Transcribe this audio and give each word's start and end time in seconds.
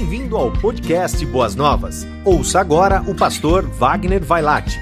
Bem-vindo 0.00 0.34
ao 0.34 0.50
podcast 0.50 1.26
Boas 1.26 1.54
Novas. 1.54 2.06
Ouça 2.24 2.58
agora 2.58 3.02
o 3.02 3.14
pastor 3.14 3.68
Wagner 3.68 4.24
Vailate. 4.24 4.80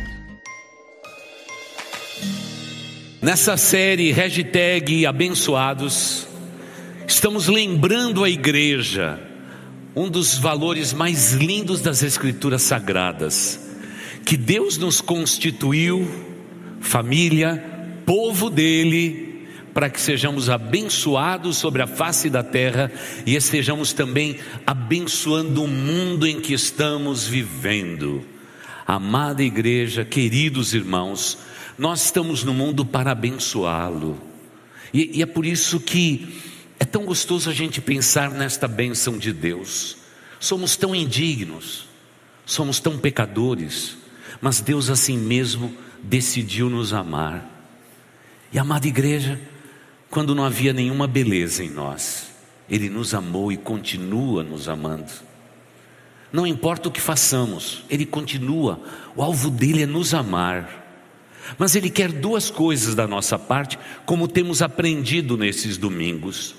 Nessa 3.20 3.56
série 3.56 4.12
hashtag 4.12 5.04
abençoados, 5.06 6.24
estamos 7.04 7.48
lembrando 7.48 8.22
a 8.22 8.30
igreja 8.30 9.20
um 9.96 10.08
dos 10.08 10.38
valores 10.38 10.92
mais 10.92 11.32
lindos 11.32 11.80
das 11.80 12.04
escrituras 12.04 12.62
sagradas, 12.62 13.58
que 14.24 14.36
Deus 14.36 14.78
nos 14.78 15.00
constituiu 15.00 16.08
família, 16.80 17.60
povo 18.06 18.48
dele, 18.48 19.27
para 19.78 19.88
que 19.88 20.00
sejamos 20.00 20.50
abençoados 20.50 21.56
sobre 21.56 21.80
a 21.80 21.86
face 21.86 22.28
da 22.28 22.42
terra 22.42 22.90
e 23.24 23.36
estejamos 23.36 23.92
também 23.92 24.36
abençoando 24.66 25.62
o 25.62 25.68
mundo 25.68 26.26
em 26.26 26.40
que 26.40 26.52
estamos 26.52 27.28
vivendo. 27.28 28.26
Amada 28.84 29.40
igreja, 29.40 30.04
queridos 30.04 30.74
irmãos, 30.74 31.38
nós 31.78 32.06
estamos 32.06 32.42
no 32.42 32.52
mundo 32.52 32.84
para 32.84 33.12
abençoá-lo, 33.12 34.20
e, 34.92 35.18
e 35.18 35.22
é 35.22 35.26
por 35.26 35.46
isso 35.46 35.78
que 35.78 36.26
é 36.80 36.84
tão 36.84 37.04
gostoso 37.04 37.48
a 37.48 37.52
gente 37.52 37.80
pensar 37.80 38.32
nesta 38.32 38.66
bênção 38.66 39.16
de 39.16 39.32
Deus. 39.32 39.96
Somos 40.40 40.76
tão 40.76 40.92
indignos, 40.92 41.86
somos 42.44 42.80
tão 42.80 42.98
pecadores, 42.98 43.96
mas 44.40 44.60
Deus 44.60 44.90
assim 44.90 45.16
mesmo 45.16 45.72
decidiu 46.02 46.68
nos 46.68 46.92
amar. 46.92 47.48
E 48.52 48.58
amada 48.58 48.88
igreja, 48.88 49.40
quando 50.10 50.34
não 50.34 50.44
havia 50.44 50.72
nenhuma 50.72 51.06
beleza 51.06 51.62
em 51.62 51.70
nós. 51.70 52.28
Ele 52.68 52.88
nos 52.88 53.14
amou 53.14 53.50
e 53.50 53.56
continua 53.56 54.42
nos 54.42 54.68
amando. 54.68 55.10
Não 56.32 56.46
importa 56.46 56.88
o 56.88 56.92
que 56.92 57.00
façamos, 57.00 57.84
Ele 57.88 58.04
continua, 58.04 58.80
o 59.16 59.22
alvo 59.22 59.50
dele 59.50 59.82
é 59.82 59.86
nos 59.86 60.12
amar. 60.12 60.86
Mas 61.56 61.74
Ele 61.74 61.88
quer 61.88 62.12
duas 62.12 62.50
coisas 62.50 62.94
da 62.94 63.06
nossa 63.06 63.38
parte, 63.38 63.78
como 64.04 64.28
temos 64.28 64.60
aprendido 64.60 65.36
nesses 65.36 65.78
domingos. 65.78 66.54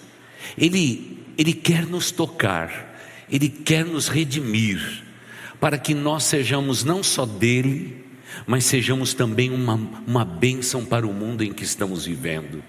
Ele, 0.57 1.23
Ele 1.37 1.53
quer 1.53 1.85
nos 1.85 2.09
tocar, 2.09 2.97
Ele 3.29 3.47
quer 3.47 3.85
nos 3.85 4.07
redimir, 4.07 5.03
para 5.59 5.77
que 5.77 5.93
nós 5.93 6.23
sejamos 6.23 6.83
não 6.83 7.03
só 7.03 7.25
dele, 7.25 8.03
mas 8.47 8.65
sejamos 8.65 9.13
também 9.13 9.51
uma, 9.51 9.75
uma 10.07 10.25
bênção 10.25 10.83
para 10.83 11.05
o 11.05 11.13
mundo 11.13 11.43
em 11.43 11.53
que 11.53 11.63
estamos 11.63 12.05
vivendo. 12.05 12.63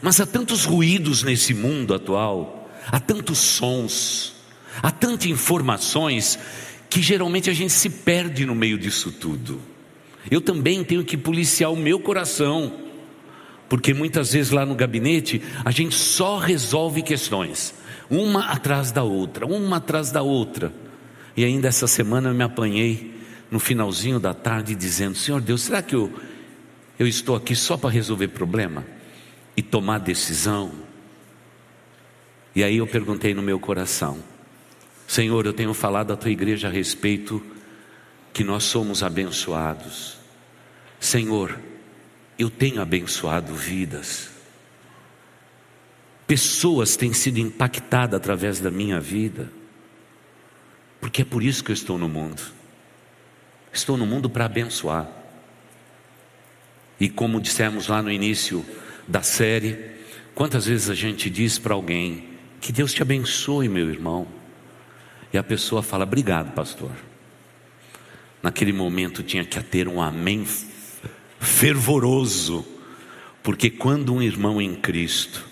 Mas 0.00 0.20
há 0.20 0.26
tantos 0.26 0.64
ruídos 0.64 1.22
nesse 1.22 1.52
mundo 1.52 1.94
atual, 1.94 2.70
há 2.86 2.98
tantos 2.98 3.38
sons, 3.38 4.34
há 4.82 4.90
tantas 4.90 5.26
informações, 5.26 6.38
que 6.88 7.00
geralmente 7.00 7.48
a 7.48 7.54
gente 7.54 7.72
se 7.72 7.88
perde 7.88 8.44
no 8.44 8.54
meio 8.54 8.78
disso 8.78 9.10
tudo. 9.10 9.60
Eu 10.30 10.40
também 10.40 10.84
tenho 10.84 11.04
que 11.04 11.16
policiar 11.16 11.72
o 11.72 11.76
meu 11.76 11.98
coração, 11.98 12.80
porque 13.68 13.94
muitas 13.94 14.32
vezes 14.32 14.52
lá 14.52 14.66
no 14.66 14.74
gabinete 14.74 15.42
a 15.64 15.70
gente 15.70 15.94
só 15.94 16.38
resolve 16.38 17.02
questões, 17.02 17.74
uma 18.10 18.46
atrás 18.46 18.92
da 18.92 19.02
outra, 19.02 19.46
uma 19.46 19.78
atrás 19.78 20.12
da 20.12 20.22
outra. 20.22 20.72
E 21.36 21.44
ainda 21.44 21.68
essa 21.68 21.86
semana 21.86 22.28
eu 22.28 22.34
me 22.34 22.44
apanhei 22.44 23.14
no 23.50 23.58
finalzinho 23.58 24.20
da 24.20 24.34
tarde 24.34 24.74
dizendo: 24.74 25.16
Senhor 25.16 25.40
Deus, 25.40 25.62
será 25.62 25.80
que 25.80 25.94
eu, 25.94 26.12
eu 26.98 27.06
estou 27.06 27.34
aqui 27.34 27.56
só 27.56 27.76
para 27.76 27.90
resolver 27.90 28.28
problema? 28.28 28.84
E 29.56 29.62
tomar 29.62 29.98
decisão. 29.98 30.72
E 32.54 32.62
aí 32.62 32.78
eu 32.78 32.86
perguntei 32.86 33.34
no 33.34 33.42
meu 33.42 33.58
coração: 33.58 34.22
Senhor, 35.06 35.46
eu 35.46 35.52
tenho 35.52 35.74
falado 35.74 36.12
à 36.12 36.16
tua 36.16 36.30
igreja 36.30 36.68
a 36.68 36.70
respeito 36.70 37.42
que 38.32 38.44
nós 38.44 38.64
somos 38.64 39.02
abençoados. 39.02 40.16
Senhor, 40.98 41.58
eu 42.38 42.48
tenho 42.48 42.80
abençoado 42.80 43.54
vidas. 43.54 44.30
Pessoas 46.26 46.96
têm 46.96 47.12
sido 47.12 47.38
impactadas 47.38 48.16
através 48.16 48.58
da 48.58 48.70
minha 48.70 48.98
vida. 48.98 49.50
Porque 51.00 51.22
é 51.22 51.24
por 51.24 51.42
isso 51.42 51.64
que 51.64 51.70
eu 51.70 51.74
estou 51.74 51.98
no 51.98 52.08
mundo. 52.08 52.40
Estou 53.72 53.96
no 53.96 54.06
mundo 54.06 54.30
para 54.30 54.44
abençoar. 54.44 55.08
E 57.00 57.08
como 57.08 57.40
dissemos 57.40 57.88
lá 57.88 58.00
no 58.00 58.10
início, 58.10 58.64
da 59.12 59.20
série, 59.20 59.78
quantas 60.34 60.64
vezes 60.64 60.88
a 60.88 60.94
gente 60.94 61.28
diz 61.28 61.58
para 61.58 61.74
alguém: 61.74 62.30
Que 62.62 62.72
Deus 62.72 62.94
te 62.94 63.02
abençoe, 63.02 63.68
meu 63.68 63.90
irmão. 63.90 64.26
E 65.30 65.36
a 65.36 65.42
pessoa 65.42 65.82
fala: 65.82 66.04
Obrigado, 66.04 66.54
pastor. 66.54 66.92
Naquele 68.42 68.72
momento 68.72 69.22
tinha 69.22 69.44
que 69.44 69.62
ter 69.62 69.86
um 69.86 70.00
amém 70.00 70.46
fervoroso, 71.38 72.64
porque 73.42 73.68
quando 73.68 74.14
um 74.14 74.22
irmão 74.22 74.58
em 74.62 74.74
Cristo 74.74 75.44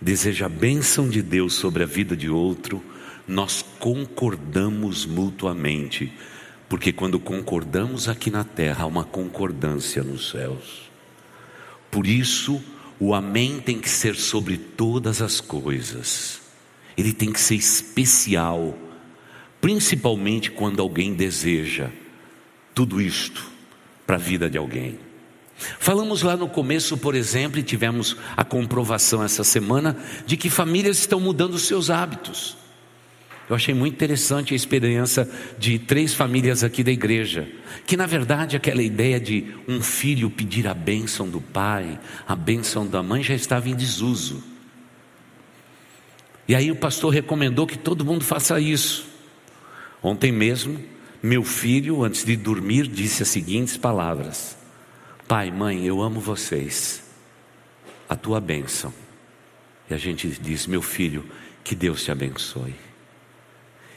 deseja 0.00 0.46
a 0.46 0.48
bênção 0.48 1.06
de 1.06 1.20
Deus 1.20 1.52
sobre 1.52 1.82
a 1.82 1.86
vida 1.86 2.16
de 2.16 2.30
outro, 2.30 2.82
nós 3.28 3.62
concordamos 3.78 5.04
mutuamente, 5.04 6.10
porque 6.66 6.94
quando 6.94 7.20
concordamos 7.20 8.08
aqui 8.08 8.30
na 8.30 8.42
terra, 8.42 8.84
há 8.84 8.86
uma 8.86 9.04
concordância 9.04 10.02
nos 10.02 10.30
céus. 10.30 10.90
Por 11.90 12.06
isso, 12.06 12.60
o 13.04 13.14
Amém 13.14 13.58
tem 13.58 13.80
que 13.80 13.90
ser 13.90 14.14
sobre 14.14 14.56
todas 14.56 15.20
as 15.20 15.40
coisas, 15.40 16.40
ele 16.96 17.12
tem 17.12 17.32
que 17.32 17.40
ser 17.40 17.56
especial, 17.56 18.78
principalmente 19.60 20.52
quando 20.52 20.80
alguém 20.80 21.12
deseja 21.12 21.90
tudo 22.72 23.00
isto 23.00 23.44
para 24.06 24.14
a 24.14 24.20
vida 24.20 24.48
de 24.48 24.56
alguém. 24.56 25.00
Falamos 25.80 26.22
lá 26.22 26.36
no 26.36 26.48
começo, 26.48 26.96
por 26.96 27.16
exemplo, 27.16 27.58
e 27.58 27.64
tivemos 27.64 28.16
a 28.36 28.44
comprovação 28.44 29.20
essa 29.24 29.42
semana 29.42 29.96
de 30.24 30.36
que 30.36 30.48
famílias 30.48 30.98
estão 30.98 31.18
mudando 31.18 31.58
seus 31.58 31.90
hábitos. 31.90 32.56
Eu 33.52 33.56
achei 33.56 33.74
muito 33.74 33.92
interessante 33.92 34.54
a 34.54 34.56
experiência 34.56 35.28
de 35.58 35.78
três 35.78 36.14
famílias 36.14 36.64
aqui 36.64 36.82
da 36.82 36.90
igreja, 36.90 37.46
que 37.86 37.98
na 37.98 38.06
verdade 38.06 38.56
aquela 38.56 38.82
ideia 38.82 39.20
de 39.20 39.44
um 39.68 39.82
filho 39.82 40.30
pedir 40.30 40.66
a 40.66 40.72
bênção 40.72 41.28
do 41.28 41.38
pai, 41.38 42.00
a 42.26 42.34
bênção 42.34 42.86
da 42.86 43.02
mãe 43.02 43.22
já 43.22 43.34
estava 43.34 43.68
em 43.68 43.76
desuso. 43.76 44.42
E 46.48 46.54
aí 46.54 46.70
o 46.70 46.76
pastor 46.76 47.12
recomendou 47.12 47.66
que 47.66 47.76
todo 47.76 48.06
mundo 48.06 48.24
faça 48.24 48.58
isso. 48.58 49.06
Ontem 50.02 50.32
mesmo, 50.32 50.82
meu 51.22 51.44
filho, 51.44 52.02
antes 52.02 52.24
de 52.24 52.36
dormir, 52.36 52.86
disse 52.86 53.22
as 53.22 53.28
seguintes 53.28 53.76
palavras: 53.76 54.56
Pai, 55.28 55.50
mãe, 55.50 55.84
eu 55.84 56.00
amo 56.00 56.20
vocês, 56.20 57.02
a 58.08 58.16
tua 58.16 58.40
bênção. 58.40 58.94
E 59.90 59.92
a 59.92 59.98
gente 59.98 60.26
diz: 60.40 60.66
Meu 60.66 60.80
filho, 60.80 61.22
que 61.62 61.74
Deus 61.74 62.02
te 62.02 62.10
abençoe. 62.10 62.91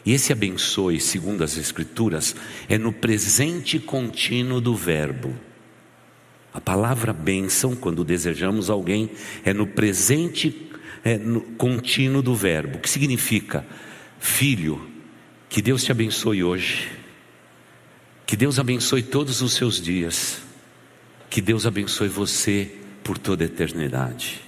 E 0.05 0.13
esse 0.13 0.31
abençoe, 0.31 0.99
segundo 0.99 1.43
as 1.43 1.57
Escrituras, 1.57 2.35
é 2.69 2.77
no 2.77 2.93
presente 2.93 3.79
contínuo 3.79 4.61
do 4.61 4.75
verbo. 4.75 5.33
A 6.53 6.61
palavra 6.61 7.11
bênção, 7.11 7.75
quando 7.75 8.03
desejamos 8.03 8.69
alguém, 8.69 9.09
é 9.44 9.53
no 9.53 9.65
presente 9.65 10.65
é 11.05 11.19
no 11.19 11.39
contínuo 11.39 12.23
do 12.23 12.33
verbo, 12.33 12.79
que 12.79 12.89
significa, 12.89 13.63
filho, 14.19 14.89
que 15.47 15.61
Deus 15.61 15.83
te 15.83 15.91
abençoe 15.91 16.44
hoje, 16.44 16.91
que 18.25 18.35
Deus 18.35 18.57
abençoe 18.57 19.03
todos 19.03 19.39
os 19.44 19.53
seus 19.53 19.79
dias, 19.79 20.41
que 21.29 21.41
Deus 21.41 21.67
abençoe 21.67 22.07
você 22.07 22.71
por 23.03 23.19
toda 23.19 23.44
a 23.44 23.45
eternidade. 23.45 24.41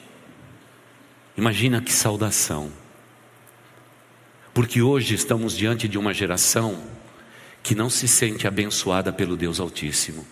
Imagina 1.38 1.80
que 1.80 1.94
saudação. 1.94 2.72
Porque 4.58 4.82
hoje 4.82 5.14
estamos 5.14 5.56
diante 5.56 5.88
de 5.88 6.00
uma 6.00 6.12
geração 6.12 6.82
que 7.62 7.76
não 7.76 7.92
se 7.92 8.08
sente 8.08 8.48
abençoada 8.48 9.14
pelo 9.14 9.38
Deus 9.38 9.60
Altíssimo. 9.60 10.26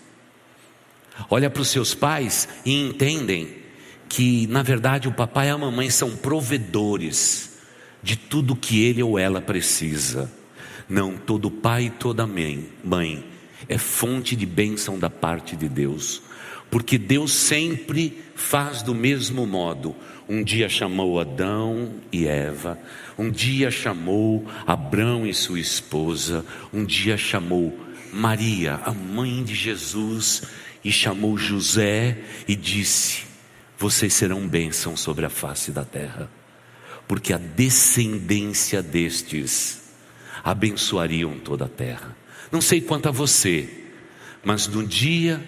Olha 1.30 1.48
para 1.48 1.62
os 1.62 1.68
seus 1.68 1.94
pais 1.94 2.48
e 2.64 2.74
entendem 2.74 3.54
que, 4.08 4.48
na 4.48 4.64
verdade, 4.64 5.06
o 5.06 5.12
papai 5.12 5.46
e 5.46 5.50
a 5.50 5.56
mamãe 5.56 5.90
são 5.90 6.16
provedores 6.16 7.52
de 8.02 8.16
tudo 8.16 8.56
que 8.56 8.82
ele 8.82 9.00
ou 9.00 9.16
ela 9.16 9.40
precisa. 9.40 10.28
Não, 10.88 11.16
todo 11.16 11.48
pai 11.48 11.84
e 11.84 11.90
toda 11.90 12.26
mãe, 12.26 12.68
mãe 12.82 13.24
é 13.68 13.78
fonte 13.78 14.34
de 14.34 14.44
bênção 14.44 14.98
da 14.98 15.08
parte 15.08 15.54
de 15.54 15.68
Deus, 15.68 16.20
porque 16.68 16.98
Deus 16.98 17.32
sempre 17.32 18.24
faz 18.34 18.82
do 18.82 18.92
mesmo 18.92 19.46
modo. 19.46 19.94
Um 20.28 20.42
dia 20.42 20.68
chamou 20.68 21.20
Adão 21.20 21.94
e 22.10 22.26
Eva, 22.26 22.78
um 23.16 23.30
dia 23.30 23.70
chamou 23.70 24.44
Abrão 24.66 25.24
e 25.24 25.32
sua 25.32 25.60
esposa, 25.60 26.44
um 26.72 26.84
dia 26.84 27.16
chamou 27.16 27.78
Maria, 28.12 28.80
a 28.84 28.92
mãe 28.92 29.44
de 29.44 29.54
Jesus, 29.54 30.42
e 30.82 30.90
chamou 30.90 31.38
José 31.38 32.18
e 32.48 32.56
disse: 32.56 33.22
Vocês 33.78 34.14
serão 34.14 34.48
bênção 34.48 34.96
sobre 34.96 35.24
a 35.24 35.30
face 35.30 35.70
da 35.70 35.84
terra, 35.84 36.28
porque 37.06 37.32
a 37.32 37.38
descendência 37.38 38.82
destes 38.82 39.82
abençoariam 40.42 41.38
toda 41.38 41.66
a 41.66 41.68
terra. 41.68 42.16
Não 42.50 42.60
sei 42.60 42.80
quanto 42.80 43.08
a 43.08 43.12
você, 43.12 43.68
mas 44.44 44.66
no 44.66 44.84
dia 44.84 45.40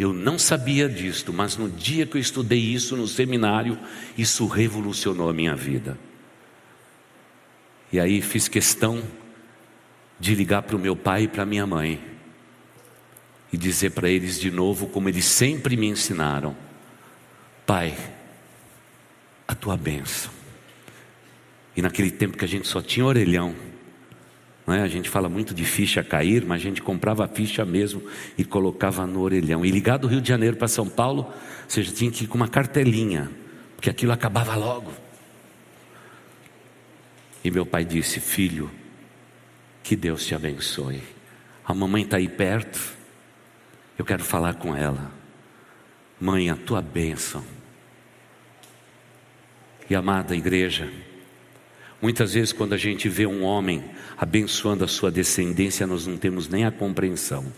eu 0.00 0.14
não 0.14 0.38
sabia 0.38 0.88
disto, 0.88 1.32
mas 1.32 1.58
no 1.58 1.68
dia 1.68 2.06
que 2.06 2.16
eu 2.16 2.20
estudei 2.20 2.58
isso 2.58 2.96
no 2.96 3.06
seminário, 3.06 3.78
isso 4.16 4.46
revolucionou 4.46 5.28
a 5.28 5.32
minha 5.32 5.54
vida. 5.54 5.98
E 7.92 8.00
aí 8.00 8.22
fiz 8.22 8.48
questão 8.48 9.02
de 10.18 10.34
ligar 10.34 10.62
para 10.62 10.76
o 10.76 10.78
meu 10.78 10.96
pai 10.96 11.24
e 11.24 11.28
para 11.28 11.44
minha 11.44 11.66
mãe 11.66 12.02
e 13.52 13.58
dizer 13.58 13.90
para 13.90 14.08
eles 14.08 14.40
de 14.40 14.50
novo, 14.50 14.86
como 14.86 15.08
eles 15.08 15.26
sempre 15.26 15.76
me 15.76 15.88
ensinaram: 15.88 16.56
Pai, 17.66 17.94
a 19.46 19.54
tua 19.54 19.76
bênção. 19.76 20.30
E 21.76 21.82
naquele 21.82 22.10
tempo 22.10 22.38
que 22.38 22.44
a 22.44 22.48
gente 22.48 22.66
só 22.66 22.80
tinha 22.80 23.04
orelhão, 23.04 23.54
é? 24.72 24.82
A 24.82 24.88
gente 24.88 25.08
fala 25.08 25.28
muito 25.28 25.54
de 25.54 25.64
ficha 25.64 26.02
cair, 26.02 26.44
mas 26.44 26.60
a 26.60 26.64
gente 26.64 26.82
comprava 26.82 27.24
a 27.24 27.28
ficha 27.28 27.64
mesmo 27.64 28.02
e 28.36 28.44
colocava 28.44 29.06
no 29.06 29.20
orelhão. 29.20 29.64
E 29.64 29.70
ligado 29.70 30.02
do 30.02 30.08
Rio 30.08 30.20
de 30.20 30.28
Janeiro 30.28 30.56
para 30.56 30.68
São 30.68 30.88
Paulo, 30.88 31.32
você 31.66 31.82
já 31.82 31.92
tinha 31.92 32.10
que 32.10 32.24
ir 32.24 32.26
com 32.26 32.36
uma 32.36 32.48
cartelinha, 32.48 33.30
porque 33.76 33.90
aquilo 33.90 34.12
acabava 34.12 34.54
logo. 34.56 34.92
E 37.42 37.50
meu 37.50 37.64
pai 37.64 37.84
disse: 37.84 38.20
Filho, 38.20 38.70
que 39.82 39.96
Deus 39.96 40.26
te 40.26 40.34
abençoe. 40.34 41.02
A 41.64 41.72
mamãe 41.72 42.02
está 42.02 42.16
aí 42.16 42.28
perto, 42.28 42.78
eu 43.98 44.04
quero 44.04 44.24
falar 44.24 44.54
com 44.54 44.76
ela. 44.76 45.10
Mãe, 46.20 46.50
a 46.50 46.56
tua 46.56 46.82
bênção. 46.82 47.44
E 49.88 49.94
amada 49.94 50.36
igreja, 50.36 50.90
Muitas 52.00 52.32
vezes, 52.32 52.52
quando 52.52 52.72
a 52.72 52.78
gente 52.78 53.08
vê 53.08 53.26
um 53.26 53.42
homem 53.42 53.84
abençoando 54.16 54.84
a 54.84 54.88
sua 54.88 55.10
descendência, 55.10 55.86
nós 55.86 56.06
não 56.06 56.16
temos 56.16 56.48
nem 56.48 56.64
a 56.64 56.70
compreensão. 56.70 57.52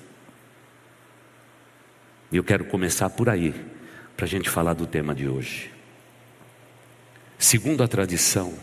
E 2.31 2.37
eu 2.37 2.43
quero 2.43 2.65
começar 2.65 3.09
por 3.11 3.29
aí, 3.29 3.55
para 4.17 4.27
a 4.27 4.29
gente 4.29 4.51
falar 4.51 4.75
do 4.75 4.87
tema 4.87 5.15
de 5.15 5.29
hoje. 5.29 5.71
Segundo 7.39 7.83
a 7.83 7.89
tradição 7.89 8.55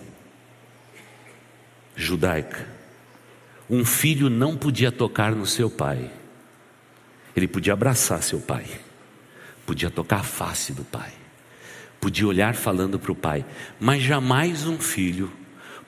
judaica, 1.95 2.67
um 3.69 3.85
filho 3.85 4.29
não 4.29 4.57
podia 4.57 4.91
tocar 4.91 5.33
no 5.33 5.45
seu 5.45 5.69
pai, 5.69 6.11
ele 7.35 7.47
podia 7.47 7.73
abraçar 7.73 8.21
seu 8.23 8.39
pai, 8.39 8.65
podia 9.65 9.89
tocar 9.89 10.21
a 10.21 10.23
face 10.23 10.73
do 10.73 10.83
pai, 10.83 11.11
podia 12.01 12.27
olhar 12.27 12.55
falando 12.55 12.97
para 12.97 13.11
o 13.11 13.15
pai, 13.15 13.45
mas 13.79 14.01
jamais 14.01 14.65
um 14.65 14.79
filho 14.79 15.31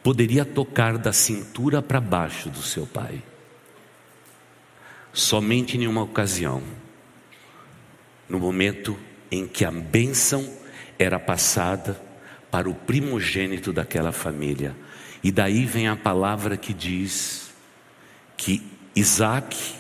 poderia 0.04 0.44
tocar 0.44 0.98
da 0.98 1.14
cintura 1.14 1.82
para 1.82 2.00
baixo 2.00 2.50
do 2.50 2.62
seu 2.62 2.86
pai. 2.86 3.22
Somente 5.14 5.78
em 5.78 5.88
uma 5.88 6.04
ocasião, 6.04 6.64
no 8.28 8.40
momento 8.40 8.98
em 9.30 9.48
que 9.48 9.66
a 9.66 9.72
bênção 9.72 10.50
era 10.98 11.20
passada 11.20 12.02
para 12.50 12.70
o 12.70 12.74
primogênito 12.74 13.72
daquela 13.72 14.12
família. 14.12 14.76
E 15.24 15.32
daí 15.32 15.66
vem 15.66 15.88
a 15.88 15.96
palavra 15.96 16.58
que 16.58 16.74
diz 16.74 17.52
que 18.36 18.66
Isaac 18.96 19.76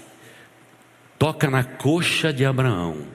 toca 1.18 1.50
na 1.50 1.64
coxa 1.64 2.32
de 2.32 2.46
Abraão 2.46 3.06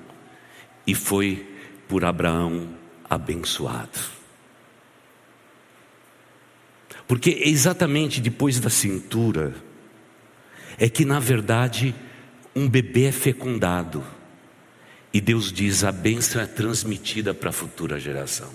e 0.87 0.95
foi 0.95 1.47
por 1.89 2.05
Abraão 2.05 2.69
abençoado. 3.09 4.16
Porque 7.07 7.43
exatamente 7.45 8.21
depois 8.21 8.59
da 8.59 8.71
cintura 8.71 9.55
é 10.79 10.89
que, 10.89 11.05
na 11.05 11.21
verdade, 11.21 11.95
um 12.55 12.69
bebê 12.69 13.05
é 13.05 13.13
fecundado. 13.13 14.05
E 15.13 15.21
Deus 15.21 15.53
diz: 15.53 15.85
a 15.85 15.93
bênção 15.93 16.41
é 16.41 16.47
transmitida 16.47 17.33
para 17.33 17.51
a 17.51 17.53
futura 17.53 17.99
geração. 17.99 18.51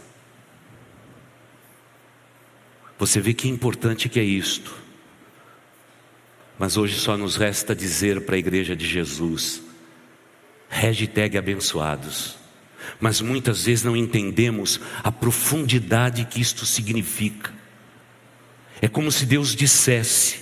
Você 2.99 3.19
vê 3.19 3.33
que 3.33 3.47
importante 3.47 4.09
que 4.09 4.19
é 4.19 4.23
isto. 4.23 4.75
Mas 6.59 6.77
hoje 6.77 6.99
só 6.99 7.17
nos 7.17 7.35
resta 7.35 7.75
dizer 7.75 8.21
para 8.21 8.35
a 8.35 8.39
igreja 8.39 8.75
de 8.75 8.85
Jesus: 8.85 9.63
hashtag 10.69 11.37
abençoados. 11.37 12.37
Mas 12.99 13.21
muitas 13.21 13.65
vezes 13.65 13.83
não 13.83 13.95
entendemos 13.95 14.79
a 15.03 15.11
profundidade 15.11 16.25
que 16.25 16.41
isto 16.41 16.65
significa. 16.65 17.60
É 18.81 18.87
como 18.87 19.11
se 19.11 19.25
Deus 19.25 19.55
dissesse: 19.55 20.39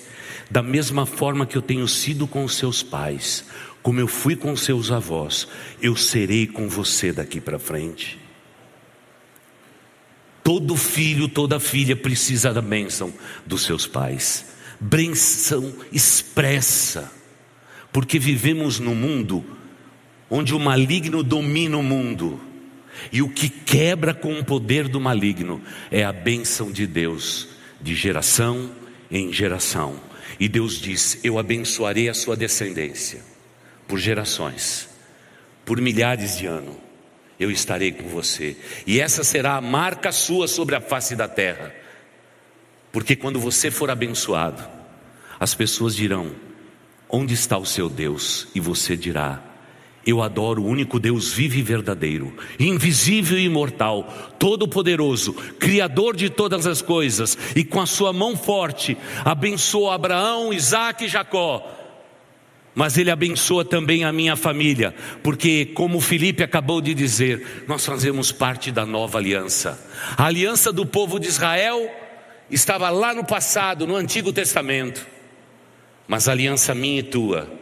da 0.50 0.64
mesma 0.64 1.06
forma 1.06 1.46
que 1.46 1.58
eu 1.58 1.62
tenho 1.62 1.88
sido 1.88 2.26
com 2.26 2.44
os 2.46 2.56
seus 2.56 2.82
pais, 2.82 3.46
como 3.84 4.00
eu 4.00 4.08
fui 4.08 4.36
com 4.36 4.54
os 4.54 4.62
seus 4.62 4.92
avós, 4.92 5.48
eu 5.82 5.96
serei 5.96 6.48
com 6.48 6.70
você 6.70 7.12
daqui 7.12 7.42
para 7.42 7.60
frente. 7.60 8.18
Todo 10.42 10.76
filho, 10.76 11.28
toda 11.28 11.60
filha 11.60 11.96
precisa 11.96 12.54
da 12.54 12.62
bênção 12.62 13.14
dos 13.46 13.64
seus 13.64 13.86
pais. 13.86 14.46
Bênção 14.80 15.76
expressa, 15.92 17.12
porque 17.92 18.18
vivemos 18.18 18.80
num 18.80 18.96
mundo 18.96 19.46
onde 20.30 20.56
o 20.56 20.60
maligno 20.60 21.22
domina 21.22 21.78
o 21.78 21.84
mundo, 21.84 22.40
e 23.12 23.22
o 23.22 23.30
que 23.30 23.50
quebra 23.50 24.14
com 24.14 24.40
o 24.40 24.46
poder 24.46 24.88
do 24.88 25.00
maligno 25.00 25.62
é 25.92 26.04
a 26.04 26.14
bênção 26.14 26.72
de 26.72 26.88
Deus 26.88 27.59
de 27.82 27.96
geração 27.96 28.72
em 29.10 29.32
geração. 29.32 30.00
E 30.40 30.48
Deus 30.48 30.80
diz: 30.80 31.20
Eu 31.24 31.40
abençoarei 31.40 32.10
a 32.10 32.14
sua 32.14 32.36
descendência 32.36 33.22
por 33.88 34.00
gerações, 34.00 34.90
por 35.66 35.82
milhares 35.82 36.38
de 36.38 36.46
anos. 36.46 36.76
Eu 37.40 37.50
estarei 37.50 37.94
com 37.94 38.08
você, 38.10 38.58
e 38.86 39.00
essa 39.00 39.24
será 39.24 39.56
a 39.56 39.62
marca 39.62 40.12
sua 40.12 40.46
sobre 40.46 40.76
a 40.76 40.82
face 40.82 41.16
da 41.16 41.26
terra, 41.26 41.74
porque 42.92 43.16
quando 43.16 43.40
você 43.40 43.72
for 43.72 43.90
abençoado, 43.90 44.62
as 45.40 45.56
pessoas 45.56 45.96
dirão: 45.96 46.36
Onde 47.08 47.34
está 47.34 47.58
o 47.58 47.66
seu 47.66 47.90
Deus? 47.90 48.48
E 48.54 48.60
você 48.60 48.98
dirá: 48.98 49.42
eu 50.10 50.22
adoro 50.22 50.62
o 50.62 50.66
único 50.66 51.00
Deus 51.00 51.32
vivo 51.32 51.58
e 51.58 51.62
verdadeiro, 51.62 52.36
invisível 52.60 53.38
e 53.38 53.46
imortal, 53.46 54.04
todo-poderoso, 54.40 55.34
criador 55.60 56.16
de 56.16 56.30
todas 56.30 56.66
as 56.66 56.82
coisas, 56.82 57.38
e 57.56 57.64
com 57.64 57.80
a 57.82 57.86
sua 57.86 58.12
mão 58.12 58.36
forte 58.36 58.98
abençoa 59.24 59.96
Abraão, 59.96 60.54
Isaac 60.54 61.06
e 61.06 61.08
Jacó. 61.08 61.76
Mas 62.74 62.98
ele 62.98 63.12
abençoa 63.12 63.66
também 63.66 64.04
a 64.06 64.14
minha 64.14 64.36
família, 64.36 64.96
porque, 65.22 65.66
como 65.66 66.00
Felipe 66.00 66.44
acabou 66.44 66.80
de 66.80 66.94
dizer, 66.94 67.66
nós 67.68 67.86
fazemos 67.86 68.32
parte 68.32 68.72
da 68.72 68.86
nova 68.86 69.18
aliança. 69.18 69.80
A 70.16 70.26
aliança 70.26 70.72
do 70.72 70.86
povo 70.86 71.20
de 71.20 71.28
Israel 71.28 71.90
estava 72.50 72.90
lá 72.90 73.14
no 73.14 73.26
passado, 73.26 73.86
no 73.86 73.96
Antigo 73.96 74.32
Testamento, 74.32 75.06
mas 76.08 76.30
a 76.30 76.32
aliança 76.32 76.74
minha 76.74 77.00
e 77.00 77.04
tua 77.04 77.59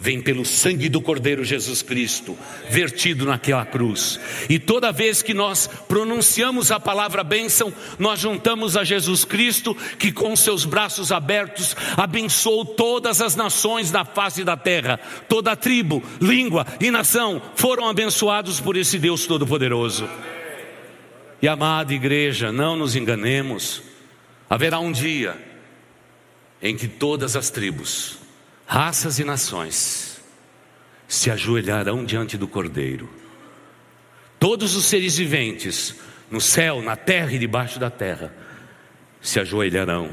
vem 0.00 0.18
pelo 0.18 0.46
sangue 0.46 0.88
do 0.88 1.02
Cordeiro 1.02 1.44
Jesus 1.44 1.82
Cristo, 1.82 2.36
vertido 2.70 3.26
naquela 3.26 3.66
cruz. 3.66 4.18
E 4.48 4.58
toda 4.58 4.90
vez 4.90 5.20
que 5.20 5.34
nós 5.34 5.68
pronunciamos 5.86 6.72
a 6.72 6.80
palavra 6.80 7.22
bênção, 7.22 7.70
nós 7.98 8.18
juntamos 8.18 8.78
a 8.78 8.82
Jesus 8.82 9.26
Cristo, 9.26 9.76
que 9.98 10.10
com 10.10 10.34
seus 10.34 10.64
braços 10.64 11.12
abertos 11.12 11.76
abençoou 11.98 12.64
todas 12.64 13.20
as 13.20 13.36
nações 13.36 13.90
da 13.90 14.02
face 14.02 14.42
da 14.42 14.56
terra. 14.56 14.98
Toda 15.28 15.54
tribo, 15.54 16.02
língua 16.18 16.66
e 16.80 16.90
nação 16.90 17.42
foram 17.54 17.86
abençoados 17.86 18.58
por 18.58 18.78
esse 18.78 18.98
Deus 18.98 19.26
Todo-Poderoso. 19.26 20.08
E 21.42 21.48
amada 21.48 21.92
igreja, 21.92 22.50
não 22.50 22.74
nos 22.74 22.96
enganemos, 22.96 23.82
haverá 24.48 24.78
um 24.78 24.92
dia 24.92 25.36
em 26.62 26.76
que 26.76 26.88
todas 26.88 27.36
as 27.36 27.50
tribos, 27.50 28.19
raças 28.70 29.18
e 29.18 29.24
nações 29.24 30.22
se 31.08 31.28
ajoelharão 31.28 32.04
diante 32.04 32.38
do 32.38 32.46
Cordeiro. 32.46 33.10
Todos 34.38 34.76
os 34.76 34.84
seres 34.84 35.16
viventes, 35.16 35.96
no 36.30 36.40
céu, 36.40 36.80
na 36.80 36.94
terra 36.94 37.32
e 37.32 37.38
debaixo 37.40 37.80
da 37.80 37.90
terra, 37.90 38.32
se 39.20 39.40
ajoelharão 39.40 40.08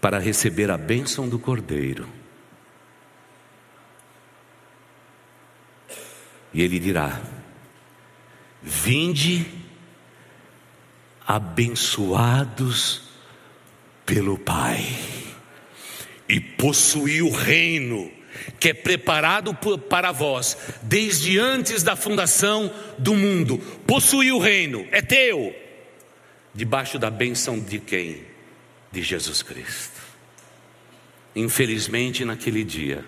para 0.00 0.18
receber 0.18 0.70
a 0.70 0.78
bênção 0.78 1.28
do 1.28 1.38
Cordeiro. 1.38 2.08
E 6.54 6.62
ele 6.62 6.78
dirá: 6.78 7.20
Vinde, 8.62 9.44
abençoados 11.26 13.10
pelo 14.06 14.38
Pai 14.38 15.17
e 16.28 16.40
possuir 16.40 17.22
o 17.22 17.30
reino 17.30 18.10
que 18.60 18.68
é 18.68 18.74
preparado 18.74 19.54
para 19.88 20.12
vós 20.12 20.56
desde 20.82 21.38
antes 21.38 21.82
da 21.82 21.96
fundação 21.96 22.72
do 22.98 23.14
mundo. 23.14 23.58
Possuir 23.86 24.32
o 24.32 24.38
reino 24.38 24.86
é 24.92 25.02
teu, 25.02 25.54
debaixo 26.54 26.98
da 26.98 27.10
bênção 27.10 27.58
de 27.58 27.78
quem? 27.78 28.28
de 28.90 29.02
Jesus 29.02 29.42
Cristo. 29.42 30.00
Infelizmente, 31.34 32.24
naquele 32.24 32.64
dia, 32.64 33.04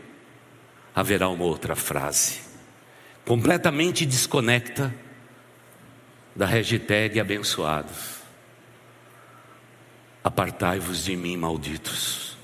haverá 0.95 1.29
uma 1.29 1.45
outra 1.45 1.75
frase, 1.75 2.41
completamente 3.25 4.05
desconecta 4.05 4.95
da 6.35 6.47
hashtag 6.47 7.19
abençoados. 7.19 8.21
Apartai-vos 10.23 11.05
de 11.05 11.17
mim, 11.17 11.37
malditos. 11.37 12.37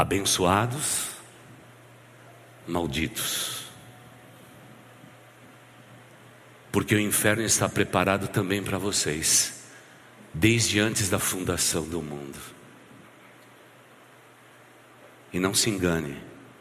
Abençoados, 0.00 1.10
malditos. 2.66 3.64
Porque 6.72 6.94
o 6.94 6.98
inferno 6.98 7.42
está 7.42 7.68
preparado 7.68 8.26
também 8.26 8.62
para 8.62 8.78
vocês, 8.78 9.62
desde 10.32 10.80
antes 10.80 11.10
da 11.10 11.18
fundação 11.18 11.86
do 11.86 12.00
mundo. 12.00 12.38
E 15.34 15.38
não 15.38 15.52
se 15.52 15.68
engane, 15.68 16.16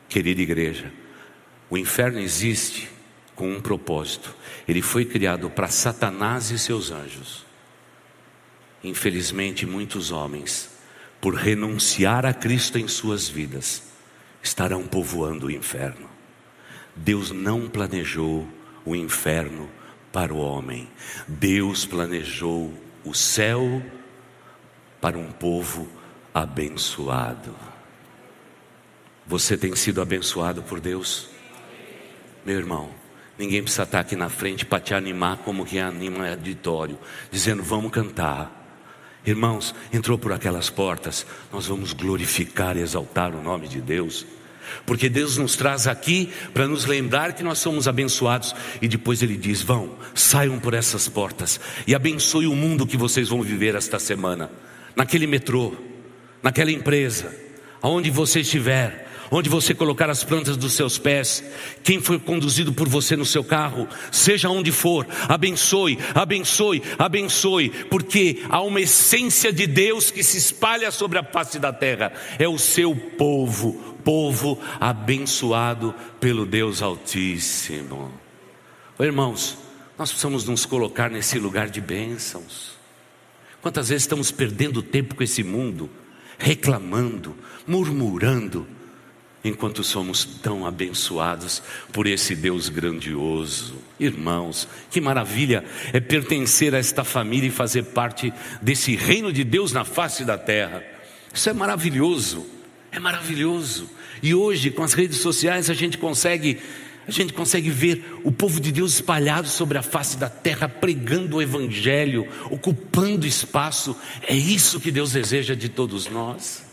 querida 0.10 0.42
igreja, 0.42 0.92
o 1.70 1.78
inferno 1.78 2.20
existe 2.20 2.90
com 3.36 3.50
um 3.50 3.62
propósito. 3.62 4.36
Ele 4.68 4.82
foi 4.82 5.06
criado 5.06 5.50
para 5.50 5.70
Satanás 5.70 6.52
e 6.52 6.60
seus 6.60 6.92
anjos. 6.92 7.46
Infelizmente, 8.84 9.66
muitos 9.66 10.12
homens, 10.12 10.78
por 11.22 11.36
renunciar 11.36 12.26
a 12.26 12.34
Cristo 12.34 12.78
em 12.78 12.88
suas 12.88 13.28
vidas, 13.28 13.84
estarão 14.42 14.88
povoando 14.88 15.48
o 15.48 15.52
inferno. 15.52 16.10
Deus 16.96 17.32
não 17.32 17.68
planejou 17.68 18.48
o 18.86 18.96
inferno 18.96 19.70
para 20.12 20.34
o 20.34 20.38
homem, 20.38 20.90
Deus 21.28 21.86
planejou 21.86 22.74
o 23.04 23.14
céu 23.14 23.82
para 25.00 25.18
um 25.18 25.32
povo 25.32 25.88
abençoado. 26.34 27.56
Você 29.26 29.58
tem 29.58 29.76
sido 29.76 30.02
abençoado 30.02 30.64
por 30.64 30.80
Deus? 30.80 31.30
Meu 32.44 32.58
irmão, 32.58 32.90
ninguém 33.38 33.62
precisa 33.62 33.84
estar 33.84 34.00
aqui 34.00 34.16
na 34.16 34.30
frente 34.30 34.66
para 34.66 34.80
te 34.80 34.94
animar 34.94 35.38
como 35.38 35.66
que 35.66 35.78
anima 35.80 36.24
o 36.24 36.30
auditório, 36.30 36.98
dizendo 37.32 37.62
vamos 37.62 37.92
cantar. 37.92 38.59
Irmãos, 39.26 39.76
entrou 39.92 40.18
por 40.18 40.32
aquelas 40.32 40.70
portas, 40.70 41.26
nós 41.52 41.68
vamos 41.68 41.94
glorificar 41.94 42.78
e 42.78 42.82
exaltar 42.82 43.36
o 43.36 43.44
nome 43.44 43.68
de 43.68 43.82
Deus. 43.82 44.26
Porque 44.86 45.10
Deus 45.10 45.38
nos 45.38 45.56
traz 45.56 45.88
aqui 45.88 46.32
para 46.54 46.68
nos 46.68 46.86
lembrar 46.86 47.34
que 47.34 47.44
nós 47.44 47.60
somos 47.60 47.88
abençoados. 47.88 48.56
E 48.82 48.88
depois 48.88 49.22
Ele 49.22 49.36
diz: 49.36 49.62
vão, 49.62 49.96
saiam 50.14 50.60
por 50.60 50.74
essas 50.74 51.08
portas 51.08 51.60
e 51.88 51.96
abençoe 51.96 52.48
o 52.48 52.56
mundo 52.56 52.88
que 52.88 52.98
vocês 52.98 53.30
vão 53.30 53.42
viver 53.42 53.76
esta 53.76 54.00
semana, 54.00 54.50
naquele 54.96 55.28
metrô, 55.28 55.74
naquela 56.42 56.72
empresa, 56.72 57.36
aonde 57.82 58.10
você 58.10 58.42
estiver, 58.42 59.09
onde 59.32 59.50
você 59.50 59.74
colocar 59.74 60.10
as 60.10 60.24
plantas 60.24 60.58
dos 60.58 60.74
seus 60.74 60.98
pés, 60.98 61.44
quem 61.84 62.02
foi 62.02 62.20
conduzido 62.20 62.74
por 62.74 62.88
você 62.88 63.16
no 63.16 63.26
seu 63.26 63.44
carro, 63.44 63.88
seja 64.12 64.50
onde 64.50 64.72
for, 64.72 65.06
abençoe, 65.28 65.98
abençoe, 66.14 66.82
abençoe, 66.98 67.70
porque 67.90 68.44
há 68.50 68.62
uma 68.62 68.82
essência 68.82 69.52
de 69.52 69.68
Deus 69.68 70.12
que 70.12 70.24
se 70.24 70.38
espalha 70.38 70.92
sobre 70.92 71.20
a 71.20 71.24
face 71.24 71.60
da 71.60 71.72
terra, 71.72 72.12
é 72.38 72.48
o 72.48 72.58
seu 72.58 72.96
povo, 72.96 73.74
povo 74.04 74.60
abençoado 74.80 75.94
pelo 76.20 76.46
Deus 76.46 76.82
Altíssimo. 76.82 78.12
Irmãos, 79.00 79.58
nós 79.98 80.10
precisamos 80.10 80.46
nos 80.46 80.66
colocar 80.66 81.10
nesse 81.10 81.38
lugar 81.38 81.70
de 81.70 81.82
bênçãos. 81.82 82.78
Quantas 83.62 83.90
vezes 83.90 84.04
estamos 84.04 84.32
perdendo 84.32 84.82
tempo 84.82 85.16
com 85.16 85.24
esse 85.24 85.44
mundo, 85.44 85.90
reclamando, 86.38 87.36
murmurando, 87.68 88.66
enquanto 89.44 89.84
somos 89.84 90.26
tão 90.26 90.66
abençoados 90.66 91.62
por 91.92 92.08
esse 92.08 92.36
Deus 92.36 92.70
grandioso. 92.70 93.76
Irmãos, 94.00 94.68
que 94.90 95.02
maravilha 95.02 95.64
é 95.94 96.00
pertencer 96.00 96.74
a 96.76 96.78
esta 96.78 97.04
família 97.04 97.48
e 97.48 97.52
fazer 97.52 97.84
parte 97.84 98.34
desse 98.62 98.96
reino 98.96 99.32
de 99.32 99.44
Deus 99.44 99.72
na 99.72 99.84
face 99.84 100.24
da 100.26 100.38
terra. 100.38 100.84
Isso 101.34 101.50
é 101.50 101.54
maravilhoso, 101.54 102.46
é 102.92 103.00
maravilhoso. 103.00 103.90
E 104.22 104.34
hoje, 104.34 104.72
com 104.72 104.84
as 104.84 104.94
redes 104.94 105.18
sociais, 105.18 105.70
a 105.70 105.74
gente 105.74 105.98
consegue. 105.98 106.60
A 107.08 107.12
gente 107.12 107.34
consegue 107.34 107.72
ver 107.72 108.20
o 108.24 108.32
povo 108.32 108.60
de 108.60 108.72
Deus 108.72 108.94
espalhado 108.94 109.48
sobre 109.48 109.80
a 109.80 109.82
face 109.82 110.16
da 110.16 110.30
terra, 110.30 110.70
pregando 110.70 111.38
o 111.38 111.42
Evangelho, 111.42 112.28
ocupando 112.52 113.26
espaço. 113.26 113.98
É 114.22 114.36
isso 114.36 114.80
que 114.80 114.92
Deus 114.92 115.14
deseja 115.14 115.56
de 115.56 115.70
todos 115.70 116.08
nós. 116.08 116.69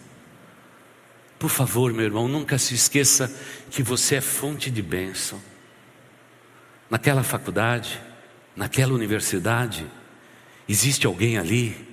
Por 1.38 1.50
favor, 1.50 1.92
meu 1.92 2.04
irmão, 2.04 2.28
nunca 2.28 2.58
se 2.58 2.74
esqueça 2.74 3.34
que 3.70 3.82
você 3.82 4.16
é 4.16 4.20
fonte 4.20 4.70
de 4.70 4.82
bênção. 4.82 5.40
Naquela 6.88 7.22
faculdade, 7.22 8.00
naquela 8.54 8.94
universidade, 8.94 9.86
existe 10.68 11.06
alguém 11.06 11.36
ali 11.36 11.86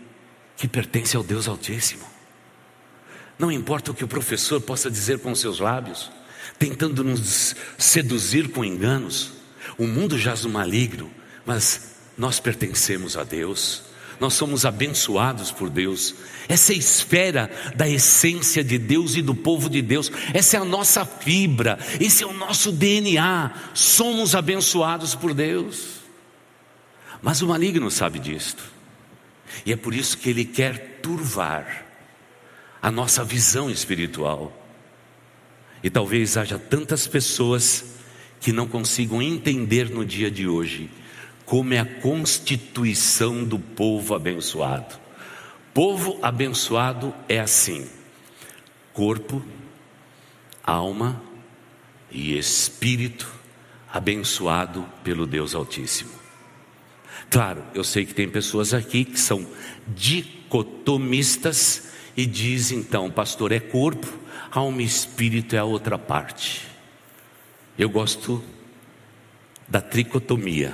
que 0.56 0.68
pertence 0.68 1.18
ao 1.18 1.24
Deus 1.24 1.48
Altíssimo. 1.48 2.06
Não 3.38 3.52
importa 3.52 3.92
o 3.92 3.94
que 3.94 4.04
o 4.04 4.08
professor 4.08 4.62
possa 4.62 4.90
dizer 4.90 5.20
com 5.20 5.34
seus 5.36 5.60
lábios, 5.60 6.12
tentando 6.58 7.04
nos 7.04 7.56
seduzir 7.78 8.50
com 8.50 8.64
enganos, 8.64 9.34
o 9.78 9.88
mundo 9.88 10.18
jaz 10.18 10.44
no 10.44 10.50
maligno, 10.50 11.12
mas 11.46 11.96
nós 12.18 12.40
pertencemos 12.40 13.18
a 13.18 13.24
Deus. 13.24 13.84
Nós 14.24 14.36
somos 14.36 14.66
abençoados 14.66 15.52
por 15.52 15.70
Deus. 15.70 16.16
Essa 16.48 16.72
é 16.72 16.76
a 16.76 16.80
esfera 16.80 17.52
da 17.76 17.90
essência 17.90 18.64
de 18.64 18.78
Deus 18.78 19.18
e 19.18 19.22
do 19.22 19.36
povo 19.36 19.70
de 19.70 19.82
Deus. 19.82 20.10
Essa 20.34 20.56
é 20.56 20.60
a 20.62 20.64
nossa 20.64 21.04
fibra, 21.04 21.78
esse 22.00 22.24
é 22.24 22.26
o 22.26 22.32
nosso 22.32 22.72
DNA. 22.72 23.52
Somos 23.74 24.34
abençoados 24.34 25.14
por 25.14 25.34
Deus. 25.34 25.98
Mas 27.22 27.42
o 27.42 27.48
maligno 27.50 27.92
sabe 27.92 28.18
disto. 28.18 28.64
E 29.66 29.74
é 29.74 29.76
por 29.76 29.94
isso 29.94 30.18
que 30.18 30.30
ele 30.30 30.46
quer 30.46 31.00
turvar 31.02 31.86
a 32.82 32.90
nossa 32.90 33.26
visão 33.26 33.70
espiritual. 33.70 34.58
E 35.84 35.90
talvez 35.90 36.38
haja 36.38 36.58
tantas 36.58 37.08
pessoas 37.08 37.84
que 38.40 38.54
não 38.54 38.70
consigam 38.70 39.22
entender 39.22 39.90
no 39.90 40.06
dia 40.06 40.32
de 40.32 40.48
hoje 40.48 40.90
como 41.46 41.74
é 41.74 41.80
a 41.80 41.86
constituição 41.86 43.44
do 43.44 43.60
povo 43.60 44.16
abençoado. 44.16 44.96
Povo 45.74 46.20
abençoado 46.22 47.14
é 47.28 47.40
assim: 47.40 47.88
corpo, 48.94 49.44
alma 50.64 51.22
e 52.12 52.38
espírito 52.38 53.32
abençoado 53.92 54.86
pelo 55.04 55.26
Deus 55.26 55.56
Altíssimo. 55.56 56.12
Claro, 57.30 57.64
eu 57.74 57.84
sei 57.84 58.06
que 58.06 58.14
tem 58.14 58.30
pessoas 58.30 58.74
aqui 58.74 59.06
que 59.06 59.20
são 59.20 59.48
dicotomistas 59.88 61.92
e 62.16 62.26
dizem 62.26 62.80
então, 62.80 63.10
pastor, 63.10 63.52
é 63.52 63.60
corpo, 63.60 64.08
alma 64.52 64.82
e 64.82 64.86
espírito 64.86 65.56
é 65.56 65.60
a 65.60 65.64
outra 65.64 65.98
parte. 65.98 66.68
Eu 67.78 67.90
gosto 67.90 68.44
da 69.68 69.82
tricotomia 69.82 70.74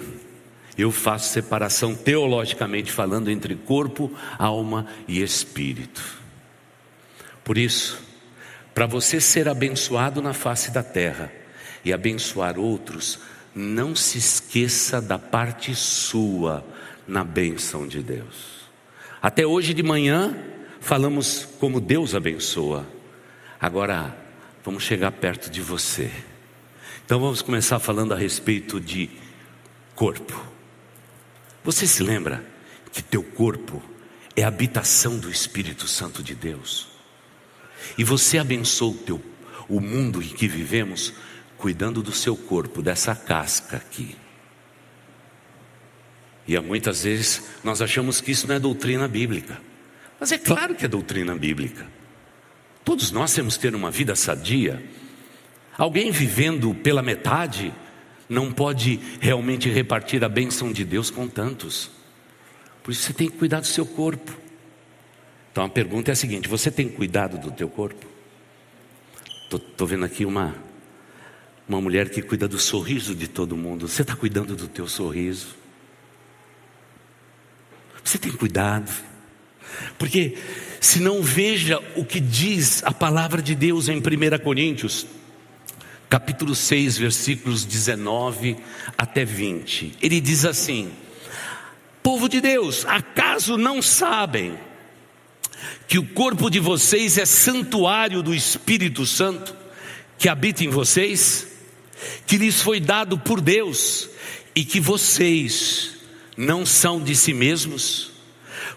eu 0.81 0.91
faço 0.91 1.33
separação 1.33 1.95
teologicamente 1.95 2.91
falando 2.91 3.29
entre 3.29 3.55
corpo, 3.55 4.11
alma 4.37 4.87
e 5.07 5.21
espírito. 5.21 6.01
Por 7.43 7.57
isso, 7.57 8.01
para 8.73 8.85
você 8.85 9.19
ser 9.19 9.49
abençoado 9.49 10.21
na 10.21 10.33
face 10.33 10.71
da 10.71 10.83
terra 10.83 11.31
e 11.83 11.91
abençoar 11.91 12.57
outros, 12.57 13.19
não 13.53 13.95
se 13.95 14.17
esqueça 14.17 15.01
da 15.01 15.17
parte 15.17 15.75
sua 15.75 16.65
na 17.07 17.23
bênção 17.23 17.87
de 17.87 18.01
Deus. 18.01 18.59
Até 19.21 19.45
hoje 19.45 19.73
de 19.73 19.83
manhã 19.83 20.37
falamos 20.79 21.45
como 21.59 21.81
Deus 21.81 22.15
abençoa. 22.15 22.87
Agora 23.59 24.15
vamos 24.63 24.83
chegar 24.83 25.11
perto 25.11 25.49
de 25.49 25.61
você. 25.61 26.09
Então 27.05 27.19
vamos 27.19 27.41
começar 27.41 27.79
falando 27.79 28.13
a 28.13 28.17
respeito 28.17 28.79
de 28.79 29.09
corpo. 29.95 30.58
Você 31.63 31.85
se 31.85 32.03
lembra 32.03 32.43
que 32.91 33.01
teu 33.01 33.23
corpo 33.23 33.81
é 34.35 34.43
a 34.43 34.47
habitação 34.47 35.17
do 35.17 35.29
Espírito 35.29 35.87
Santo 35.87 36.23
de 36.23 36.33
Deus? 36.33 36.87
E 37.97 38.03
você 38.03 38.37
abençoa 38.37 38.91
o, 38.91 38.95
teu, 38.95 39.23
o 39.67 39.79
mundo 39.79 40.21
em 40.21 40.27
que 40.27 40.47
vivemos 40.47 41.13
cuidando 41.57 42.01
do 42.01 42.11
seu 42.11 42.35
corpo, 42.35 42.81
dessa 42.81 43.15
casca 43.15 43.77
aqui. 43.77 44.15
E 46.47 46.59
muitas 46.59 47.03
vezes 47.03 47.43
nós 47.63 47.81
achamos 47.81 48.21
que 48.21 48.31
isso 48.31 48.47
não 48.47 48.55
é 48.55 48.59
doutrina 48.59 49.07
bíblica. 49.07 49.61
Mas 50.19 50.31
é 50.31 50.37
claro 50.37 50.73
que 50.73 50.85
é 50.85 50.87
doutrina 50.87 51.35
bíblica. 51.35 51.85
Todos 52.83 53.11
nós 53.11 53.33
temos 53.33 53.55
que 53.55 53.61
ter 53.61 53.75
uma 53.75 53.91
vida 53.91 54.15
sadia. 54.15 54.83
Alguém 55.77 56.11
vivendo 56.11 56.73
pela 56.73 57.03
metade 57.03 57.73
não 58.29 58.51
pode 58.51 58.99
realmente 59.19 59.67
repartir 59.69 60.23
a 60.23 60.29
bênção 60.29 60.71
de 60.71 60.85
Deus 60.85 61.09
com 61.09 61.27
tantos. 61.27 61.89
Por 62.83 62.91
isso 62.91 63.01
você 63.01 63.13
tem 63.13 63.27
que 63.27 63.37
cuidar 63.37 63.59
do 63.59 63.67
seu 63.67 63.85
corpo. 63.85 64.37
Então 65.51 65.65
a 65.65 65.69
pergunta 65.69 66.11
é 66.11 66.13
a 66.13 66.15
seguinte: 66.15 66.47
você 66.47 66.69
tem 66.69 66.87
cuidado 66.87 67.39
do 67.39 67.51
teu 67.51 67.67
corpo? 67.67 68.05
Estou 69.51 69.87
vendo 69.87 70.05
aqui 70.05 70.25
uma, 70.25 70.55
uma 71.67 71.81
mulher 71.81 72.09
que 72.09 72.21
cuida 72.21 72.47
do 72.47 72.59
sorriso 72.59 73.15
de 73.15 73.27
todo 73.27 73.57
mundo. 73.57 73.87
Você 73.87 74.03
está 74.03 74.15
cuidando 74.15 74.55
do 74.55 74.67
teu 74.67 74.87
sorriso? 74.87 75.55
Você 78.03 78.19
tem 78.19 78.31
cuidado? 78.31 78.91
Porque 79.97 80.37
se 80.79 80.99
não 80.99 81.21
veja 81.21 81.79
o 81.95 82.05
que 82.05 82.19
diz 82.19 82.83
a 82.83 82.91
palavra 82.91 83.41
de 83.41 83.55
Deus 83.55 83.89
em 83.89 83.97
1 83.97 84.01
Coríntios, 84.43 85.05
capítulo 86.09 86.55
6, 86.55 86.97
versículos 86.97 87.63
19 87.63 88.57
até 88.97 89.23
20. 89.23 89.97
Ele 90.01 90.19
diz 90.19 90.43
assim: 90.43 90.91
Povo 92.01 92.27
de 92.27 92.41
Deus, 92.41 92.85
acaso 92.85 93.57
não 93.57 93.81
sabem 93.81 94.57
que 95.87 95.99
o 95.99 96.07
corpo 96.07 96.49
de 96.49 96.59
vocês 96.59 97.17
é 97.17 97.25
santuário 97.25 98.23
do 98.23 98.33
Espírito 98.33 99.05
Santo 99.05 99.55
que 100.17 100.27
habita 100.27 100.63
em 100.63 100.69
vocês, 100.69 101.47
que 102.27 102.37
lhes 102.37 102.61
foi 102.61 102.79
dado 102.79 103.17
por 103.17 103.39
Deus 103.39 104.09
e 104.55 104.65
que 104.65 104.79
vocês 104.79 105.95
não 106.35 106.65
são 106.65 107.01
de 107.01 107.15
si 107.15 107.33
mesmos? 107.33 108.08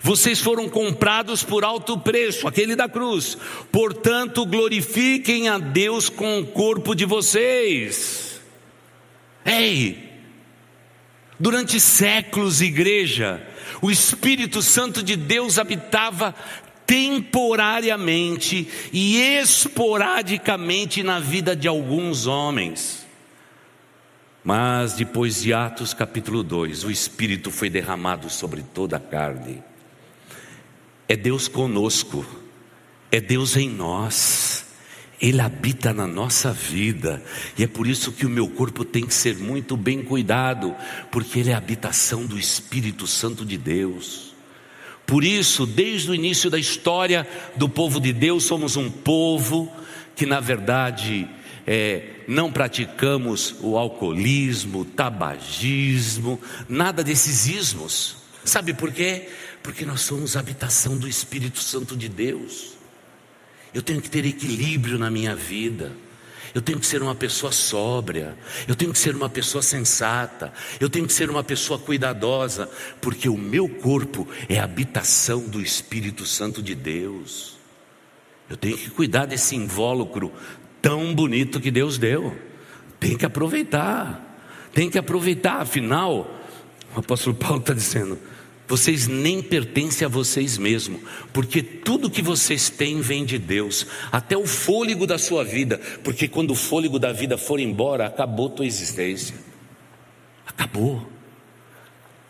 Vocês 0.02 0.40
foram 0.40 0.68
comprados 0.68 1.44
por 1.44 1.64
alto 1.64 1.96
preço, 1.96 2.48
aquele 2.48 2.74
da 2.74 2.88
cruz. 2.88 3.38
Portanto, 3.70 4.44
glorifiquem 4.44 5.48
a 5.48 5.58
Deus 5.58 6.08
com 6.08 6.40
o 6.40 6.46
corpo 6.46 6.92
de 6.92 7.04
vocês. 7.04 8.40
Ei, 9.44 10.10
durante 11.38 11.78
séculos, 11.78 12.60
igreja, 12.60 13.46
o 13.80 13.92
Espírito 13.92 14.60
Santo 14.60 15.04
de 15.04 15.14
Deus 15.14 15.56
habitava 15.56 16.34
temporariamente 16.84 18.68
e 18.92 19.20
esporadicamente 19.20 21.04
na 21.04 21.20
vida 21.20 21.54
de 21.54 21.68
alguns 21.68 22.26
homens. 22.26 23.06
Mas 24.42 24.94
depois 24.94 25.42
de 25.42 25.54
Atos 25.54 25.94
capítulo 25.94 26.42
2, 26.42 26.82
o 26.82 26.90
Espírito 26.90 27.52
foi 27.52 27.70
derramado 27.70 28.28
sobre 28.28 28.62
toda 28.62 28.96
a 28.96 29.00
carne. 29.00 29.62
É 31.12 31.16
Deus 31.16 31.46
conosco, 31.46 32.24
é 33.10 33.20
Deus 33.20 33.54
em 33.58 33.68
nós, 33.68 34.64
Ele 35.20 35.42
habita 35.42 35.92
na 35.92 36.06
nossa 36.06 36.54
vida, 36.54 37.22
e 37.58 37.62
é 37.62 37.66
por 37.66 37.86
isso 37.86 38.12
que 38.12 38.24
o 38.24 38.30
meu 38.30 38.48
corpo 38.48 38.82
tem 38.82 39.04
que 39.04 39.12
ser 39.12 39.36
muito 39.36 39.76
bem 39.76 40.02
cuidado, 40.02 40.74
porque 41.10 41.40
Ele 41.40 41.50
é 41.50 41.52
a 41.52 41.58
habitação 41.58 42.24
do 42.24 42.38
Espírito 42.38 43.06
Santo 43.06 43.44
de 43.44 43.58
Deus. 43.58 44.34
Por 45.06 45.22
isso, 45.22 45.66
desde 45.66 46.10
o 46.10 46.14
início 46.14 46.48
da 46.48 46.58
história 46.58 47.28
do 47.56 47.68
povo 47.68 48.00
de 48.00 48.14
Deus, 48.14 48.44
somos 48.44 48.78
um 48.78 48.90
povo 48.90 49.70
que, 50.16 50.24
na 50.24 50.40
verdade, 50.40 51.28
é, 51.66 52.04
não 52.26 52.50
praticamos 52.50 53.54
o 53.60 53.76
alcoolismo, 53.76 54.80
o 54.80 54.84
tabagismo, 54.86 56.40
nada 56.66 57.04
desses 57.04 57.48
ismos. 57.48 58.16
Sabe 58.46 58.72
por 58.72 58.90
quê? 58.90 59.28
Porque 59.62 59.84
nós 59.84 60.00
somos 60.00 60.36
habitação 60.36 60.96
do 60.96 61.08
Espírito 61.08 61.60
Santo 61.60 61.96
de 61.96 62.08
Deus. 62.08 62.72
Eu 63.72 63.82
tenho 63.82 64.02
que 64.02 64.10
ter 64.10 64.24
equilíbrio 64.24 64.98
na 64.98 65.10
minha 65.10 65.34
vida. 65.34 65.92
Eu 66.54 66.60
tenho 66.60 66.78
que 66.78 66.86
ser 66.86 67.02
uma 67.02 67.14
pessoa 67.14 67.50
sóbria, 67.50 68.36
eu 68.68 68.74
tenho 68.74 68.92
que 68.92 68.98
ser 68.98 69.16
uma 69.16 69.28
pessoa 69.28 69.62
sensata, 69.62 70.52
eu 70.78 70.90
tenho 70.90 71.06
que 71.06 71.12
ser 71.12 71.30
uma 71.30 71.42
pessoa 71.42 71.78
cuidadosa, 71.78 72.68
porque 73.00 73.26
o 73.26 73.38
meu 73.38 73.66
corpo 73.66 74.28
é 74.50 74.58
habitação 74.58 75.48
do 75.48 75.62
Espírito 75.62 76.26
Santo 76.26 76.62
de 76.62 76.74
Deus. 76.74 77.56
Eu 78.50 78.56
tenho 78.58 78.76
que 78.76 78.90
cuidar 78.90 79.24
desse 79.24 79.56
invólucro 79.56 80.30
tão 80.82 81.14
bonito 81.14 81.58
que 81.58 81.70
Deus 81.70 81.96
deu. 81.96 82.36
Tem 83.00 83.16
que 83.16 83.24
aproveitar, 83.24 84.38
tem 84.74 84.90
que 84.90 84.98
aproveitar, 84.98 85.62
afinal, 85.62 86.38
o 86.94 87.00
apóstolo 87.00 87.34
Paulo 87.34 87.60
está 87.60 87.72
dizendo: 87.72 88.18
vocês 88.72 89.06
nem 89.06 89.42
pertencem 89.42 90.06
a 90.06 90.08
vocês 90.08 90.56
mesmos, 90.56 91.02
porque 91.30 91.62
tudo 91.62 92.08
que 92.08 92.22
vocês 92.22 92.70
têm 92.70 93.02
vem 93.02 93.22
de 93.22 93.38
Deus, 93.38 93.86
até 94.10 94.34
o 94.34 94.46
fôlego 94.46 95.06
da 95.06 95.18
sua 95.18 95.44
vida, 95.44 95.78
porque 96.02 96.26
quando 96.26 96.52
o 96.52 96.54
fôlego 96.54 96.98
da 96.98 97.12
vida 97.12 97.36
for 97.36 97.60
embora, 97.60 98.06
acabou 98.06 98.48
tua 98.48 98.64
existência. 98.64 99.34
Acabou. 100.46 101.06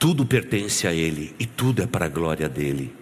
Tudo 0.00 0.26
pertence 0.26 0.84
a 0.84 0.92
Ele 0.92 1.32
e 1.38 1.46
tudo 1.46 1.80
é 1.80 1.86
para 1.86 2.06
a 2.06 2.08
glória 2.08 2.48
dele. 2.48 2.92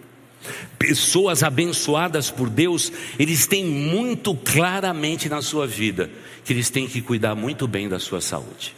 Pessoas 0.77 1.41
abençoadas 1.41 2.29
por 2.29 2.47
Deus, 2.47 2.91
eles 3.17 3.47
têm 3.47 3.65
muito 3.65 4.35
claramente 4.35 5.27
na 5.27 5.41
sua 5.41 5.65
vida 5.65 6.11
que 6.45 6.53
eles 6.53 6.69
têm 6.69 6.87
que 6.87 7.01
cuidar 7.01 7.33
muito 7.33 7.67
bem 7.67 7.89
da 7.89 7.97
sua 7.97 8.21
saúde. 8.21 8.75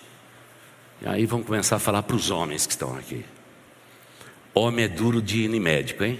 E 1.01 1.05
aí 1.05 1.25
vamos 1.25 1.45
começar 1.45 1.75
a 1.75 1.79
falar 1.79 2.03
para 2.03 2.15
os 2.15 2.31
homens 2.31 2.65
que 2.65 2.71
estão 2.71 2.95
aqui. 2.95 3.25
Homem 4.53 4.85
é 4.85 4.87
duro 4.87 5.21
de 5.21 5.39
ir 5.39 5.53
em 5.53 5.59
médico, 5.59 6.03
hein? 6.03 6.19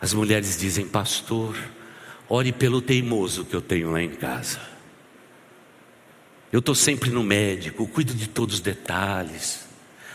As 0.00 0.14
mulheres 0.14 0.58
dizem, 0.58 0.88
pastor, 0.88 1.54
ore 2.28 2.52
pelo 2.52 2.80
teimoso 2.80 3.44
que 3.44 3.54
eu 3.54 3.60
tenho 3.60 3.90
lá 3.90 4.00
em 4.00 4.10
casa. 4.10 4.60
Eu 6.50 6.60
estou 6.60 6.74
sempre 6.74 7.10
no 7.10 7.22
médico, 7.22 7.86
cuido 7.86 8.14
de 8.14 8.26
todos 8.26 8.56
os 8.56 8.60
detalhes. 8.60 9.68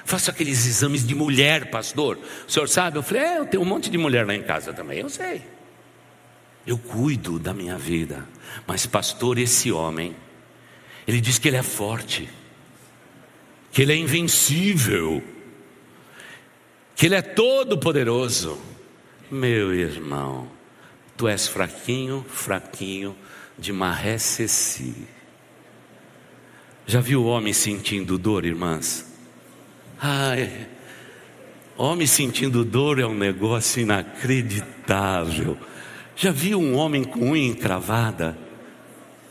Faço 0.04 0.32
aqueles 0.32 0.66
exames 0.66 1.06
de 1.06 1.14
mulher, 1.14 1.70
pastor. 1.70 2.18
O 2.48 2.52
senhor 2.52 2.68
sabe? 2.68 2.98
Eu 2.98 3.04
falei, 3.04 3.24
é, 3.24 3.38
eu 3.38 3.46
tenho 3.46 3.62
um 3.62 3.66
monte 3.66 3.90
de 3.90 3.98
mulher 3.98 4.26
lá 4.26 4.34
em 4.34 4.42
casa 4.42 4.74
também, 4.74 5.00
eu 5.00 5.10
sei. 5.10 5.44
Eu 6.66 6.78
cuido 6.80 7.38
da 7.38 7.54
minha 7.54 7.78
vida. 7.78 8.28
Mas, 8.66 8.88
pastor, 8.88 9.38
esse 9.38 9.72
homem, 9.72 10.16
ele 11.08 11.22
diz 11.22 11.38
que 11.38 11.48
ele 11.48 11.58
é 11.58 11.64
forte, 11.64 12.28
que 13.72 13.84
ele 13.84 13.94
é 13.94 13.96
invencível 13.96 15.24
que 16.96 17.06
Ele 17.06 17.16
é 17.16 17.22
todo 17.22 17.78
poderoso. 17.78 18.58
Meu 19.30 19.74
irmão, 19.74 20.48
tu 21.18 21.28
és 21.28 21.48
fraquinho, 21.48 22.26
fraquinho 22.28 23.16
de 23.58 23.74
marrececi. 23.74 24.96
Já 26.88 27.02
viu 27.02 27.24
o 27.24 27.26
homem 27.26 27.52
sentindo 27.52 28.18
dor, 28.18 28.46
irmãs? 28.46 29.12
Ai, 30.00 30.68
homem 31.76 32.06
sentindo 32.06 32.64
dor 32.64 33.00
é 33.00 33.06
um 33.06 33.16
negócio 33.16 33.82
inacreditável. 33.82 35.58
Já 36.16 36.32
viu 36.32 36.60
um 36.60 36.76
homem 36.76 37.04
com 37.04 37.32
unha 37.32 37.48
encravada? 37.48 38.38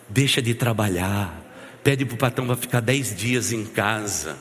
Deixa 0.08 0.42
de 0.42 0.54
trabalhar, 0.54 1.40
pede 1.82 2.04
para 2.04 2.14
o 2.14 2.18
patrão 2.18 2.46
para 2.46 2.56
ficar 2.56 2.80
dez 2.80 3.14
dias 3.14 3.52
em 3.52 3.64
casa. 3.64 4.36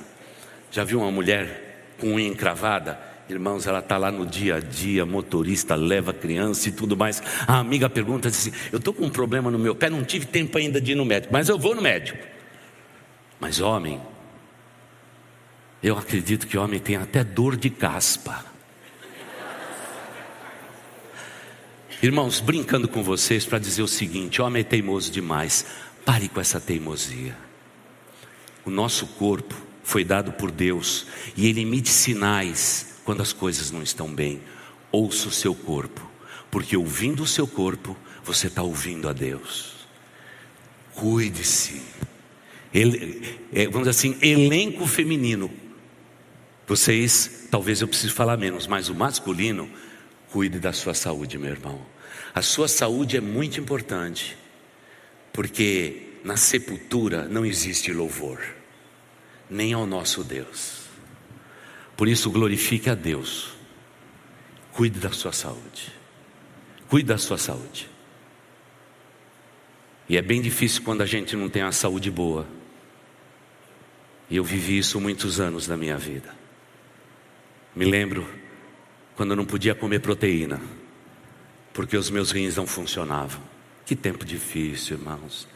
Já 0.72 0.84
viu 0.84 1.00
uma 1.00 1.12
mulher 1.12 1.94
com 2.00 2.16
unha 2.16 2.28
encravada? 2.28 3.13
Irmãos, 3.34 3.66
ela 3.66 3.80
está 3.80 3.98
lá 3.98 4.12
no 4.12 4.28
dia 4.28 4.58
a 4.58 4.60
dia, 4.60 5.08
motorista, 5.08 5.74
leva 5.74 6.14
criança 6.14 6.70
e 6.70 6.72
tudo 6.72 6.96
mais. 6.96 7.20
A 7.48 7.58
amiga 7.58 7.90
pergunta 7.90 8.28
assim: 8.28 8.52
Eu 8.72 8.78
estou 8.78 8.94
com 8.94 9.06
um 9.06 9.10
problema 9.10 9.50
no 9.50 9.58
meu 9.58 9.74
pé, 9.74 9.90
não 9.90 10.04
tive 10.04 10.28
tempo 10.28 10.56
ainda 10.56 10.80
de 10.80 10.92
ir 10.92 10.96
no 10.96 11.04
médico, 11.04 11.34
mas 11.34 11.50
eu 11.50 11.58
vou 11.58 11.74
no 11.74 11.82
médico. 11.82 12.20
Mas 13.40 13.60
homem, 13.60 14.00
eu 15.82 15.98
acredito 15.98 16.46
que 16.46 16.60
homem 16.60 16.80
tem 16.80 16.96
até 16.96 17.24
dor 17.24 17.58
de 17.58 17.72
caspa. 17.72 18.46
Irmãos, 22.04 22.40
brincando 22.40 22.88
com 22.88 23.02
vocês 23.02 23.48
para 23.48 23.58
dizer 23.58 23.82
o 23.82 23.88
seguinte: 23.88 24.44
homem 24.44 24.62
é 24.62 24.64
teimoso 24.64 25.12
demais. 25.12 25.66
Pare 26.06 26.30
com 26.30 26.40
essa 26.40 26.62
teimosia. 26.62 27.36
O 28.64 28.70
nosso 28.70 29.08
corpo 29.08 29.60
foi 29.84 30.04
dado 30.04 30.34
por 30.34 30.52
Deus 30.52 31.08
e 31.36 31.48
ele 31.48 31.62
emite 31.62 31.90
sinais 31.90 32.93
quando 33.04 33.22
as 33.22 33.34
coisas 33.34 33.72
não 33.72 33.84
estão 33.84 34.14
bem. 34.14 34.42
Ouça 34.92 35.28
o 35.28 35.32
seu 35.32 35.56
corpo, 35.56 36.02
porque 36.52 36.78
ouvindo 36.78 37.24
o 37.24 37.28
seu 37.28 37.48
corpo, 37.48 37.98
você 38.24 38.48
está 38.48 38.62
ouvindo 38.64 39.10
a 39.10 39.14
Deus. 39.14 39.74
Cuide-se. 40.94 41.82
É, 43.52 43.66
vamos 43.66 43.88
dizer 43.88 43.90
assim, 43.90 44.18
elenco 44.22 44.86
feminino. 44.86 45.52
Vocês, 46.68 47.48
talvez 47.52 47.82
eu 47.82 47.88
precise 47.88 48.14
falar 48.14 48.38
menos, 48.38 48.68
mas 48.68 48.90
o 48.90 48.96
masculino, 48.96 49.70
cuide 50.32 50.60
da 50.60 50.72
sua 50.72 50.94
saúde, 50.94 51.38
meu 51.38 51.52
irmão. 51.52 51.86
A 52.34 52.42
sua 52.42 52.68
saúde 52.68 53.18
é 53.18 53.22
muito 53.22 53.60
importante, 53.60 54.38
porque 55.32 56.14
na 56.24 56.38
sepultura 56.38 57.28
não 57.28 57.46
existe 57.46 57.92
louvor, 57.92 58.40
nem 59.50 59.74
ao 59.74 59.86
nosso 59.86 60.24
Deus. 60.24 60.83
Por 61.96 62.08
isso, 62.08 62.32
glorifique 62.32 62.90
a 62.90 62.96
Deus. 62.96 63.54
Cuide 64.72 65.00
da 65.00 65.12
sua 65.12 65.32
saúde. 65.32 65.92
Cuide 66.88 67.08
da 67.08 67.18
sua 67.18 67.38
saúde. 67.38 67.90
E 70.10 70.18
é 70.18 70.22
bem 70.22 70.42
difícil 70.42 70.82
quando 70.84 71.02
a 71.02 71.06
gente 71.06 71.36
não 71.36 71.50
tem 71.50 71.62
a 71.62 71.72
saúde 71.72 72.12
boa. 72.12 72.48
E 74.30 74.36
eu 74.36 74.44
vivi 74.44 74.78
isso 74.78 75.00
muitos 75.00 75.40
anos 75.40 75.68
da 75.68 75.78
minha 75.78 75.98
vida. 75.98 76.34
Me 77.76 77.86
lembro 77.86 78.28
quando 79.16 79.32
eu 79.32 79.36
não 79.36 79.46
podia 79.46 79.76
comer 79.76 80.00
proteína, 80.00 80.60
porque 81.74 81.96
os 81.96 82.10
meus 82.10 82.32
rins 82.32 82.56
não 82.56 82.68
funcionavam. 82.68 83.42
Que 83.86 83.96
tempo 83.96 84.26
difícil, 84.26 84.98
irmãos. 84.98 85.48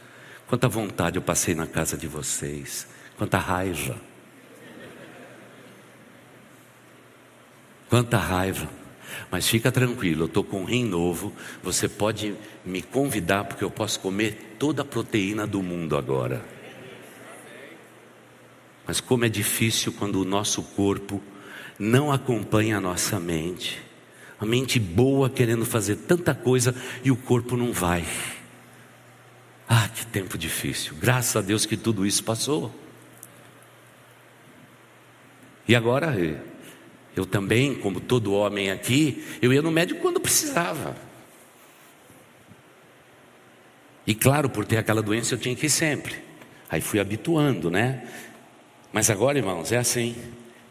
Quanta 0.46 0.68
vontade 0.68 1.16
eu 1.16 1.22
passei 1.22 1.54
na 1.54 1.66
casa 1.66 1.96
de 1.96 2.06
vocês, 2.06 2.86
quanta 3.16 3.38
raiva. 3.38 4.00
Quanta 7.88 8.18
raiva. 8.18 8.68
Mas 9.30 9.48
fica 9.48 9.70
tranquilo, 9.72 10.22
eu 10.22 10.26
estou 10.26 10.44
com 10.44 10.62
um 10.62 10.64
rim 10.64 10.84
novo. 10.84 11.32
Você 11.62 11.88
pode 11.88 12.34
me 12.64 12.82
convidar, 12.82 13.44
porque 13.44 13.64
eu 13.64 13.70
posso 13.70 14.00
comer 14.00 14.56
toda 14.58 14.82
a 14.82 14.84
proteína 14.84 15.46
do 15.46 15.62
mundo 15.62 15.96
agora. 15.96 16.44
Mas 18.86 19.00
como 19.00 19.24
é 19.24 19.28
difícil 19.28 19.92
quando 19.92 20.20
o 20.20 20.24
nosso 20.24 20.62
corpo 20.62 21.22
não 21.78 22.10
acompanha 22.10 22.78
a 22.78 22.80
nossa 22.80 23.20
mente. 23.20 23.80
A 24.40 24.46
mente 24.46 24.78
boa 24.78 25.28
querendo 25.28 25.66
fazer 25.66 25.96
tanta 25.96 26.34
coisa 26.34 26.74
e 27.04 27.10
o 27.10 27.16
corpo 27.16 27.56
não 27.56 27.72
vai. 27.72 28.04
Ah, 29.68 29.88
que 29.88 30.06
tempo 30.06 30.38
difícil. 30.38 30.94
Graças 30.98 31.36
a 31.36 31.40
Deus 31.40 31.66
que 31.66 31.76
tudo 31.76 32.06
isso 32.06 32.24
passou. 32.24 32.74
E 35.66 35.76
agora, 35.76 36.16
eu 37.16 37.26
também, 37.26 37.74
como 37.74 38.00
todo 38.00 38.32
homem 38.32 38.70
aqui, 38.70 39.24
eu 39.42 39.52
ia 39.52 39.62
no 39.62 39.70
médico 39.70 40.00
quando 40.00 40.20
precisava. 40.20 40.96
E 44.06 44.14
claro, 44.14 44.48
por 44.48 44.64
ter 44.64 44.78
aquela 44.78 45.02
doença 45.02 45.34
eu 45.34 45.38
tinha 45.38 45.54
que 45.54 45.66
ir 45.66 45.70
sempre. 45.70 46.16
Aí 46.70 46.80
fui 46.80 46.98
habituando, 46.98 47.70
né? 47.70 48.08
Mas 48.92 49.10
agora, 49.10 49.36
irmãos, 49.36 49.70
é 49.72 49.76
assim. 49.76 50.16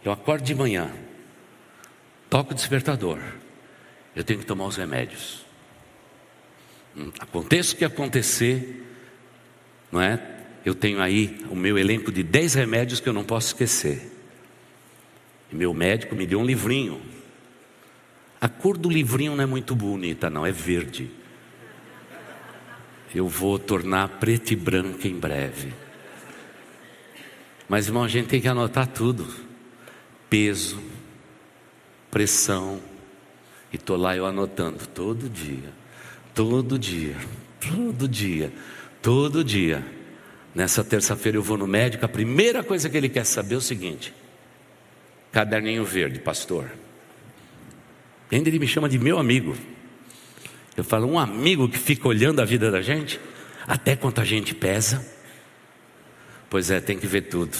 Eu 0.04 0.12
acordo 0.12 0.43
de 0.43 0.56
manhã, 0.56 0.91
toco 2.30 2.52
o 2.52 2.56
despertador, 2.56 3.19
eu 4.15 4.23
tenho 4.23 4.39
que 4.39 4.45
tomar 4.45 4.65
os 4.65 4.78
remédios. 4.78 5.45
Hum, 6.95 7.12
aconteça 7.19 7.73
o 7.73 7.78
que 7.78 7.86
acontecer, 7.86 8.84
não 9.91 10.02
é? 10.02 10.19
Eu 10.65 10.73
tenho 10.73 11.02
aí 11.02 11.39
o 11.50 11.56
meu 11.56 11.78
elenco 11.78 12.12
de 12.12 12.23
10 12.23 12.56
remédios 12.56 13.00
que 13.00 13.08
eu 13.08 13.13
não 13.13 13.23
posso 13.23 13.47
esquecer. 13.47 14.16
E 15.52 15.56
meu 15.56 15.74
médico 15.74 16.16
me 16.16 16.26
deu 16.26 16.40
um 16.40 16.46
livrinho. 16.46 17.02
A 18.40 18.48
cor 18.48 18.78
do 18.78 18.90
livrinho 18.90 19.36
não 19.36 19.44
é 19.44 19.48
muito 19.48 19.76
bonita, 19.76 20.30
não, 20.30 20.46
é 20.46 20.52
verde. 20.52 21.10
Eu 23.14 23.28
vou 23.28 23.58
tornar 23.58 24.08
preto 24.20 24.52
e 24.52 24.56
branco 24.56 25.08
em 25.08 25.18
breve. 25.18 25.74
Mas, 27.68 27.88
irmão, 27.88 28.04
a 28.04 28.08
gente 28.08 28.28
tem 28.28 28.42
que 28.42 28.48
anotar 28.48 28.88
tudo: 28.88 29.28
peso, 30.30 30.82
pressão. 32.12 32.80
E 33.72 33.76
estou 33.76 33.98
lá 33.98 34.16
eu 34.16 34.26
anotando 34.26 34.86
todo 34.88 35.30
dia, 35.30 35.74
todo 36.34 36.80
dia, 36.80 37.16
todo 37.60 38.08
dia, 38.08 38.54
todo 39.02 39.44
dia. 39.44 39.86
Nessa 40.56 40.84
terça-feira 40.84 41.38
eu 41.38 41.44
vou 41.44 41.58
no 41.58 41.68
médico, 41.68 42.06
a 42.06 42.10
primeira 42.10 42.64
coisa 42.64 42.90
que 42.90 42.98
ele 42.98 43.10
quer 43.10 43.26
saber 43.26 43.56
é 43.56 43.58
o 43.58 43.62
seguinte: 43.62 44.14
caderninho 45.38 45.86
verde, 45.86 46.19
pastor. 46.19 46.67
Ainda 48.32 48.50
ele 48.50 48.58
me 48.58 48.67
chama 48.67 48.89
de 48.89 48.97
meu 48.97 49.19
amigo. 49.19 49.56
Eu 50.76 50.84
falo, 50.84 51.06
um 51.06 51.19
amigo 51.19 51.69
que 51.69 51.78
fica 51.78 52.08
olhando 52.08 52.41
a 52.41 52.45
vida 52.45 52.71
da 52.71 52.82
gente, 52.82 53.19
até 53.67 53.95
quanto 53.95 54.19
a 54.19 54.26
gente 54.26 54.56
pesa. 54.56 55.08
Pois 56.50 56.71
é, 56.71 56.82
tem 56.82 56.97
que 56.97 57.06
ver 57.06 57.21
tudo. 57.21 57.56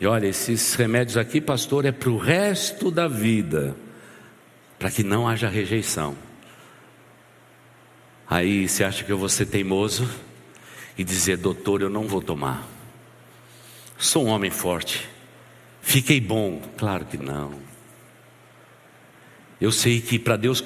E 0.00 0.06
olha, 0.06 0.28
esses 0.28 0.72
remédios 0.72 1.18
aqui, 1.18 1.42
pastor, 1.42 1.84
é 1.84 1.92
para 1.92 2.08
o 2.08 2.16
resto 2.16 2.90
da 2.90 3.06
vida, 3.06 3.76
para 4.78 4.90
que 4.90 5.02
não 5.02 5.28
haja 5.28 5.46
rejeição. 5.46 6.16
Aí 8.26 8.66
você 8.66 8.82
acha 8.82 9.04
que 9.04 9.12
eu 9.12 9.18
vou 9.18 9.28
ser 9.28 9.44
teimoso 9.44 10.08
e 10.96 11.04
dizer, 11.04 11.36
doutor, 11.36 11.82
eu 11.82 11.90
não 11.90 12.08
vou 12.08 12.22
tomar. 12.22 12.66
Sou 13.98 14.24
um 14.24 14.28
homem 14.28 14.50
forte. 14.50 15.19
Fiquei 15.82 16.20
bom? 16.20 16.60
Claro 16.76 17.04
que 17.04 17.16
não. 17.16 17.70
Eu 19.60 19.70
sei 19.70 20.00
que 20.00 20.18
para 20.18 20.36
Deus 20.36 20.62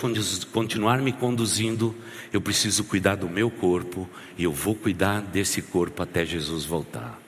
continuar 0.53 1.03
me 1.03 1.13
conduzindo, 1.13 1.95
eu 2.33 2.41
preciso 2.41 2.85
cuidar 2.85 3.17
do 3.17 3.29
meu 3.29 3.51
corpo 3.51 4.09
e 4.39 4.45
eu 4.45 4.53
vou 4.53 4.75
cuidar 4.75 5.21
desse 5.21 5.61
corpo 5.61 6.01
até 6.01 6.25
Jesus 6.25 6.65
voltar. 6.65 7.21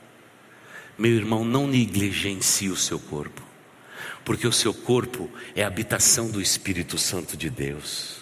Meu 0.97 1.13
irmão, 1.13 1.45
não 1.45 1.67
negligencie 1.67 2.71
o 2.71 2.77
seu 2.77 3.01
corpo, 3.01 3.43
porque 4.25 4.47
o 4.47 4.53
seu 4.53 4.73
corpo 4.73 5.29
é 5.57 5.65
a 5.65 5.67
habitação 5.67 6.31
do 6.31 6.41
Espírito 6.41 6.97
Santo 6.97 7.37
de 7.37 7.51
Deus. 7.51 8.19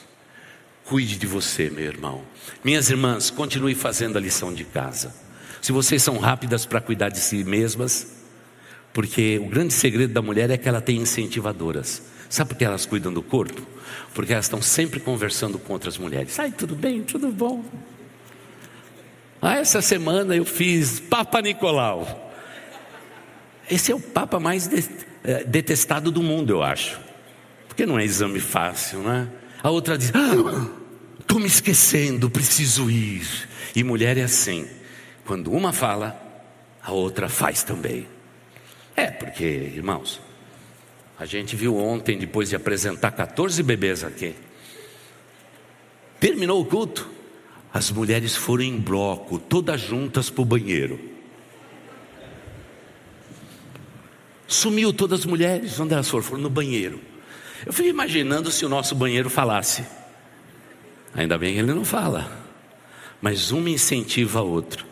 Cuide 0.85 1.17
de 1.17 1.27
você, 1.27 1.69
meu 1.69 1.85
irmão. 1.85 2.25
Minhas 2.65 2.89
irmãs, 2.89 3.31
continue 3.31 3.75
fazendo 3.75 4.17
a 4.17 4.21
lição 4.21 4.53
de 4.53 4.65
casa. 4.65 5.15
Se 5.61 5.71
vocês 5.71 6.03
são 6.03 6.19
rápidas 6.19 6.67
para 6.67 6.81
cuidar 6.81 7.11
de 7.11 7.19
si 7.19 7.45
mesmas, 7.45 8.24
porque 8.95 9.41
o 9.41 9.49
grande 9.49 9.75
segredo 9.75 10.13
da 10.15 10.23
mulher 10.23 10.49
é 10.51 10.57
que 10.57 10.69
ela 10.69 10.81
tem 10.81 10.97
incentivadoras. 10.99 12.01
Sabe 12.31 12.51
por 12.51 12.57
que 12.57 12.65
elas 12.65 12.87
cuidam 12.87 13.13
do 13.13 13.23
corpo? 13.23 13.61
Porque 14.15 14.33
elas 14.33 14.45
estão 14.45 14.63
sempre 14.63 15.01
conversando 15.01 15.59
com 15.59 15.73
outras 15.73 15.99
mulheres. 15.99 16.39
Ai, 16.39 16.53
tudo 16.53 16.77
bem, 16.77 17.03
tudo 17.03 17.29
bom. 17.29 17.65
Ah, 19.43 19.57
essa 19.57 19.83
semana 19.83 20.37
eu 20.37 20.45
fiz 20.45 21.01
Papa 21.01 21.43
Nicolau. 21.43 22.33
Esse 23.69 23.91
é 23.91 23.95
o 23.95 24.01
Papa 24.01 24.39
mais 24.39 24.71
eh, 25.25 25.45
detestado 25.45 26.13
do 26.13 26.23
mundo, 26.23 26.51
eu 26.51 26.63
acho. 26.63 27.01
Porque 27.67 27.85
não 27.85 27.99
é 27.99 28.05
exame 28.05 28.39
fácil, 28.39 29.01
né? 29.01 29.29
A 29.61 29.71
outra 29.71 29.99
diz: 29.99 30.09
estou 30.09 31.39
ah, 31.39 31.41
me 31.41 31.47
esquecendo, 31.47 32.31
preciso 32.31 32.89
ir. 32.89 33.27
E 33.75 33.83
mulher 33.83 34.17
é 34.17 34.23
assim: 34.23 34.67
quando 35.25 35.51
uma 35.51 35.73
fala, 35.73 36.17
a 36.81 36.93
outra 36.93 37.29
faz 37.29 37.65
também. 37.65 38.14
É, 38.97 39.07
porque, 39.07 39.45
irmãos, 39.45 40.21
a 41.19 41.25
gente 41.25 41.57
viu 41.57 41.77
ontem, 41.77 42.19
depois 42.19 42.49
de 42.49 42.57
apresentar 42.57 43.11
14 43.11 43.63
bebês 43.63 44.05
aqui, 44.05 44.35
terminou 46.21 46.61
o 46.61 46.65
culto, 46.65 47.09
as 47.73 47.91
mulheres 47.91 48.37
foram 48.37 48.65
em 48.65 48.79
bloco, 48.79 49.39
todas 49.39 49.81
juntas 49.81 50.31
para 50.31 50.43
o 50.43 50.45
banheiro. 50.45 51.01
Sumiu 54.47 54.93
todas 54.93 55.21
as 55.21 55.27
mulheres, 55.27 55.79
onde 55.81 55.95
elas 55.95 56.09
foram? 56.09 56.23
Foram 56.23 56.43
no 56.43 56.51
banheiro. 56.51 57.01
Eu 57.67 57.73
fui 57.73 57.89
imaginando 57.89 58.51
se 58.51 58.65
o 58.65 58.69
nosso 58.69 58.95
banheiro 58.95 59.31
falasse. 59.31 59.85
Ainda 61.15 61.39
bem 61.39 61.55
que 61.55 61.61
ele 61.61 61.73
não 61.73 61.85
fala, 61.85 62.31
mas 63.21 63.51
uma 63.51 63.71
incentiva 63.71 64.41
a 64.41 64.43
outro. 64.43 64.85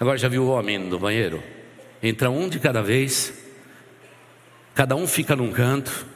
Agora 0.00 0.18
já 0.18 0.28
viu 0.28 0.44
o 0.44 0.48
homem 0.48 0.78
no 0.78 0.98
banheiro? 0.98 1.42
Entra 2.02 2.30
um 2.30 2.48
de 2.48 2.58
cada 2.60 2.82
vez, 2.82 3.32
cada 4.74 4.94
um 4.94 5.06
fica 5.06 5.34
num 5.34 5.52
canto. 5.52 6.06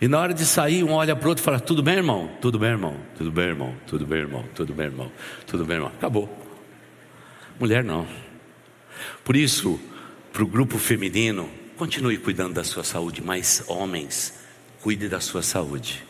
E 0.00 0.08
na 0.08 0.18
hora 0.18 0.34
de 0.34 0.44
sair, 0.44 0.82
um 0.82 0.92
olha 0.92 1.14
para 1.14 1.26
o 1.26 1.28
outro 1.28 1.42
e 1.42 1.44
fala: 1.44 1.60
Tudo 1.60 1.82
bem, 1.82 1.94
irmão? 1.94 2.30
Tudo 2.40 2.58
bem, 2.58 2.70
irmão? 2.70 2.96
Tudo 3.16 3.30
bem, 3.30 3.46
irmão? 3.46 3.76
Tudo 3.86 4.04
bem, 4.04 4.18
irmão? 4.18 4.44
Tudo 4.54 4.74
bem, 4.74 4.86
irmão? 4.86 5.12
Tudo 5.46 5.64
bem, 5.64 5.76
irmão? 5.76 5.92
Acabou. 5.96 6.28
Mulher 7.58 7.84
não. 7.84 8.06
Por 9.24 9.36
isso, 9.36 9.80
para 10.32 10.42
o 10.42 10.46
grupo 10.46 10.78
feminino, 10.78 11.48
continue 11.76 12.18
cuidando 12.18 12.54
da 12.54 12.64
sua 12.64 12.82
saúde, 12.82 13.22
mas 13.22 13.62
homens, 13.68 14.34
cuide 14.80 15.08
da 15.08 15.20
sua 15.20 15.42
saúde. 15.42 16.02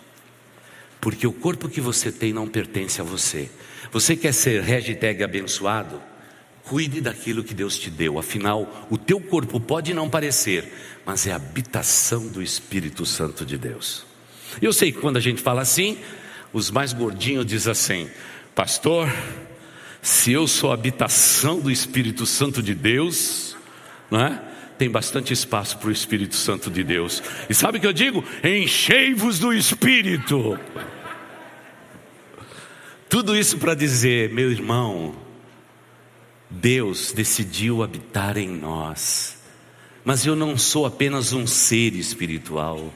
Porque 1.01 1.27
o 1.27 1.33
corpo 1.33 1.69
que 1.69 1.81
você 1.81 2.11
tem 2.11 2.33
não 2.33 2.49
pertence 2.49 3.01
a 3.01 3.05
você. 3.05 3.51
Você 3.91 4.17
quer 4.17 4.33
ser 4.33 4.63
hashtag 4.63 5.23
abençoado? 5.23 6.01
Cuide 6.65 7.01
daquilo 7.01 7.43
que 7.43 7.55
Deus 7.55 7.77
te 7.79 7.91
deu, 7.91 8.19
afinal, 8.19 8.87
o 8.89 8.97
teu 8.97 9.21
corpo 9.21 9.59
pode 9.59 9.93
não 9.93 10.09
parecer, 10.09 10.73
mas 11.05 11.27
é 11.27 11.33
a 11.33 11.37
habitação 11.37 12.29
do 12.29 12.43
Espírito 12.43 13.05
Santo 13.05 13.45
de 13.45 13.59
Deus. 13.59 14.05
Eu 14.61 14.73
sei 14.73 14.93
que 14.93 14.99
quando 14.99 15.17
a 15.17 15.21
gente 15.21 15.43
fala 15.43 15.63
assim, 15.63 15.99
os 16.53 16.71
mais 16.71 16.93
gordinhos 16.93 17.47
dizem 17.47 17.73
assim: 17.73 18.11
Pastor, 18.55 19.13
se 20.01 20.33
eu 20.33 20.47
sou 20.47 20.71
a 20.71 20.75
habitação 20.75 21.59
do 21.59 21.71
Espírito 21.71 22.27
Santo 22.27 22.63
de 22.63 22.75
Deus, 22.75 23.57
não 24.11 24.21
é? 24.21 24.41
tem 24.83 24.91
bastante 24.91 25.33
espaço 25.33 25.79
para 25.79 25.89
o 25.89 25.93
Espírito 25.93 26.35
Santo 26.35 26.69
de 26.69 26.83
Deus. 26.83 27.23
E 27.49 27.55
sabe 27.55 27.79
o 27.79 27.81
que 27.81 27.87
eu 27.87 27.93
digo? 27.93 28.25
Enchei-vos 28.43 29.39
do 29.39 29.53
Espírito. 29.53 30.59
Tudo 33.09 33.37
isso 33.37 33.59
para 33.59 33.75
dizer, 33.75 34.31
meu 34.31 34.51
irmão, 34.51 35.15
Deus 36.53 37.13
decidiu 37.13 37.83
habitar 37.83 38.37
em 38.37 38.49
nós. 38.49 39.39
Mas 40.05 40.27
eu 40.27 40.37
não 40.37 40.59
sou 40.59 40.85
apenas 40.85 41.33
um 41.33 41.47
ser 41.47 41.95
espiritual, 41.95 42.93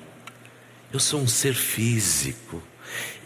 eu 0.93 1.01
sou 1.01 1.21
um 1.21 1.27
ser 1.27 1.55
físico. 1.55 2.63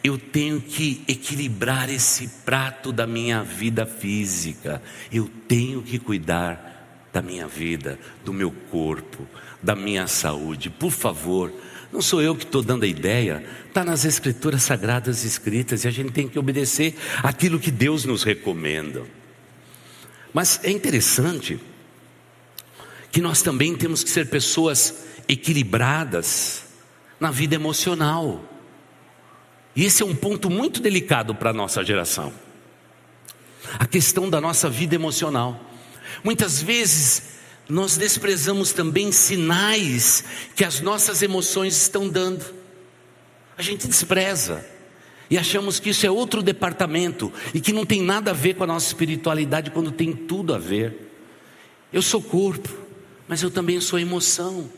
Eu 0.02 0.16
tenho 0.16 0.60
que 0.60 1.04
equilibrar 1.06 1.90
esse 1.90 2.26
prato 2.44 2.90
da 2.90 3.06
minha 3.06 3.42
vida 3.42 3.84
física. 3.84 4.82
Eu 5.12 5.28
tenho 5.46 5.82
que 5.82 5.98
cuidar 5.98 7.08
da 7.12 7.20
minha 7.20 7.46
vida, 7.46 7.98
do 8.24 8.32
meu 8.32 8.50
corpo, 8.70 9.26
da 9.62 9.76
minha 9.76 10.06
saúde. 10.06 10.70
Por 10.70 10.90
favor, 10.90 11.52
não 11.92 12.00
sou 12.00 12.22
eu 12.22 12.34
que 12.34 12.44
estou 12.44 12.62
dando 12.62 12.84
a 12.84 12.88
ideia, 12.88 13.44
está 13.66 13.84
nas 13.84 14.06
Escrituras 14.06 14.62
Sagradas 14.62 15.24
escritas 15.24 15.84
e 15.84 15.88
a 15.88 15.90
gente 15.90 16.12
tem 16.12 16.28
que 16.28 16.38
obedecer 16.38 16.94
aquilo 17.22 17.60
que 17.60 17.70
Deus 17.70 18.04
nos 18.04 18.22
recomenda. 18.22 19.02
Mas 20.32 20.60
é 20.62 20.70
interessante 20.70 21.60
que 23.10 23.20
nós 23.20 23.42
também 23.42 23.76
temos 23.76 24.04
que 24.04 24.10
ser 24.10 24.28
pessoas 24.28 24.94
equilibradas 25.28 26.64
na 27.18 27.30
vida 27.30 27.54
emocional. 27.54 28.44
E 29.74 29.84
esse 29.84 30.02
é 30.02 30.06
um 30.06 30.14
ponto 30.14 30.48
muito 30.48 30.80
delicado 30.80 31.34
para 31.34 31.50
a 31.50 31.52
nossa 31.54 31.84
geração. 31.84 32.32
A 33.78 33.86
questão 33.86 34.28
da 34.30 34.40
nossa 34.40 34.68
vida 34.68 34.94
emocional. 34.94 35.60
Muitas 36.24 36.62
vezes 36.62 37.22
nós 37.68 37.96
desprezamos 37.96 38.72
também 38.72 39.12
sinais 39.12 40.24
que 40.56 40.64
as 40.64 40.80
nossas 40.80 41.22
emoções 41.22 41.76
estão 41.76 42.08
dando. 42.08 42.44
A 43.56 43.62
gente 43.62 43.86
despreza 43.86 44.64
e 45.30 45.38
achamos 45.38 45.78
que 45.78 45.90
isso 45.90 46.04
é 46.04 46.10
outro 46.10 46.42
departamento 46.42 47.32
e 47.54 47.60
que 47.60 47.72
não 47.72 47.86
tem 47.86 48.02
nada 48.02 48.32
a 48.32 48.34
ver 48.34 48.54
com 48.54 48.64
a 48.64 48.66
nossa 48.66 48.88
espiritualidade 48.88 49.70
quando 49.70 49.92
tem 49.92 50.12
tudo 50.12 50.52
a 50.52 50.58
ver. 50.58 51.08
Eu 51.92 52.02
sou 52.02 52.20
corpo, 52.20 52.68
mas 53.28 53.40
eu 53.40 53.50
também 53.50 53.80
sou 53.80 53.96
emoção. 53.96 54.68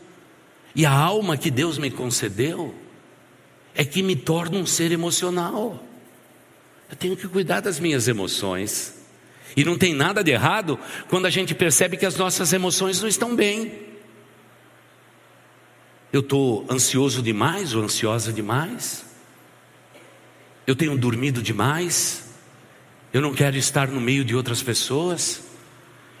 E 0.75 0.85
a 0.85 0.91
alma 0.91 1.37
que 1.37 1.49
Deus 1.49 1.79
me 1.79 1.89
concedeu 1.89 2.73
é 3.73 3.83
que 3.83 4.03
me 4.03 4.15
torna 4.15 4.59
um 4.59 4.65
ser 4.65 4.91
emocional. 4.91 5.83
Eu 6.87 6.95
tenho 6.95 7.17
que 7.17 7.27
cuidar 7.27 7.59
das 7.59 7.79
minhas 7.79 8.07
emoções. 8.07 8.93
E 9.57 9.63
não 9.63 9.75
tem 9.75 9.93
nada 9.93 10.23
de 10.23 10.29
errado 10.29 10.79
quando 11.09 11.25
a 11.25 11.31
gente 11.31 11.55
percebe 11.55 11.97
que 11.97 12.05
as 12.05 12.15
nossas 12.15 12.53
emoções 12.53 13.01
não 13.01 13.07
estão 13.07 13.35
bem. 13.35 13.71
Eu 16.11 16.19
estou 16.19 16.63
ansioso 16.69 17.23
demais 17.23 17.73
ou 17.73 17.83
ansiosa 17.83 18.31
demais. 18.31 19.12
Eu 20.65 20.75
tenho 20.75 20.97
dormido 20.97 21.41
demais. 21.41 22.23
Eu 23.11 23.21
não 23.21 23.33
quero 23.33 23.57
estar 23.57 23.87
no 23.87 24.01
meio 24.01 24.23
de 24.23 24.35
outras 24.35 24.63
pessoas. 24.63 25.43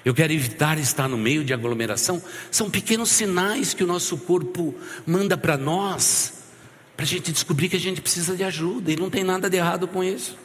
Eu 0.05 0.13
quero 0.13 0.33
evitar 0.33 0.77
estar 0.77 1.07
no 1.07 1.17
meio 1.17 1.45
de 1.45 1.53
aglomeração. 1.53 2.21
São 2.51 2.69
pequenos 2.69 3.09
sinais 3.09 3.73
que 3.73 3.83
o 3.83 3.87
nosso 3.87 4.17
corpo 4.17 4.75
manda 5.05 5.37
para 5.37 5.57
nós, 5.57 6.43
para 6.95 7.05
a 7.05 7.07
gente 7.07 7.31
descobrir 7.31 7.69
que 7.69 7.77
a 7.77 7.79
gente 7.79 8.01
precisa 8.01 8.35
de 8.35 8.43
ajuda. 8.43 8.91
E 8.91 8.97
não 8.97 9.09
tem 9.09 9.23
nada 9.23 9.49
de 9.49 9.57
errado 9.57 9.87
com 9.87 10.03
isso. 10.03 10.37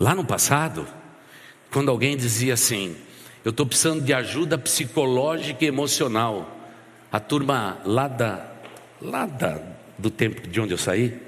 Lá 0.00 0.14
no 0.14 0.24
passado, 0.24 0.88
quando 1.70 1.90
alguém 1.90 2.16
dizia 2.16 2.54
assim: 2.54 2.96
Eu 3.44 3.50
estou 3.50 3.66
precisando 3.66 4.02
de 4.02 4.14
ajuda 4.14 4.56
psicológica 4.56 5.64
e 5.64 5.68
emocional, 5.68 6.58
a 7.12 7.20
turma 7.20 7.78
lá, 7.84 8.08
da, 8.08 8.50
lá 9.00 9.26
da, 9.26 9.60
do 9.98 10.10
tempo 10.10 10.46
de 10.46 10.60
onde 10.60 10.72
eu 10.72 10.78
saí 10.78 11.20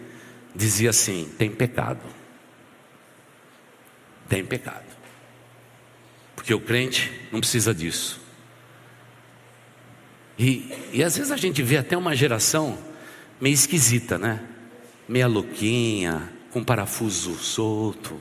dizia 0.54 0.90
assim: 0.90 1.30
Tem 1.38 1.50
pecado. 1.50 2.00
Tem 4.28 4.44
pecado. 4.44 4.84
Porque 6.34 6.52
o 6.52 6.60
crente 6.60 7.12
não 7.30 7.40
precisa 7.40 7.74
disso. 7.74 8.20
E, 10.38 10.72
e 10.92 11.02
às 11.02 11.16
vezes 11.16 11.30
a 11.30 11.36
gente 11.36 11.62
vê 11.62 11.76
até 11.76 11.96
uma 11.96 12.14
geração 12.14 12.76
meio 13.40 13.54
esquisita, 13.54 14.18
né? 14.18 14.42
Meia 15.08 15.26
louquinha, 15.26 16.32
com 16.50 16.64
parafuso 16.64 17.34
solto 17.34 18.20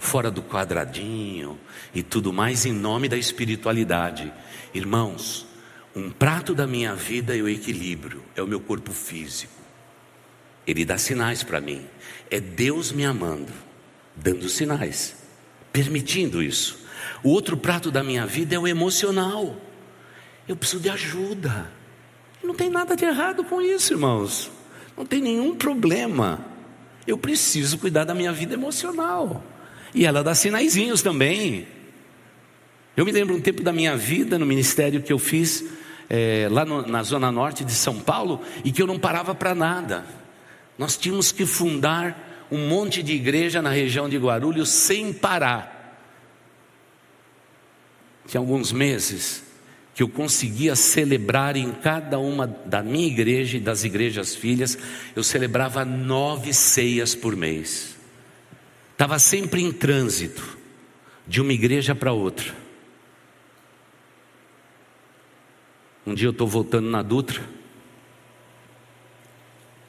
fora 0.00 0.30
do 0.30 0.42
quadradinho 0.42 1.60
e 1.94 2.02
tudo 2.02 2.32
mais 2.32 2.64
em 2.64 2.72
nome 2.72 3.06
da 3.06 3.18
espiritualidade. 3.18 4.32
Irmãos, 4.72 5.46
um 5.94 6.10
prato 6.10 6.54
da 6.54 6.66
minha 6.66 6.94
vida 6.94 7.36
é 7.36 7.42
o 7.42 7.48
equilíbrio, 7.48 8.24
é 8.34 8.42
o 8.42 8.46
meu 8.46 8.60
corpo 8.60 8.92
físico. 8.92 9.59
Ele 10.70 10.84
dá 10.84 10.96
sinais 10.96 11.42
para 11.42 11.60
mim. 11.60 11.84
É 12.30 12.38
Deus 12.38 12.92
me 12.92 13.04
amando, 13.04 13.52
dando 14.14 14.48
sinais, 14.48 15.16
permitindo 15.72 16.40
isso. 16.40 16.78
O 17.24 17.30
outro 17.30 17.56
prato 17.56 17.90
da 17.90 18.04
minha 18.04 18.24
vida 18.24 18.54
é 18.54 18.58
o 18.58 18.68
emocional. 18.68 19.56
Eu 20.46 20.54
preciso 20.54 20.80
de 20.80 20.88
ajuda. 20.88 21.68
Não 22.40 22.54
tem 22.54 22.70
nada 22.70 22.94
de 22.94 23.04
errado 23.04 23.42
com 23.42 23.60
isso, 23.60 23.92
irmãos. 23.92 24.48
Não 24.96 25.04
tem 25.04 25.20
nenhum 25.20 25.56
problema. 25.56 26.44
Eu 27.04 27.18
preciso 27.18 27.76
cuidar 27.76 28.04
da 28.04 28.14
minha 28.14 28.32
vida 28.32 28.54
emocional. 28.54 29.42
E 29.92 30.06
ela 30.06 30.22
dá 30.22 30.36
sinaizinhos 30.36 31.02
também. 31.02 31.66
Eu 32.96 33.04
me 33.04 33.10
lembro 33.10 33.34
um 33.34 33.40
tempo 33.40 33.60
da 33.60 33.72
minha 33.72 33.96
vida 33.96 34.38
no 34.38 34.46
ministério 34.46 35.02
que 35.02 35.12
eu 35.12 35.18
fiz 35.18 35.64
é, 36.08 36.46
lá 36.48 36.64
no, 36.64 36.86
na 36.86 37.02
zona 37.02 37.32
norte 37.32 37.64
de 37.64 37.72
São 37.72 37.98
Paulo 37.98 38.40
e 38.64 38.70
que 38.70 38.80
eu 38.80 38.86
não 38.86 39.00
parava 39.00 39.34
para 39.34 39.52
nada. 39.52 40.19
Nós 40.80 40.96
tínhamos 40.96 41.30
que 41.30 41.44
fundar 41.44 42.48
um 42.50 42.66
monte 42.66 43.02
de 43.02 43.12
igreja 43.12 43.60
na 43.60 43.68
região 43.68 44.08
de 44.08 44.16
Guarulhos 44.16 44.70
sem 44.70 45.12
parar. 45.12 46.00
Tinha 48.26 48.40
alguns 48.40 48.72
meses 48.72 49.44
que 49.94 50.02
eu 50.02 50.08
conseguia 50.08 50.74
celebrar 50.74 51.54
em 51.54 51.70
cada 51.70 52.18
uma 52.18 52.46
da 52.46 52.82
minha 52.82 53.06
igreja 53.06 53.58
e 53.58 53.60
das 53.60 53.84
igrejas 53.84 54.34
filhas, 54.34 54.78
eu 55.14 55.22
celebrava 55.22 55.84
nove 55.84 56.54
ceias 56.54 57.14
por 57.14 57.36
mês. 57.36 57.94
Estava 58.92 59.18
sempre 59.18 59.60
em 59.60 59.70
trânsito, 59.70 60.56
de 61.26 61.42
uma 61.42 61.52
igreja 61.52 61.94
para 61.94 62.10
outra. 62.10 62.54
Um 66.06 66.14
dia 66.14 66.28
eu 66.28 66.32
estou 66.32 66.48
voltando 66.48 66.88
na 66.88 67.02
Dutra, 67.02 67.59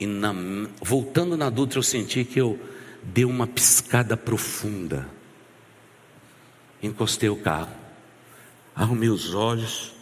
e 0.02 0.08
na, 0.08 0.34
voltando 0.82 1.38
na 1.38 1.48
Dutra 1.48 1.78
eu 1.78 1.84
senti 1.84 2.26
que 2.26 2.42
eu 2.42 2.60
dei 3.04 3.24
uma 3.24 3.46
piscada 3.46 4.18
profunda. 4.18 5.08
Encostei 6.82 7.30
o 7.30 7.36
carro, 7.36 7.72
arrumei 8.76 9.10
os 9.10 9.36
olhos, 9.36 9.94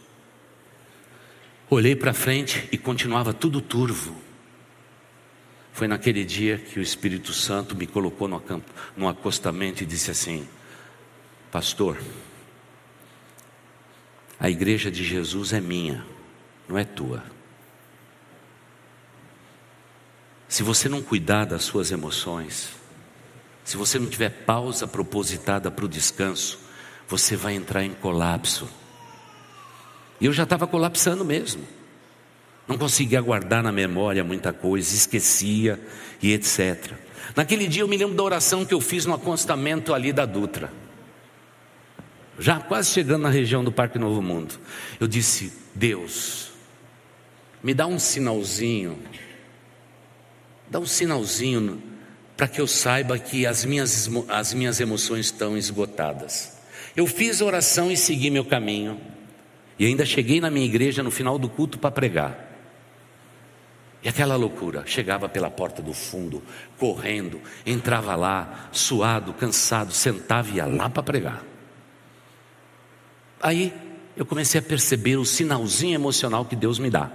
olhei 1.69 1.97
para 1.97 2.13
frente 2.13 2.69
e 2.71 2.77
continuava 2.77 3.33
tudo 3.33 3.59
turvo. 3.59 4.15
Foi 5.73 5.85
naquele 5.85 6.23
dia 6.23 6.57
que 6.57 6.79
o 6.79 6.81
Espírito 6.81 7.33
Santo 7.33 7.75
me 7.75 7.85
colocou 7.85 8.25
no, 8.29 8.38
acampo, 8.38 8.71
no 8.95 9.05
acostamento 9.05 9.83
e 9.83 9.85
disse 9.85 10.09
assim: 10.09 10.47
Pastor, 11.51 11.97
a 14.39 14.49
igreja 14.49 14.89
de 14.89 15.03
Jesus 15.03 15.51
é 15.51 15.59
minha, 15.59 16.05
não 16.69 16.77
é 16.77 16.85
tua. 16.85 17.21
Se 20.49 20.62
você 20.63 20.89
não 20.89 21.01
cuidar 21.01 21.45
das 21.45 21.63
suas 21.63 21.91
emoções, 21.91 22.71
se 23.63 23.77
você 23.77 23.97
não 23.97 24.07
tiver 24.07 24.29
pausa 24.29 24.85
propositada 24.85 25.71
para 25.71 25.85
o 25.85 25.88
descanso, 25.88 26.59
você 27.07 27.38
vai 27.38 27.53
entrar 27.53 27.85
em 27.85 27.93
colapso. 27.93 28.67
E 30.19 30.25
eu 30.25 30.33
já 30.33 30.43
estava 30.43 30.67
colapsando 30.67 31.23
mesmo 31.23 31.65
não 32.69 32.77
conseguia 32.77 33.19
guardar 33.19 33.63
na 33.63 33.71
memória 33.71 34.23
muita 34.23 34.53
coisa, 34.53 34.95
esquecia 34.95 35.79
e 36.21 36.31
etc. 36.33 36.93
Naquele 37.35 37.67
dia 37.67 37.81
eu 37.81 37.88
me 37.88 37.97
lembro 37.97 38.15
da 38.15 38.21
oração 38.21 38.63
que 38.63 38.75
eu 38.75 38.79
fiz 38.79 39.07
no 39.07 39.15
acostamento 39.15 39.91
ali 39.91 40.13
da 40.13 40.23
Dutra. 40.23 40.71
Já 42.38 42.59
quase 42.59 42.91
chegando 42.91 43.23
na 43.23 43.29
região 43.29 43.63
do 43.63 43.71
Parque 43.71 43.97
Novo 43.97 44.21
Mundo. 44.21 44.53
Eu 44.99 45.07
disse: 45.07 45.51
Deus, 45.73 46.51
me 47.63 47.73
dá 47.73 47.88
um 47.88 47.97
sinalzinho, 47.97 48.99
dá 50.69 50.79
um 50.79 50.86
sinalzinho 50.86 51.82
para 52.38 52.47
que 52.47 52.62
eu 52.62 52.67
saiba 52.67 53.19
que 53.19 53.45
as 53.45 53.65
minhas, 53.65 54.10
as 54.29 54.53
minhas 54.53 54.79
emoções 54.79 55.25
estão 55.25 55.58
esgotadas. 55.58 56.58
Eu 56.95 57.05
fiz 57.05 57.41
a 57.41 57.45
oração 57.45 57.91
e 57.91 57.97
segui 57.97 58.29
meu 58.29 58.45
caminho. 58.45 58.99
E 59.77 59.86
ainda 59.86 60.05
cheguei 60.05 60.39
na 60.39 60.49
minha 60.49 60.65
igreja 60.65 61.03
no 61.03 61.12
final 61.12 61.38
do 61.38 61.49
culto 61.49 61.77
para 61.77 61.91
pregar. 61.91 62.49
E 64.01 64.08
aquela 64.08 64.38
loucura, 64.38 64.84
chegava 64.86 65.27
pela 65.27 65.49
porta 65.49 65.82
do 65.82 65.93
fundo, 65.93 66.41
correndo, 66.77 67.41
entrava 67.65 68.15
lá, 68.15 68.69
suado, 68.71 69.34
cansado, 69.34 69.91
sentava 69.91 70.49
e 70.49 70.55
ia 70.55 70.65
lá 70.65 70.89
para 70.89 71.03
pregar. 71.03 71.43
Aí 73.41 73.73
eu 74.15 74.25
comecei 74.25 74.60
a 74.60 74.63
perceber 74.63 75.17
o 75.17 75.25
sinalzinho 75.25 75.95
emocional 75.95 76.45
que 76.45 76.55
Deus 76.55 76.79
me 76.79 76.89
dá. 76.89 77.12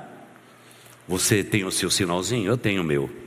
Você 1.08 1.42
tem 1.42 1.64
o 1.64 1.70
seu 1.70 1.90
sinalzinho? 1.90 2.46
Eu 2.46 2.58
tenho 2.58 2.82
o 2.82 2.84
meu. 2.84 3.23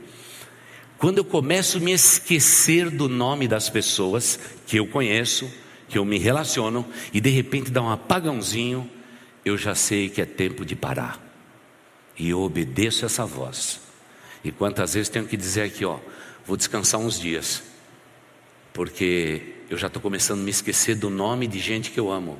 Quando 0.98 1.18
eu 1.18 1.24
começo 1.24 1.78
a 1.78 1.80
me 1.80 1.92
esquecer 1.92 2.90
do 2.90 3.08
nome 3.08 3.46
das 3.46 3.70
pessoas 3.70 4.38
que 4.66 4.78
eu 4.78 4.86
conheço, 4.86 5.50
que 5.88 5.96
eu 5.96 6.04
me 6.04 6.18
relaciono, 6.18 6.84
e 7.12 7.20
de 7.20 7.30
repente 7.30 7.70
dá 7.70 7.80
um 7.80 7.90
apagãozinho, 7.90 8.90
eu 9.44 9.56
já 9.56 9.74
sei 9.74 10.08
que 10.10 10.20
é 10.20 10.26
tempo 10.26 10.64
de 10.64 10.74
parar 10.76 11.28
e 12.18 12.30
eu 12.30 12.40
obedeço 12.40 13.06
essa 13.06 13.24
voz. 13.24 13.80
E 14.42 14.50
quantas 14.50 14.94
vezes 14.94 15.08
tenho 15.08 15.26
que 15.26 15.36
dizer 15.36 15.62
aqui, 15.62 15.84
ó, 15.84 15.98
vou 16.44 16.56
descansar 16.56 17.00
uns 17.00 17.18
dias, 17.18 17.62
porque 18.72 19.54
eu 19.70 19.76
já 19.76 19.86
estou 19.86 20.02
começando 20.02 20.40
a 20.40 20.42
me 20.42 20.50
esquecer 20.50 20.96
do 20.96 21.08
nome 21.08 21.46
de 21.46 21.58
gente 21.58 21.90
que 21.90 22.00
eu 22.00 22.10
amo. 22.10 22.38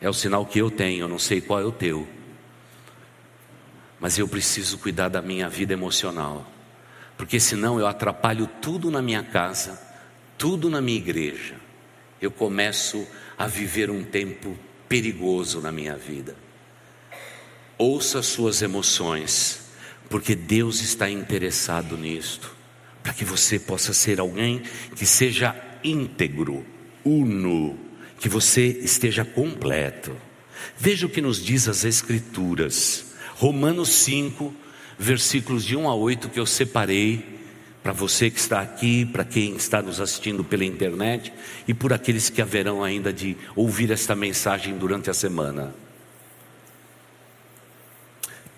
É 0.00 0.08
o 0.08 0.14
sinal 0.14 0.46
que 0.46 0.58
eu 0.58 0.70
tenho, 0.70 1.00
eu 1.00 1.08
não 1.08 1.18
sei 1.18 1.40
qual 1.40 1.60
é 1.60 1.64
o 1.64 1.72
teu. 1.72 2.06
Mas 3.98 4.18
eu 4.18 4.28
preciso 4.28 4.78
cuidar 4.78 5.08
da 5.08 5.22
minha 5.22 5.48
vida 5.48 5.72
emocional, 5.72 6.46
porque 7.16 7.40
senão 7.40 7.78
eu 7.80 7.86
atrapalho 7.86 8.46
tudo 8.60 8.90
na 8.90 9.00
minha 9.00 9.22
casa, 9.22 9.80
tudo 10.36 10.68
na 10.68 10.80
minha 10.80 10.98
igreja. 10.98 11.54
Eu 12.20 12.30
começo 12.30 13.06
a 13.36 13.46
viver 13.46 13.90
um 13.90 14.04
tempo 14.04 14.56
perigoso 14.88 15.60
na 15.60 15.72
minha 15.72 15.96
vida. 15.96 16.36
Ouça 17.78 18.22
suas 18.22 18.62
emoções, 18.62 19.60
porque 20.08 20.34
Deus 20.34 20.80
está 20.80 21.10
interessado 21.10 21.96
nisto, 21.96 22.54
para 23.02 23.12
que 23.12 23.24
você 23.24 23.58
possa 23.58 23.92
ser 23.92 24.18
alguém 24.18 24.62
que 24.94 25.04
seja 25.04 25.54
íntegro, 25.84 26.64
uno, 27.04 27.78
que 28.18 28.28
você 28.28 28.66
esteja 28.66 29.24
completo. 29.24 30.16
Veja 30.76 31.06
o 31.06 31.10
que 31.10 31.20
nos 31.20 31.42
diz 31.42 31.68
as 31.68 31.84
Escrituras, 31.84 33.06
Romanos 33.34 33.90
5, 33.90 34.54
versículos 34.98 35.64
de 35.64 35.76
1 35.76 35.88
a 35.88 35.94
8, 35.94 36.28
que 36.28 36.40
eu 36.40 36.46
separei 36.46 37.36
para 37.82 37.92
você 37.92 38.30
que 38.30 38.40
está 38.40 38.60
aqui, 38.60 39.06
para 39.06 39.24
quem 39.24 39.54
está 39.54 39.80
nos 39.80 40.00
assistindo 40.00 40.42
pela 40.42 40.64
internet 40.64 41.32
e 41.68 41.72
por 41.72 41.92
aqueles 41.92 42.28
que 42.28 42.42
haverão 42.42 42.82
ainda 42.82 43.12
de 43.12 43.36
ouvir 43.54 43.92
esta 43.92 44.14
mensagem 44.16 44.76
durante 44.76 45.08
a 45.08 45.14
semana. 45.14 45.72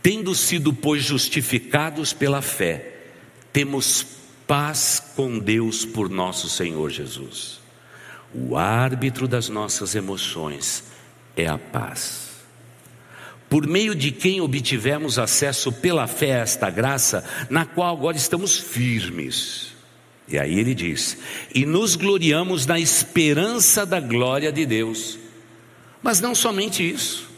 Tendo 0.03 0.35
sido, 0.35 0.73
pois, 0.73 1.05
justificados 1.05 2.15
pela 2.15 2.41
fé, 2.41 2.95
temos 3.53 4.07
paz 4.47 5.03
com 5.15 5.39
Deus 5.39 5.85
por 5.85 6.09
nosso 6.09 6.49
Senhor 6.49 6.89
Jesus. 6.89 7.61
O 8.33 8.57
árbitro 8.57 9.29
das 9.29 9.51
nossas 9.51 9.95
emoções 9.95 10.85
é 11.37 11.47
a 11.47 11.59
paz. 11.59 12.28
Por 13.49 13.67
meio 13.67 13.95
de 13.95 14.11
quem 14.11 14.41
obtivemos 14.41 15.19
acesso 15.19 15.73
pela 15.73 16.07
fé 16.07 16.35
a 16.35 16.43
esta 16.43 16.69
graça, 16.69 17.25
na 17.49 17.65
qual 17.65 17.97
agora 17.97 18.17
estamos 18.17 18.59
firmes. 18.59 19.69
E 20.29 20.39
aí 20.39 20.59
ele 20.59 20.75
diz: 20.75 21.17
e 21.55 21.65
nos 21.65 21.97
gloriamos 21.97 22.67
na 22.67 22.79
esperança 22.79 23.87
da 23.87 24.01
glória 24.01 24.53
de 24.53 24.67
Deus. 24.67 25.19
Mas 26.03 26.21
não 26.21 26.35
somente 26.35 26.89
isso, 26.89 27.29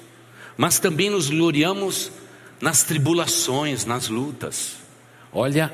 mas 0.57 0.79
também 0.79 1.09
nos 1.09 1.31
gloriamos 1.31 2.11
nas 2.61 2.83
tribulações, 2.83 3.85
nas 3.85 4.09
lutas. 4.09 4.77
Olha 5.33 5.73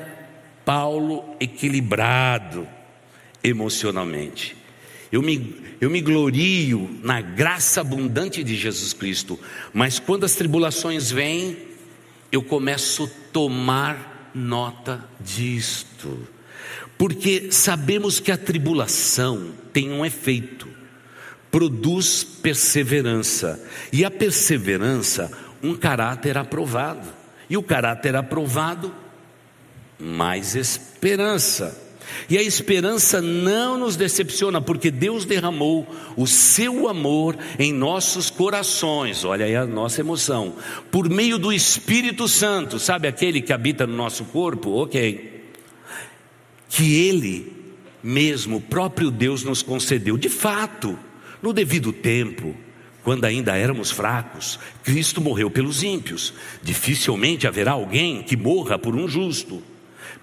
Paulo 0.63 1.23
equilibrado 1.39 2.67
emocionalmente. 3.41 4.56
Eu 5.11 5.21
me, 5.21 5.55
eu 5.79 5.89
me 5.89 6.01
glorio 6.01 6.99
na 7.01 7.21
graça 7.21 7.81
abundante 7.81 8.43
de 8.43 8.55
Jesus 8.55 8.93
Cristo, 8.93 9.39
mas 9.73 9.99
quando 9.99 10.25
as 10.25 10.35
tribulações 10.35 11.11
vêm, 11.11 11.57
eu 12.31 12.43
começo 12.43 13.05
a 13.05 13.31
tomar 13.31 14.31
nota 14.35 15.03
disto, 15.19 16.27
porque 16.97 17.51
sabemos 17.51 18.19
que 18.19 18.31
a 18.31 18.37
tribulação 18.37 19.53
tem 19.71 19.91
um 19.91 20.05
efeito, 20.05 20.67
produz 21.49 22.23
perseverança, 22.23 23.63
e 23.93 24.03
a 24.03 24.11
perseverança, 24.11 25.31
um 25.63 25.75
caráter 25.75 26.37
aprovado, 26.37 27.07
e 27.49 27.55
o 27.55 27.63
caráter 27.63 28.15
aprovado, 28.15 28.93
mais 29.97 30.53
esperança. 30.53 31.86
E 32.29 32.37
a 32.37 32.41
esperança 32.41 33.21
não 33.21 33.77
nos 33.77 33.95
decepciona, 33.95 34.61
porque 34.61 34.91
Deus 34.91 35.25
derramou 35.25 35.87
o 36.15 36.27
seu 36.27 36.87
amor 36.87 37.37
em 37.57 37.71
nossos 37.73 38.29
corações, 38.29 39.23
olha 39.23 39.45
aí 39.45 39.55
a 39.55 39.65
nossa 39.65 40.01
emoção, 40.01 40.55
por 40.91 41.09
meio 41.09 41.37
do 41.37 41.51
Espírito 41.51 42.27
Santo, 42.27 42.79
sabe 42.79 43.07
aquele 43.07 43.41
que 43.41 43.53
habita 43.53 43.87
no 43.87 43.95
nosso 43.95 44.25
corpo? 44.25 44.71
Ok. 44.71 45.35
Que 46.69 47.07
Ele 47.07 47.57
mesmo, 48.03 48.57
o 48.57 48.61
próprio 48.61 49.11
Deus, 49.11 49.43
nos 49.43 49.61
concedeu, 49.61 50.17
de 50.17 50.29
fato, 50.29 50.97
no 51.41 51.51
devido 51.51 51.91
tempo, 51.91 52.55
quando 53.03 53.25
ainda 53.25 53.55
éramos 53.55 53.91
fracos, 53.91 54.59
Cristo 54.83 55.21
morreu 55.21 55.49
pelos 55.49 55.83
ímpios. 55.83 56.33
Dificilmente 56.61 57.47
haverá 57.47 57.71
alguém 57.71 58.21
que 58.21 58.35
morra 58.35 58.77
por 58.77 58.95
um 58.95 59.07
justo. 59.07 59.63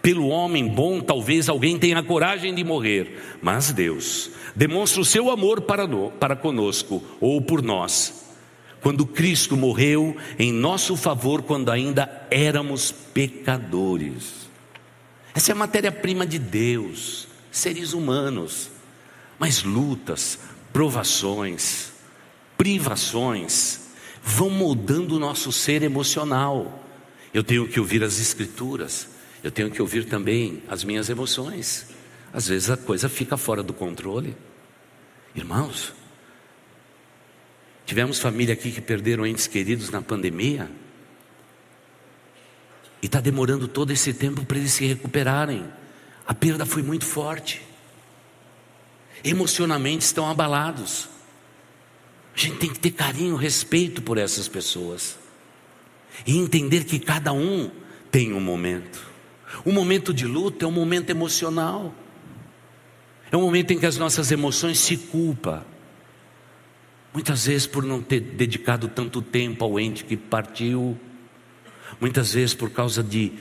Pelo 0.04 0.28
homem 0.28 0.68
bom, 0.68 1.00
talvez 1.00 1.48
alguém 1.48 1.78
tenha 1.78 2.02
coragem 2.02 2.54
de 2.54 2.62
morrer, 2.62 3.38
mas 3.40 3.72
Deus 3.72 4.30
demonstra 4.54 5.00
o 5.00 5.04
seu 5.04 5.30
amor 5.30 5.62
para, 5.62 5.86
no, 5.86 6.10
para 6.10 6.36
conosco 6.36 7.02
ou 7.18 7.40
por 7.40 7.62
nós, 7.62 8.26
quando 8.82 9.06
Cristo 9.06 9.56
morreu 9.56 10.14
em 10.38 10.52
nosso 10.52 10.94
favor, 10.94 11.40
quando 11.40 11.70
ainda 11.70 12.26
éramos 12.30 12.92
pecadores. 12.92 14.46
Essa 15.34 15.52
é 15.52 15.54
a 15.54 15.56
matéria-prima 15.56 16.26
de 16.26 16.38
Deus, 16.38 17.26
seres 17.50 17.94
humanos, 17.94 18.70
mas 19.38 19.62
lutas, 19.62 20.38
provações, 20.70 21.92
privações 22.58 23.80
vão 24.22 24.50
moldando 24.50 25.16
o 25.16 25.18
nosso 25.18 25.50
ser 25.50 25.82
emocional. 25.82 26.84
Eu 27.32 27.42
tenho 27.42 27.66
que 27.66 27.80
ouvir 27.80 28.04
as 28.04 28.20
Escrituras 28.20 29.13
eu 29.44 29.50
tenho 29.50 29.70
que 29.70 29.82
ouvir 29.82 30.06
também 30.06 30.62
as 30.68 30.84
minhas 30.84 31.10
emoções. 31.10 31.88
Às 32.32 32.48
vezes 32.48 32.70
a 32.70 32.78
coisa 32.78 33.10
fica 33.10 33.36
fora 33.36 33.62
do 33.62 33.74
controle. 33.74 34.34
Irmãos, 35.36 35.92
tivemos 37.84 38.18
família 38.18 38.54
aqui 38.54 38.72
que 38.72 38.80
perderam 38.80 39.26
entes 39.26 39.46
queridos 39.46 39.90
na 39.90 40.00
pandemia. 40.00 40.70
E 43.02 43.06
está 43.06 43.20
demorando 43.20 43.68
todo 43.68 43.90
esse 43.90 44.14
tempo 44.14 44.46
para 44.46 44.56
eles 44.56 44.72
se 44.72 44.86
recuperarem. 44.86 45.62
A 46.26 46.32
perda 46.32 46.64
foi 46.64 46.82
muito 46.82 47.04
forte. 47.04 47.60
Emocionalmente 49.22 50.06
estão 50.06 50.26
abalados. 50.30 51.06
A 52.34 52.38
gente 52.38 52.56
tem 52.56 52.72
que 52.72 52.78
ter 52.78 52.92
carinho, 52.92 53.36
respeito 53.36 54.00
por 54.00 54.16
essas 54.16 54.48
pessoas. 54.48 55.18
E 56.26 56.34
entender 56.38 56.84
que 56.84 56.98
cada 56.98 57.30
um 57.34 57.70
tem 58.10 58.32
um 58.32 58.40
momento. 58.40 59.12
O 59.62 59.72
momento 59.72 60.14
de 60.14 60.26
luta 60.26 60.64
é 60.64 60.68
um 60.68 60.72
momento 60.72 61.10
emocional. 61.10 61.94
É 63.30 63.36
um 63.36 63.42
momento 63.42 63.72
em 63.72 63.78
que 63.78 63.86
as 63.86 63.98
nossas 63.98 64.30
emoções 64.32 64.78
se 64.78 64.96
culpam. 64.96 65.62
Muitas 67.12 67.46
vezes 67.46 67.66
por 67.66 67.84
não 67.84 68.00
ter 68.00 68.20
dedicado 68.20 68.88
tanto 68.88 69.20
tempo 69.20 69.64
ao 69.64 69.78
ente 69.78 70.04
que 70.04 70.16
partiu, 70.16 70.98
muitas 72.00 72.32
vezes 72.32 72.54
por 72.54 72.70
causa 72.70 73.02
de 73.02 73.32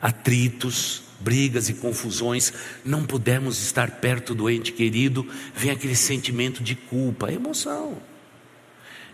atritos, 0.00 1.02
brigas 1.20 1.68
e 1.68 1.74
confusões, 1.74 2.52
não 2.84 3.04
pudemos 3.04 3.62
estar 3.62 4.00
perto 4.00 4.34
do 4.34 4.50
ente 4.50 4.72
querido, 4.72 5.26
vem 5.54 5.70
aquele 5.70 5.94
sentimento 5.94 6.62
de 6.62 6.74
culpa, 6.74 7.32
emoção. 7.32 7.98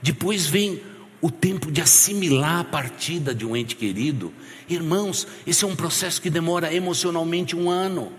Depois 0.03 0.47
vem 0.47 0.81
o 1.21 1.31
tempo 1.31 1.71
de 1.71 1.81
assimilar 1.81 2.61
a 2.61 2.65
partida 2.65 3.35
de 3.35 3.45
um 3.45 3.57
ente 3.57 3.77
querido, 3.77 4.33
irmãos, 4.69 5.27
esse 5.47 5.65
é 5.65 5.69
um 5.69 5.77
processo 5.77 6.21
que 6.21 6.31
demora 6.31 6.73
emocionalmente 6.73 7.57
um 7.57 7.71
ano. 7.71 8.13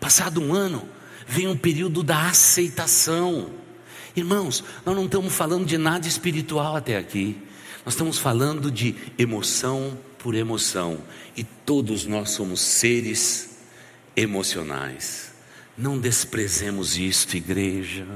Passado 0.00 0.40
um 0.40 0.52
ano, 0.52 0.88
vem 1.26 1.46
um 1.46 1.56
período 1.56 2.02
da 2.02 2.28
aceitação. 2.28 3.50
Irmãos, 4.14 4.64
nós 4.84 4.94
não 4.94 5.04
estamos 5.04 5.32
falando 5.32 5.64
de 5.64 5.78
nada 5.78 6.06
espiritual 6.06 6.76
até 6.76 6.96
aqui, 6.96 7.40
nós 7.84 7.94
estamos 7.94 8.18
falando 8.18 8.70
de 8.70 8.94
emoção 9.18 9.98
por 10.18 10.34
emoção, 10.34 10.98
e 11.36 11.42
todos 11.42 12.06
nós 12.06 12.30
somos 12.30 12.60
seres 12.60 13.58
emocionais. 14.14 15.32
Não 15.76 15.98
desprezemos 15.98 16.96
isto, 16.98 17.36
igreja. 17.36 18.06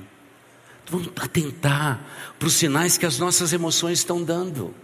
Vamos 0.89 1.09
atentar 1.17 2.05
para 2.39 2.47
os 2.47 2.55
sinais 2.55 2.97
que 2.97 3.07
as 3.07 3.19
nossas 3.19 3.53
emoções 3.53 3.99
estão 3.99 4.23
dando. 4.23 4.75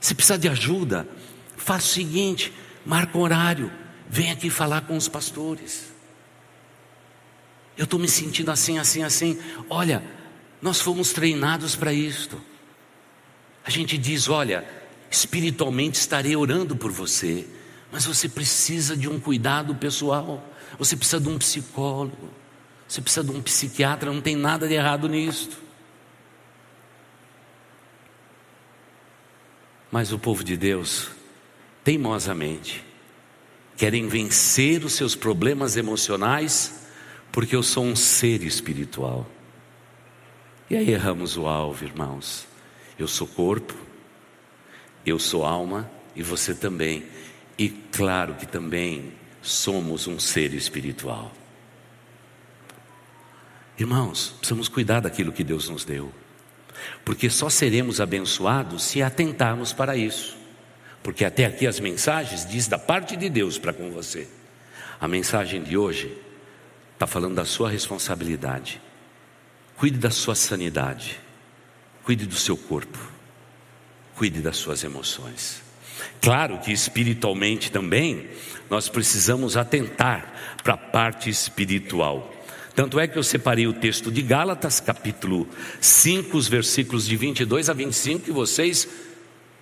Se 0.00 0.14
precisar 0.14 0.36
de 0.36 0.48
ajuda, 0.48 1.08
faça 1.56 1.86
o 1.86 1.90
seguinte: 1.90 2.52
marca 2.84 3.16
um 3.16 3.20
horário, 3.20 3.72
vem 4.08 4.30
aqui 4.30 4.50
falar 4.50 4.82
com 4.82 4.96
os 4.96 5.08
pastores. 5.08 5.92
Eu 7.76 7.84
estou 7.84 7.98
me 7.98 8.08
sentindo 8.08 8.50
assim, 8.50 8.78
assim, 8.78 9.02
assim. 9.02 9.38
Olha, 9.70 10.02
nós 10.60 10.80
fomos 10.80 11.12
treinados 11.12 11.76
para 11.76 11.92
isto. 11.92 12.40
A 13.64 13.70
gente 13.70 13.96
diz: 13.96 14.28
olha, 14.28 14.66
espiritualmente 15.10 15.98
estarei 15.98 16.34
orando 16.34 16.76
por 16.76 16.90
você, 16.90 17.46
mas 17.92 18.04
você 18.04 18.28
precisa 18.28 18.96
de 18.96 19.08
um 19.08 19.20
cuidado 19.20 19.74
pessoal, 19.74 20.44
você 20.78 20.96
precisa 20.96 21.20
de 21.20 21.28
um 21.28 21.38
psicólogo. 21.38 22.38
Você 22.88 23.02
precisa 23.02 23.22
de 23.22 23.30
um 23.30 23.42
psiquiatra, 23.42 24.10
não 24.10 24.22
tem 24.22 24.34
nada 24.34 24.66
de 24.66 24.72
errado 24.72 25.08
nisso. 25.08 25.50
Mas 29.90 30.12
o 30.12 30.18
povo 30.18 30.44
de 30.44 30.56
Deus, 30.56 31.10
teimosamente, 31.82 32.84
querem 33.76 34.08
vencer 34.08 34.84
os 34.84 34.94
seus 34.94 35.14
problemas 35.14 35.76
emocionais, 35.76 36.86
porque 37.32 37.54
eu 37.54 37.62
sou 37.62 37.84
um 37.84 37.96
ser 37.96 38.42
espiritual. 38.42 39.26
E 40.68 40.76
aí 40.76 40.90
erramos 40.90 41.36
o 41.36 41.46
alvo, 41.46 41.84
irmãos. 41.84 42.46
Eu 42.98 43.08
sou 43.08 43.26
corpo, 43.26 43.74
eu 45.06 45.18
sou 45.18 45.44
alma 45.44 45.90
e 46.14 46.22
você 46.22 46.54
também. 46.54 47.06
E 47.58 47.68
claro 47.68 48.34
que 48.34 48.46
também 48.46 49.12
somos 49.40 50.06
um 50.06 50.18
ser 50.18 50.52
espiritual. 50.52 51.32
Irmãos, 53.78 54.34
precisamos 54.38 54.68
cuidar 54.68 55.00
daquilo 55.00 55.32
que 55.32 55.44
Deus 55.44 55.68
nos 55.68 55.84
deu, 55.84 56.12
porque 57.04 57.30
só 57.30 57.48
seremos 57.48 58.00
abençoados 58.00 58.84
se 58.84 59.02
atentarmos 59.02 59.72
para 59.72 59.96
isso. 59.96 60.36
Porque 61.02 61.24
até 61.24 61.46
aqui 61.46 61.66
as 61.66 61.80
mensagens 61.80 62.46
diz 62.46 62.66
da 62.66 62.78
parte 62.78 63.16
de 63.16 63.28
Deus 63.28 63.58
para 63.58 63.72
com 63.72 63.90
você. 63.90 64.28
A 65.00 65.06
mensagem 65.06 65.62
de 65.62 65.76
hoje 65.76 66.16
está 66.94 67.06
falando 67.06 67.36
da 67.36 67.44
sua 67.44 67.70
responsabilidade. 67.70 68.80
Cuide 69.76 69.98
da 69.98 70.10
sua 70.10 70.34
sanidade, 70.34 71.20
cuide 72.02 72.26
do 72.26 72.34
seu 72.34 72.56
corpo, 72.56 72.98
cuide 74.16 74.40
das 74.40 74.56
suas 74.56 74.82
emoções. 74.82 75.62
Claro 76.20 76.58
que 76.58 76.72
espiritualmente 76.72 77.70
também 77.70 78.28
nós 78.68 78.88
precisamos 78.88 79.56
atentar 79.56 80.56
para 80.64 80.74
a 80.74 80.76
parte 80.76 81.30
espiritual. 81.30 82.34
Tanto 82.78 83.00
é 83.00 83.08
que 83.08 83.18
eu 83.18 83.24
separei 83.24 83.66
o 83.66 83.72
texto 83.72 84.08
de 84.08 84.22
Gálatas, 84.22 84.78
capítulo 84.78 85.48
5, 85.80 86.36
os 86.36 86.46
versículos 86.46 87.08
de 87.08 87.16
22 87.16 87.68
a 87.68 87.72
25, 87.72 88.26
que 88.26 88.30
vocês 88.30 88.86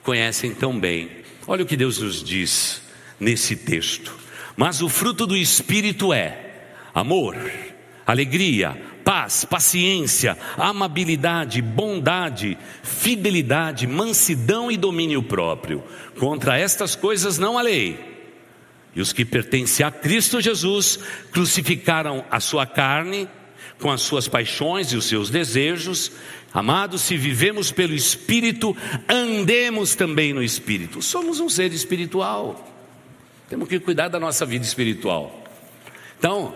conhecem 0.02 0.52
tão 0.52 0.78
bem. 0.78 1.08
Olha 1.46 1.62
o 1.62 1.66
que 1.66 1.78
Deus 1.78 1.98
nos 1.98 2.22
diz 2.22 2.82
nesse 3.18 3.56
texto. 3.56 4.14
Mas 4.54 4.82
o 4.82 4.90
fruto 4.90 5.26
do 5.26 5.34
Espírito 5.34 6.12
é 6.12 6.66
amor, 6.94 7.34
alegria, 8.06 8.78
paz, 9.02 9.46
paciência, 9.46 10.36
amabilidade, 10.58 11.62
bondade, 11.62 12.58
fidelidade, 12.82 13.86
mansidão 13.86 14.70
e 14.70 14.76
domínio 14.76 15.22
próprio. 15.22 15.82
Contra 16.18 16.58
estas 16.58 16.94
coisas 16.94 17.38
não 17.38 17.56
há 17.56 17.62
lei. 17.62 18.15
E 18.96 19.00
os 19.00 19.12
que 19.12 19.26
pertencem 19.26 19.84
a 19.84 19.90
Cristo 19.90 20.40
Jesus 20.40 20.98
crucificaram 21.30 22.24
a 22.30 22.40
sua 22.40 22.64
carne 22.64 23.28
com 23.78 23.90
as 23.90 24.00
suas 24.00 24.26
paixões 24.26 24.90
e 24.90 24.96
os 24.96 25.04
seus 25.04 25.28
desejos. 25.28 26.10
Amados, 26.52 27.02
se 27.02 27.14
vivemos 27.14 27.70
pelo 27.70 27.92
Espírito, 27.92 28.74
andemos 29.06 29.94
também 29.94 30.32
no 30.32 30.42
Espírito. 30.42 31.02
Somos 31.02 31.40
um 31.40 31.48
ser 31.50 31.74
espiritual. 31.74 32.66
Temos 33.50 33.68
que 33.68 33.78
cuidar 33.78 34.08
da 34.08 34.18
nossa 34.18 34.46
vida 34.46 34.64
espiritual. 34.64 35.44
Então, 36.18 36.54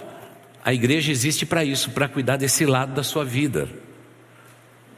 a 0.64 0.72
igreja 0.72 1.12
existe 1.12 1.45
para 1.45 1.62
isso, 1.62 1.91
para 1.91 2.09
cuidar 2.09 2.38
desse 2.38 2.64
lado 2.64 2.95
da 2.95 3.03
sua 3.03 3.24
vida. 3.24 3.68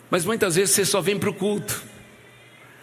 Mas 0.09 0.24
muitas 0.24 0.55
vezes 0.55 0.76
você 0.76 0.84
só 0.84 1.01
vem 1.01 1.18
para 1.18 1.30
o 1.30 1.34
culto. 1.34 1.82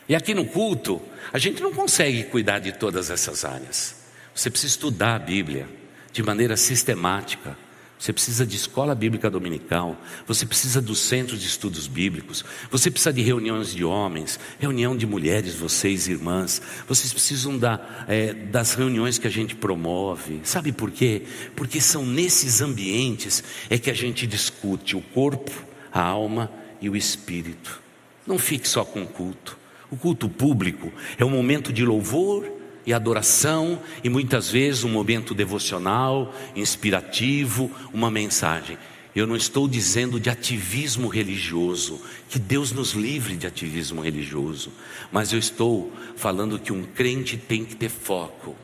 E 0.09 0.15
aqui 0.15 0.33
no 0.33 0.43
culto, 0.43 1.01
a 1.31 1.37
gente 1.37 1.61
não 1.61 1.71
consegue 1.71 2.23
cuidar 2.23 2.59
de 2.59 2.73
todas 2.73 3.09
essas 3.09 3.45
áreas. 3.45 3.98
Você 4.39 4.49
precisa 4.49 4.71
estudar 4.71 5.15
a 5.15 5.19
Bíblia 5.19 5.67
de 6.13 6.23
maneira 6.23 6.55
sistemática. 6.55 7.57
Você 7.99 8.13
precisa 8.13 8.45
de 8.45 8.55
escola 8.55 8.95
bíblica 8.95 9.29
dominical, 9.29 10.01
você 10.25 10.45
precisa 10.45 10.81
do 10.81 10.95
centro 10.95 11.37
de 11.37 11.45
estudos 11.45 11.87
bíblicos, 11.87 12.45
você 12.71 12.89
precisa 12.89 13.11
de 13.11 13.21
reuniões 13.21 13.75
de 13.75 13.83
homens, 13.83 14.39
reunião 14.57 14.95
de 14.95 15.05
mulheres, 15.05 15.55
vocês 15.55 16.07
irmãs, 16.07 16.61
vocês 16.87 17.11
precisam 17.11 17.57
da, 17.57 18.05
é, 18.07 18.31
das 18.31 18.75
reuniões 18.75 19.17
que 19.17 19.27
a 19.27 19.29
gente 19.29 19.55
promove. 19.55 20.39
Sabe 20.45 20.71
por 20.71 20.89
quê? 20.89 21.23
Porque 21.53 21.81
são 21.81 22.05
nesses 22.05 22.61
ambientes 22.61 23.43
é 23.69 23.77
que 23.77 23.91
a 23.91 23.93
gente 23.93 24.25
discute 24.25 24.95
o 24.95 25.01
corpo, 25.01 25.51
a 25.91 26.01
alma 26.01 26.49
e 26.79 26.89
o 26.89 26.95
espírito. 26.95 27.81
Não 28.25 28.39
fique 28.39 28.69
só 28.69 28.85
com 28.85 29.03
o 29.03 29.07
culto. 29.07 29.59
O 29.91 29.97
culto 29.97 30.29
público 30.29 30.93
é 31.17 31.25
um 31.25 31.29
momento 31.29 31.73
de 31.73 31.83
louvor 31.83 32.58
e 32.89 32.93
adoração, 32.93 33.79
e 34.03 34.09
muitas 34.09 34.49
vezes 34.49 34.83
um 34.83 34.89
momento 34.89 35.35
devocional, 35.35 36.33
inspirativo, 36.55 37.69
uma 37.93 38.09
mensagem. 38.09 38.79
Eu 39.15 39.27
não 39.27 39.35
estou 39.35 39.67
dizendo 39.67 40.19
de 40.19 40.27
ativismo 40.27 41.07
religioso, 41.07 42.01
que 42.27 42.39
Deus 42.39 42.71
nos 42.71 42.93
livre 42.93 43.37
de 43.37 43.45
ativismo 43.45 44.01
religioso, 44.01 44.71
mas 45.11 45.31
eu 45.31 45.37
estou 45.37 45.93
falando 46.15 46.57
que 46.57 46.73
um 46.73 46.83
crente 46.83 47.37
tem 47.37 47.63
que 47.63 47.75
ter 47.75 47.89
foco. 47.89 48.55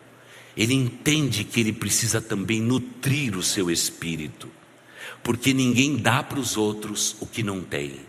Ele 0.58 0.74
entende 0.74 1.44
que 1.44 1.60
ele 1.60 1.72
precisa 1.72 2.20
também 2.20 2.60
nutrir 2.60 3.38
o 3.38 3.44
seu 3.44 3.70
espírito, 3.70 4.50
porque 5.22 5.54
ninguém 5.54 5.98
dá 5.98 6.24
para 6.24 6.40
os 6.40 6.58
outros 6.58 7.16
o 7.20 7.28
que 7.28 7.44
não 7.44 7.62
tem. 7.62 8.00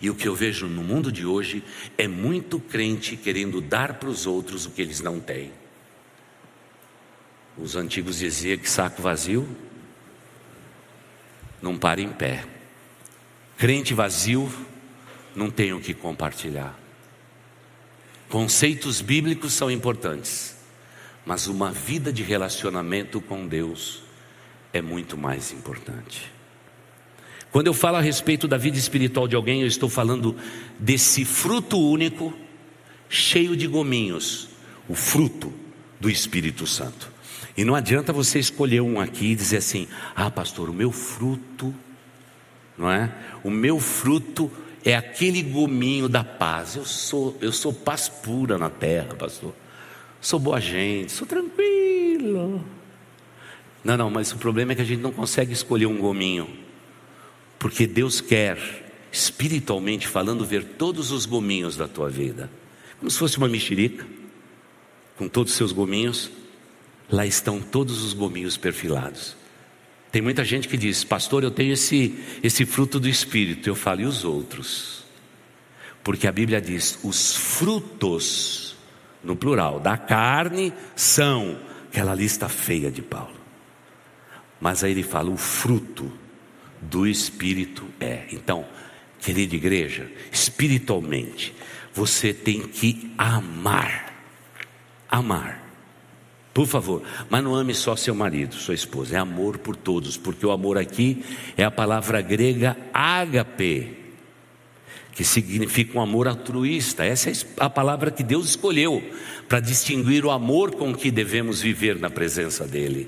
E 0.00 0.10
o 0.10 0.14
que 0.14 0.28
eu 0.28 0.34
vejo 0.34 0.66
no 0.66 0.82
mundo 0.82 1.10
de 1.10 1.24
hoje 1.24 1.62
é 1.96 2.06
muito 2.06 2.58
crente 2.58 3.16
querendo 3.16 3.60
dar 3.60 3.94
para 3.94 4.08
os 4.08 4.26
outros 4.26 4.66
o 4.66 4.70
que 4.70 4.82
eles 4.82 5.00
não 5.00 5.20
têm. 5.20 5.52
Os 7.56 7.74
antigos 7.74 8.18
diziam 8.18 8.58
que 8.58 8.68
saco 8.68 9.00
vazio 9.00 9.48
não 11.62 11.76
para 11.76 12.00
em 12.00 12.12
pé. 12.12 12.44
Crente 13.56 13.94
vazio 13.94 14.50
não 15.34 15.50
tem 15.50 15.72
o 15.72 15.80
que 15.80 15.94
compartilhar. 15.94 16.78
Conceitos 18.28 19.00
bíblicos 19.00 19.52
são 19.52 19.70
importantes, 19.70 20.56
mas 21.24 21.46
uma 21.46 21.72
vida 21.72 22.12
de 22.12 22.22
relacionamento 22.22 23.20
com 23.20 23.46
Deus 23.46 24.02
é 24.72 24.82
muito 24.82 25.16
mais 25.16 25.52
importante. 25.52 26.35
Quando 27.56 27.68
eu 27.68 27.72
falo 27.72 27.96
a 27.96 28.02
respeito 28.02 28.46
da 28.46 28.58
vida 28.58 28.76
espiritual 28.76 29.26
de 29.26 29.34
alguém, 29.34 29.62
eu 29.62 29.66
estou 29.66 29.88
falando 29.88 30.36
desse 30.78 31.24
fruto 31.24 31.80
único, 31.80 32.34
cheio 33.08 33.56
de 33.56 33.66
gominhos, 33.66 34.50
o 34.86 34.94
fruto 34.94 35.50
do 35.98 36.10
Espírito 36.10 36.66
Santo. 36.66 37.10
E 37.56 37.64
não 37.64 37.74
adianta 37.74 38.12
você 38.12 38.38
escolher 38.38 38.82
um 38.82 39.00
aqui 39.00 39.28
e 39.28 39.34
dizer 39.34 39.56
assim: 39.56 39.88
ah, 40.14 40.30
pastor, 40.30 40.68
o 40.68 40.74
meu 40.74 40.92
fruto, 40.92 41.74
não 42.76 42.90
é? 42.90 43.10
O 43.42 43.50
meu 43.50 43.80
fruto 43.80 44.52
é 44.84 44.94
aquele 44.94 45.40
gominho 45.40 46.10
da 46.10 46.22
paz. 46.22 46.76
Eu 46.76 46.84
sou, 46.84 47.38
eu 47.40 47.52
sou 47.52 47.72
paz 47.72 48.06
pura 48.06 48.58
na 48.58 48.68
terra, 48.68 49.14
pastor. 49.14 49.54
Sou 50.20 50.38
boa 50.38 50.60
gente, 50.60 51.10
sou 51.10 51.26
tranquilo. 51.26 52.62
Não, 53.82 53.96
não, 53.96 54.10
mas 54.10 54.30
o 54.30 54.36
problema 54.36 54.72
é 54.72 54.74
que 54.74 54.82
a 54.82 54.84
gente 54.84 55.00
não 55.00 55.10
consegue 55.10 55.54
escolher 55.54 55.86
um 55.86 55.96
gominho. 55.96 56.65
Porque 57.58 57.86
Deus 57.86 58.20
quer, 58.20 58.58
espiritualmente 59.10 60.06
falando, 60.06 60.44
ver 60.44 60.64
todos 60.64 61.10
os 61.10 61.26
gominhos 61.26 61.76
da 61.76 61.88
tua 61.88 62.08
vida. 62.08 62.50
Como 62.98 63.10
se 63.10 63.18
fosse 63.18 63.38
uma 63.38 63.48
mexerica, 63.48 64.06
com 65.16 65.28
todos 65.28 65.52
os 65.52 65.56
seus 65.56 65.72
gominhos. 65.72 66.30
Lá 67.08 67.24
estão 67.24 67.60
todos 67.60 68.02
os 68.02 68.12
gominhos 68.12 68.56
perfilados. 68.56 69.36
Tem 70.10 70.22
muita 70.22 70.44
gente 70.44 70.68
que 70.68 70.76
diz, 70.76 71.04
pastor, 71.04 71.42
eu 71.44 71.50
tenho 71.50 71.72
esse, 71.72 72.18
esse 72.42 72.64
fruto 72.64 72.98
do 72.98 73.08
Espírito. 73.08 73.68
Eu 73.68 73.74
falo, 73.74 74.00
e 74.00 74.04
os 74.04 74.24
outros? 74.24 75.04
Porque 76.02 76.26
a 76.26 76.32
Bíblia 76.32 76.60
diz, 76.60 76.98
os 77.02 77.34
frutos, 77.34 78.76
no 79.22 79.36
plural, 79.36 79.80
da 79.80 79.96
carne 79.96 80.72
são 80.94 81.58
aquela 81.88 82.14
lista 82.14 82.48
feia 82.48 82.90
de 82.90 83.02
Paulo. 83.02 83.36
Mas 84.60 84.82
aí 84.82 84.92
ele 84.92 85.02
fala, 85.02 85.30
o 85.30 85.36
fruto 85.36 86.10
do 86.90 87.06
Espírito 87.06 87.84
é. 88.00 88.24
Então, 88.32 88.64
querida 89.20 89.54
igreja, 89.54 90.10
espiritualmente, 90.32 91.54
você 91.92 92.32
tem 92.32 92.62
que 92.62 93.12
amar. 93.16 94.14
Amar. 95.08 95.66
Por 96.52 96.66
favor, 96.66 97.02
mas 97.28 97.44
não 97.44 97.54
ame 97.54 97.74
só 97.74 97.94
seu 97.96 98.14
marido, 98.14 98.54
sua 98.54 98.74
esposa, 98.74 99.16
é 99.16 99.18
amor 99.18 99.58
por 99.58 99.76
todos, 99.76 100.16
porque 100.16 100.46
o 100.46 100.50
amor 100.50 100.78
aqui 100.78 101.22
é 101.54 101.62
a 101.62 101.70
palavra 101.70 102.22
grega 102.22 102.74
ágape, 102.94 103.94
que 105.12 105.22
significa 105.22 105.98
um 105.98 106.00
amor 106.00 106.26
altruísta. 106.26 107.04
Essa 107.04 107.30
é 107.30 107.34
a 107.58 107.68
palavra 107.68 108.10
que 108.10 108.22
Deus 108.22 108.48
escolheu 108.48 109.02
para 109.46 109.60
distinguir 109.60 110.24
o 110.24 110.30
amor 110.30 110.74
com 110.74 110.94
que 110.94 111.10
devemos 111.10 111.60
viver 111.60 111.98
na 111.98 112.08
presença 112.08 112.66
dEle. 112.66 113.06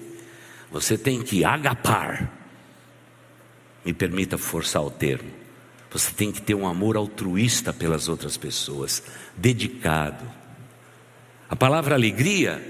Você 0.70 0.98
tem 0.98 1.22
que 1.22 1.42
agapar, 1.42 2.37
me 3.84 3.92
permita 3.92 4.36
forçar 4.36 4.82
o 4.82 4.90
termo. 4.90 5.30
Você 5.90 6.12
tem 6.12 6.30
que 6.30 6.42
ter 6.42 6.54
um 6.54 6.66
amor 6.66 6.96
altruísta 6.96 7.72
pelas 7.72 8.08
outras 8.08 8.36
pessoas, 8.36 9.02
dedicado. 9.36 10.30
A 11.48 11.56
palavra 11.56 11.94
alegria 11.94 12.62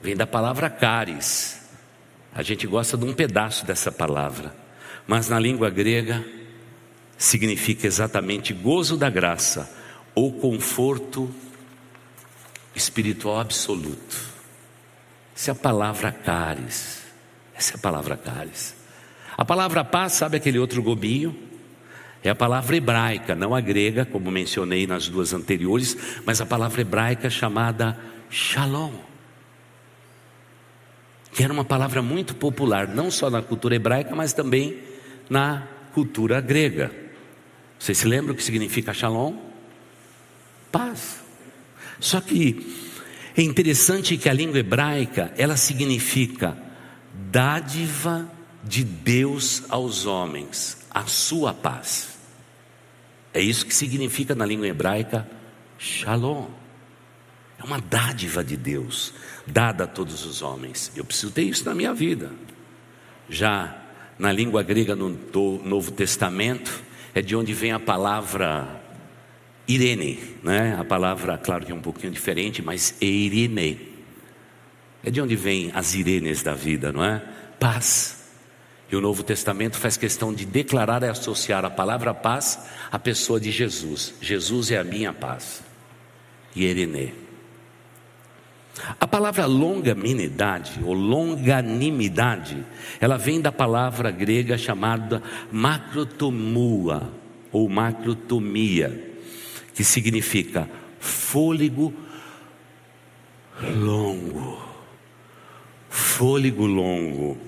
vem 0.00 0.16
da 0.16 0.26
palavra 0.26 0.70
caris. 0.70 1.60
A 2.32 2.42
gente 2.42 2.66
gosta 2.66 2.96
de 2.96 3.04
um 3.04 3.12
pedaço 3.12 3.66
dessa 3.66 3.90
palavra, 3.90 4.54
mas 5.06 5.28
na 5.28 5.38
língua 5.40 5.68
grega 5.68 6.24
significa 7.16 7.86
exatamente 7.86 8.52
gozo 8.54 8.96
da 8.96 9.10
graça 9.10 9.68
ou 10.14 10.32
conforto 10.32 11.34
espiritual 12.76 13.40
absoluto. 13.40 14.28
Essa 15.34 15.50
é 15.50 15.52
a 15.52 15.56
palavra 15.56 16.12
caris. 16.12 17.02
Essa 17.54 17.74
é 17.74 17.76
a 17.76 17.80
palavra 17.80 18.16
caris. 18.16 18.77
A 19.38 19.44
palavra 19.44 19.84
paz, 19.84 20.14
sabe 20.14 20.36
aquele 20.36 20.58
outro 20.58 20.82
gobinho? 20.82 21.32
É 22.24 22.28
a 22.28 22.34
palavra 22.34 22.76
hebraica, 22.76 23.36
não 23.36 23.54
a 23.54 23.60
grega, 23.60 24.04
como 24.04 24.32
mencionei 24.32 24.84
nas 24.84 25.08
duas 25.08 25.32
anteriores, 25.32 25.96
mas 26.26 26.40
a 26.40 26.46
palavra 26.46 26.80
hebraica 26.80 27.30
chamada 27.30 27.96
shalom. 28.28 28.92
Que 31.32 31.44
era 31.44 31.52
uma 31.52 31.64
palavra 31.64 32.02
muito 32.02 32.34
popular, 32.34 32.88
não 32.88 33.12
só 33.12 33.30
na 33.30 33.40
cultura 33.40 33.76
hebraica, 33.76 34.12
mas 34.16 34.32
também 34.32 34.80
na 35.30 35.68
cultura 35.94 36.40
grega. 36.40 36.90
Você 37.78 37.94
se 37.94 38.08
lembra 38.08 38.32
o 38.32 38.34
que 38.34 38.42
significa 38.42 38.92
shalom? 38.92 39.36
Paz. 40.72 41.22
Só 42.00 42.20
que 42.20 42.66
é 43.36 43.42
interessante 43.42 44.16
que 44.16 44.28
a 44.28 44.32
língua 44.32 44.58
hebraica, 44.58 45.32
ela 45.36 45.56
significa 45.56 46.58
dádiva 47.30 48.36
de 48.62 48.84
Deus 48.84 49.62
aos 49.68 50.06
homens, 50.06 50.78
a 50.90 51.06
sua 51.06 51.54
paz. 51.54 52.18
É 53.32 53.40
isso 53.40 53.66
que 53.66 53.74
significa 53.74 54.34
na 54.34 54.44
língua 54.44 54.66
hebraica 54.66 55.28
shalom. 55.78 56.46
É 57.58 57.64
uma 57.64 57.80
dádiva 57.80 58.44
de 58.44 58.56
Deus, 58.56 59.12
dada 59.46 59.84
a 59.84 59.86
todos 59.86 60.24
os 60.24 60.42
homens. 60.42 60.92
Eu 60.94 61.04
preciso 61.04 61.32
ter 61.32 61.42
isso 61.42 61.64
na 61.64 61.74
minha 61.74 61.92
vida. 61.92 62.30
Já 63.28 63.76
na 64.18 64.32
língua 64.32 64.62
grega 64.62 64.96
no 64.96 65.10
Novo 65.64 65.92
Testamento, 65.92 66.82
é 67.14 67.22
de 67.22 67.36
onde 67.36 67.52
vem 67.52 67.72
a 67.72 67.80
palavra 67.80 68.80
Irene, 69.66 70.18
né? 70.42 70.76
A 70.78 70.84
palavra, 70.84 71.36
claro 71.36 71.66
que 71.66 71.72
é 71.72 71.74
um 71.74 71.80
pouquinho 71.80 72.12
diferente, 72.12 72.62
mas 72.62 72.94
Irene. 73.00 73.96
É 75.04 75.10
de 75.10 75.20
onde 75.20 75.36
vem 75.36 75.70
as 75.74 75.94
Irenes 75.94 76.42
da 76.42 76.54
vida, 76.54 76.90
não 76.90 77.04
é? 77.04 77.22
Paz. 77.60 78.17
E 78.90 78.96
o 78.96 79.00
Novo 79.00 79.22
Testamento 79.22 79.76
faz 79.76 79.96
questão 79.96 80.32
de 80.32 80.46
declarar 80.46 81.02
e 81.02 81.08
associar 81.08 81.64
a 81.64 81.70
palavra 81.70 82.14
paz 82.14 82.66
à 82.90 82.98
pessoa 82.98 83.38
de 83.38 83.50
Jesus. 83.50 84.14
Jesus 84.20 84.70
é 84.70 84.78
a 84.78 84.84
minha 84.84 85.12
paz. 85.12 85.62
Irene. 86.56 87.14
A 88.98 89.06
palavra 89.06 89.44
longanimidade 89.44 90.80
ou 90.84 90.94
longanimidade, 90.94 92.64
ela 93.00 93.18
vem 93.18 93.40
da 93.40 93.50
palavra 93.50 94.10
grega 94.10 94.56
chamada 94.56 95.22
macrotomua 95.50 97.12
ou 97.50 97.68
macrotomia, 97.68 99.12
que 99.74 99.82
significa 99.82 100.68
fôlego 101.00 101.92
longo. 103.76 104.62
Fôlego 105.88 106.66
longo, 106.66 107.38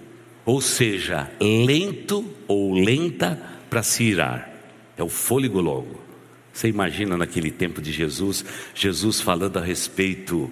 ou 0.45 0.61
seja, 0.61 1.31
lento 1.41 2.25
ou 2.49 2.75
lenta 2.75 3.41
para 3.69 3.83
se 3.83 4.05
irar. 4.05 4.51
É 4.97 5.03
o 5.03 5.09
fôlego 5.09 5.61
longo. 5.61 6.01
Você 6.53 6.69
imagina 6.69 7.17
naquele 7.17 7.51
tempo 7.51 7.81
de 7.81 7.93
Jesus, 7.93 8.45
Jesus 8.75 9.21
falando 9.21 9.59
a 9.59 9.63
respeito 9.63 10.51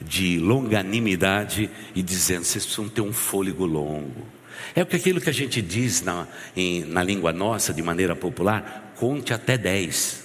de 0.00 0.38
longanimidade 0.38 1.68
e 1.94 2.02
dizendo: 2.02 2.44
vocês 2.44 2.64
precisam 2.64 2.88
ter 2.88 3.00
um 3.00 3.12
fôlego 3.12 3.66
longo. 3.66 4.26
É 4.74 4.80
aquilo 4.80 5.20
que 5.20 5.28
a 5.28 5.34
gente 5.34 5.60
diz 5.60 6.02
na, 6.02 6.26
em, 6.56 6.84
na 6.84 7.02
língua 7.02 7.32
nossa, 7.32 7.74
de 7.74 7.82
maneira 7.82 8.14
popular, 8.14 8.94
conte 8.96 9.34
até 9.34 9.58
10. 9.58 10.24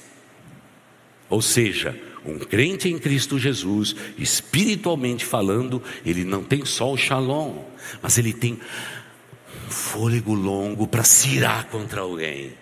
Ou 1.30 1.42
seja, 1.42 1.98
um 2.28 2.40
crente 2.40 2.90
em 2.90 3.00
Cristo 3.00 3.40
Jesus, 3.40 3.96
espiritualmente 4.18 5.26
falando, 5.26 5.82
ele 6.06 6.24
não 6.24 6.44
tem 6.44 6.66
só 6.66 6.92
o 6.92 6.98
shalom, 6.98 7.64
mas 8.02 8.18
ele 8.18 8.34
tem 8.34 8.60
um 9.66 9.72
fôlego 9.72 10.34
longo 10.34 10.88
para 10.88 11.04
se 11.04 11.30
irar 11.30 11.68
contra 11.68 12.02
alguém, 12.02 12.54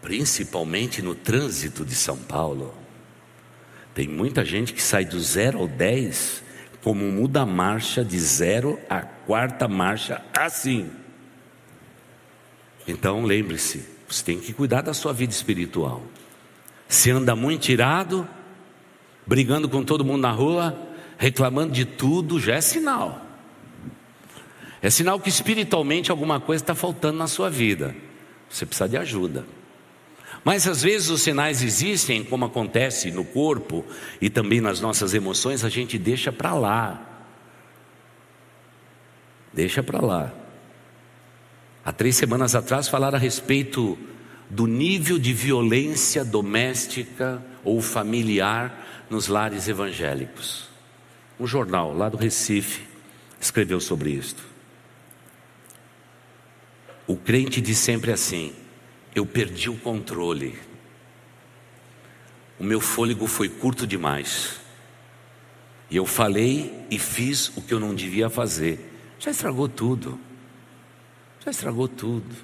principalmente 0.00 1.02
no 1.02 1.14
trânsito 1.14 1.84
de 1.84 1.94
São 1.94 2.16
Paulo. 2.16 2.74
Tem 3.94 4.08
muita 4.08 4.44
gente 4.44 4.72
que 4.72 4.82
sai 4.82 5.04
do 5.04 5.20
zero 5.20 5.58
ao 5.58 5.68
dez, 5.68 6.42
como 6.82 7.04
muda 7.10 7.42
a 7.42 7.46
marcha 7.46 8.04
de 8.04 8.18
zero 8.18 8.78
à 8.88 9.00
quarta 9.00 9.66
marcha, 9.66 10.22
assim. 10.36 10.90
Então 12.86 13.24
lembre-se, 13.24 13.84
você 14.08 14.22
tem 14.22 14.38
que 14.38 14.52
cuidar 14.52 14.82
da 14.82 14.94
sua 14.94 15.12
vida 15.12 15.32
espiritual. 15.32 16.02
Se 16.88 17.10
anda 17.10 17.34
muito 17.34 17.62
tirado, 17.62 18.28
brigando 19.26 19.68
com 19.68 19.82
todo 19.82 20.04
mundo 20.04 20.22
na 20.22 20.30
rua, 20.30 20.78
reclamando 21.18 21.72
de 21.72 21.84
tudo, 21.84 22.38
já 22.38 22.54
é 22.54 22.60
sinal. 22.60 23.22
É 24.80 24.88
sinal 24.88 25.18
que 25.18 25.28
espiritualmente 25.28 26.10
alguma 26.10 26.38
coisa 26.38 26.62
está 26.62 26.74
faltando 26.74 27.18
na 27.18 27.26
sua 27.26 27.50
vida. 27.50 27.96
Você 28.48 28.64
precisa 28.64 28.88
de 28.88 28.96
ajuda. 28.96 29.44
Mas 30.44 30.68
às 30.68 30.82
vezes 30.82 31.08
os 31.10 31.22
sinais 31.22 31.60
existem, 31.60 32.22
como 32.22 32.44
acontece 32.44 33.10
no 33.10 33.24
corpo 33.24 33.84
e 34.20 34.30
também 34.30 34.60
nas 34.60 34.80
nossas 34.80 35.12
emoções, 35.12 35.64
a 35.64 35.68
gente 35.68 35.98
deixa 35.98 36.30
para 36.30 36.54
lá. 36.54 37.02
Deixa 39.52 39.82
para 39.82 40.04
lá. 40.04 40.32
Há 41.84 41.90
três 41.90 42.14
semanas 42.14 42.54
atrás 42.54 42.86
falaram 42.86 43.16
a 43.16 43.20
respeito 43.20 43.98
do 44.48 44.66
nível 44.68 45.18
de 45.18 45.32
violência 45.32 46.24
doméstica 46.24 47.42
ou 47.64 47.82
familiar 47.82 48.85
nos 49.08 49.28
lares 49.28 49.68
evangélicos. 49.68 50.68
Um 51.38 51.46
jornal 51.46 51.94
lá 51.94 52.08
do 52.08 52.16
Recife 52.16 52.86
escreveu 53.40 53.80
sobre 53.80 54.10
isto. 54.10 54.42
O 57.06 57.16
crente 57.16 57.60
diz 57.60 57.78
sempre 57.78 58.10
assim: 58.10 58.54
eu 59.14 59.24
perdi 59.24 59.70
o 59.70 59.78
controle. 59.78 60.58
O 62.58 62.64
meu 62.64 62.80
fôlego 62.80 63.26
foi 63.26 63.48
curto 63.48 63.86
demais. 63.86 64.60
E 65.90 65.96
eu 65.96 66.04
falei 66.04 66.86
e 66.90 66.98
fiz 66.98 67.48
o 67.56 67.62
que 67.62 67.72
eu 67.72 67.78
não 67.78 67.94
devia 67.94 68.28
fazer. 68.28 68.92
Já 69.18 69.30
estragou 69.30 69.68
tudo. 69.68 70.18
Já 71.44 71.50
estragou 71.50 71.86
tudo. 71.86 72.34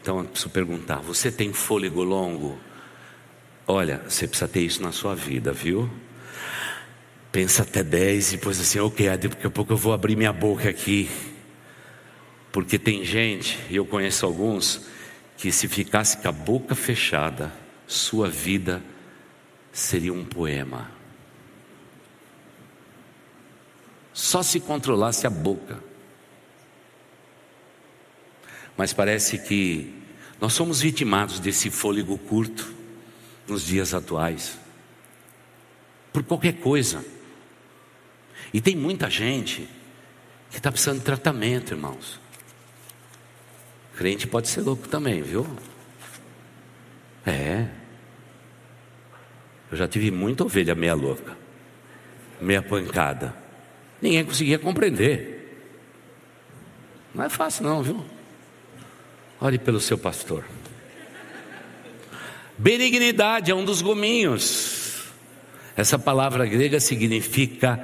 Então 0.00 0.18
eu 0.18 0.24
preciso 0.24 0.50
perguntar: 0.50 1.00
você 1.00 1.30
tem 1.30 1.52
fôlego 1.52 2.02
longo? 2.02 2.58
Olha, 3.72 4.02
você 4.08 4.26
precisa 4.26 4.48
ter 4.48 4.62
isso 4.62 4.82
na 4.82 4.90
sua 4.90 5.14
vida, 5.14 5.52
viu? 5.52 5.88
Pensa 7.30 7.62
até 7.62 7.84
10 7.84 8.32
e 8.32 8.36
depois 8.36 8.60
assim, 8.60 8.80
ok, 8.80 9.16
daqui 9.16 9.46
a 9.46 9.50
pouco 9.50 9.72
eu 9.72 9.76
vou 9.76 9.92
abrir 9.92 10.16
minha 10.16 10.32
boca 10.32 10.68
aqui. 10.68 11.08
Porque 12.50 12.80
tem 12.80 13.04
gente, 13.04 13.60
e 13.70 13.76
eu 13.76 13.86
conheço 13.86 14.26
alguns, 14.26 14.88
que 15.36 15.52
se 15.52 15.68
ficasse 15.68 16.16
com 16.16 16.28
a 16.28 16.32
boca 16.32 16.74
fechada, 16.74 17.52
sua 17.86 18.28
vida 18.28 18.82
seria 19.70 20.12
um 20.12 20.24
poema. 20.24 20.90
Só 24.12 24.42
se 24.42 24.58
controlasse 24.58 25.28
a 25.28 25.30
boca. 25.30 25.78
Mas 28.76 28.92
parece 28.92 29.38
que 29.38 29.94
nós 30.40 30.54
somos 30.54 30.80
vitimados 30.80 31.38
desse 31.38 31.70
fôlego 31.70 32.18
curto 32.18 32.79
nos 33.50 33.66
dias 33.66 33.92
atuais, 33.92 34.56
por 36.12 36.22
qualquer 36.22 36.54
coisa. 36.54 37.04
E 38.54 38.60
tem 38.60 38.76
muita 38.76 39.10
gente 39.10 39.68
que 40.50 40.56
está 40.56 40.70
precisando 40.70 41.00
de 41.00 41.04
tratamento, 41.04 41.74
irmãos. 41.74 42.20
Crente 43.96 44.26
pode 44.26 44.48
ser 44.48 44.62
louco 44.62 44.88
também, 44.88 45.20
viu? 45.20 45.46
É. 47.26 47.68
Eu 49.70 49.76
já 49.76 49.86
tive 49.86 50.10
muita 50.10 50.44
ovelha 50.44 50.74
meia 50.74 50.94
louca, 50.94 51.36
meia 52.40 52.62
pancada. 52.62 53.34
Ninguém 54.00 54.24
conseguia 54.24 54.58
compreender. 54.58 55.38
Não 57.14 57.24
é 57.24 57.28
fácil, 57.28 57.64
não, 57.64 57.82
viu? 57.82 58.04
Ore 59.40 59.58
pelo 59.58 59.80
seu 59.80 59.98
pastor. 59.98 60.44
Benignidade 62.60 63.50
é 63.50 63.54
um 63.54 63.64
dos 63.64 63.80
gominhos. 63.80 65.06
Essa 65.74 65.98
palavra 65.98 66.44
grega 66.44 66.78
significa 66.78 67.82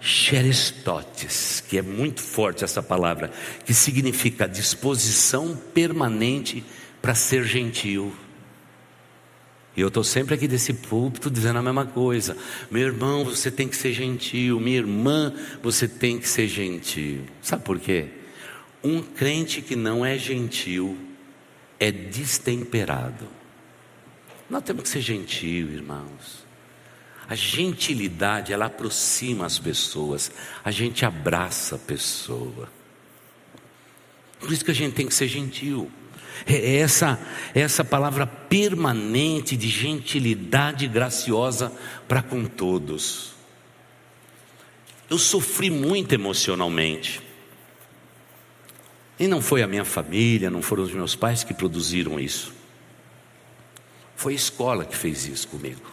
Xeristotes, 0.00 1.62
que 1.68 1.78
é 1.78 1.82
muito 1.82 2.20
forte 2.20 2.64
essa 2.64 2.82
palavra, 2.82 3.30
que 3.64 3.72
significa 3.72 4.48
disposição 4.48 5.56
permanente 5.72 6.64
para 7.00 7.14
ser 7.14 7.44
gentil. 7.44 8.12
E 9.76 9.80
eu 9.80 9.86
estou 9.86 10.02
sempre 10.02 10.34
aqui 10.34 10.48
desse 10.48 10.74
púlpito 10.74 11.30
dizendo 11.30 11.60
a 11.60 11.62
mesma 11.62 11.86
coisa. 11.86 12.36
Meu 12.68 12.82
irmão, 12.82 13.24
você 13.24 13.48
tem 13.48 13.68
que 13.68 13.76
ser 13.76 13.92
gentil. 13.92 14.58
Minha 14.58 14.78
irmã, 14.78 15.32
você 15.62 15.86
tem 15.86 16.18
que 16.18 16.28
ser 16.28 16.48
gentil. 16.48 17.20
Sabe 17.40 17.62
por 17.62 17.78
quê? 17.78 18.06
Um 18.82 19.00
crente 19.00 19.62
que 19.62 19.76
não 19.76 20.04
é 20.04 20.18
gentil 20.18 20.98
é 21.78 21.92
destemperado. 21.92 23.45
Nós 24.48 24.62
temos 24.62 24.84
que 24.84 24.88
ser 24.88 25.00
gentil, 25.00 25.70
irmãos. 25.72 26.46
A 27.28 27.34
gentilidade, 27.34 28.52
ela 28.52 28.66
aproxima 28.66 29.44
as 29.44 29.58
pessoas, 29.58 30.30
a 30.64 30.70
gente 30.70 31.04
abraça 31.04 31.74
a 31.74 31.78
pessoa. 31.78 32.68
Por 34.38 34.52
isso 34.52 34.64
que 34.64 34.70
a 34.70 34.74
gente 34.74 34.94
tem 34.94 35.06
que 35.06 35.14
ser 35.14 35.26
gentil. 35.26 35.90
É 36.46 36.76
essa, 36.76 37.18
essa 37.54 37.82
palavra 37.82 38.26
permanente 38.26 39.56
de 39.56 39.68
gentilidade 39.68 40.86
graciosa 40.86 41.72
para 42.06 42.22
com 42.22 42.44
todos. 42.44 43.32
Eu 45.08 45.18
sofri 45.18 45.70
muito 45.70 46.12
emocionalmente. 46.12 47.22
E 49.18 49.26
não 49.26 49.40
foi 49.40 49.62
a 49.62 49.66
minha 49.66 49.84
família, 49.84 50.50
não 50.50 50.60
foram 50.60 50.82
os 50.82 50.92
meus 50.92 51.16
pais 51.16 51.42
que 51.42 51.54
produziram 51.54 52.20
isso. 52.20 52.55
Foi 54.16 54.32
a 54.32 54.36
escola 54.36 54.84
que 54.84 54.96
fez 54.96 55.26
isso 55.26 55.46
comigo. 55.46 55.92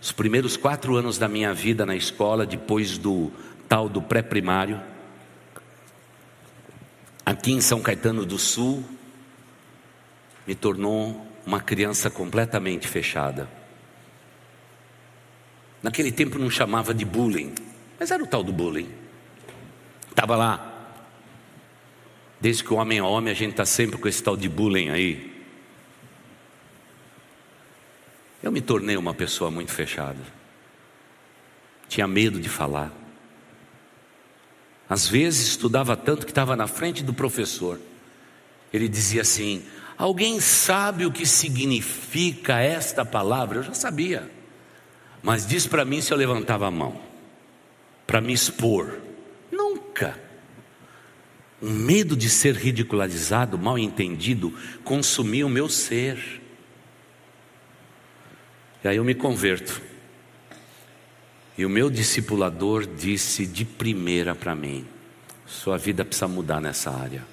Os 0.00 0.10
primeiros 0.10 0.56
quatro 0.56 0.96
anos 0.96 1.18
da 1.18 1.28
minha 1.28 1.52
vida 1.52 1.84
na 1.86 1.94
escola, 1.94 2.46
depois 2.46 2.96
do 2.98 3.30
tal 3.68 3.88
do 3.88 4.02
pré-primário, 4.02 4.80
aqui 7.24 7.52
em 7.52 7.60
São 7.60 7.80
Caetano 7.80 8.24
do 8.24 8.38
Sul, 8.38 8.82
me 10.46 10.54
tornou 10.54 11.26
uma 11.46 11.60
criança 11.60 12.10
completamente 12.10 12.88
fechada. 12.88 13.48
Naquele 15.82 16.10
tempo 16.10 16.38
não 16.38 16.48
chamava 16.48 16.94
de 16.94 17.04
bullying, 17.04 17.54
mas 18.00 18.10
era 18.10 18.22
o 18.22 18.26
tal 18.26 18.42
do 18.42 18.52
bullying. 18.52 18.88
Estava 20.08 20.36
lá. 20.36 20.70
Desde 22.40 22.64
que 22.64 22.72
o 22.72 22.76
homem 22.76 22.98
é 22.98 23.02
homem, 23.02 23.30
a 23.30 23.36
gente 23.36 23.50
está 23.50 23.66
sempre 23.66 23.98
com 23.98 24.08
esse 24.08 24.22
tal 24.22 24.36
de 24.36 24.48
bullying 24.48 24.88
aí. 24.88 25.33
Eu 28.44 28.52
me 28.52 28.60
tornei 28.60 28.94
uma 28.98 29.14
pessoa 29.14 29.50
muito 29.50 29.72
fechada. 29.72 30.20
Tinha 31.88 32.06
medo 32.06 32.38
de 32.38 32.50
falar. 32.50 32.92
Às 34.86 35.08
vezes 35.08 35.48
estudava 35.48 35.96
tanto 35.96 36.26
que 36.26 36.30
estava 36.30 36.54
na 36.54 36.66
frente 36.66 37.02
do 37.02 37.14
professor. 37.14 37.80
Ele 38.70 38.86
dizia 38.86 39.22
assim: 39.22 39.64
Alguém 39.96 40.40
sabe 40.40 41.06
o 41.06 41.10
que 41.10 41.24
significa 41.24 42.60
esta 42.60 43.02
palavra? 43.02 43.60
Eu 43.60 43.62
já 43.62 43.72
sabia. 43.72 44.30
Mas 45.22 45.46
diz 45.46 45.66
para 45.66 45.86
mim 45.86 46.02
se 46.02 46.12
eu 46.12 46.18
levantava 46.18 46.66
a 46.66 46.70
mão 46.70 47.00
para 48.06 48.20
me 48.20 48.34
expor. 48.34 48.98
Nunca. 49.50 50.20
O 51.62 51.70
medo 51.70 52.14
de 52.14 52.28
ser 52.28 52.54
ridicularizado, 52.56 53.56
mal 53.56 53.78
entendido, 53.78 54.52
consumia 54.84 55.46
o 55.46 55.50
meu 55.50 55.66
ser. 55.66 56.43
E 58.84 58.88
aí 58.88 58.96
eu 58.98 59.04
me 59.04 59.14
converto. 59.14 59.80
E 61.56 61.64
o 61.64 61.70
meu 61.70 61.88
discipulador 61.88 62.86
disse 62.86 63.46
de 63.46 63.64
primeira 63.64 64.34
para 64.34 64.54
mim: 64.54 64.86
sua 65.46 65.78
vida 65.78 66.04
precisa 66.04 66.28
mudar 66.28 66.60
nessa 66.60 66.90
área. 66.90 67.24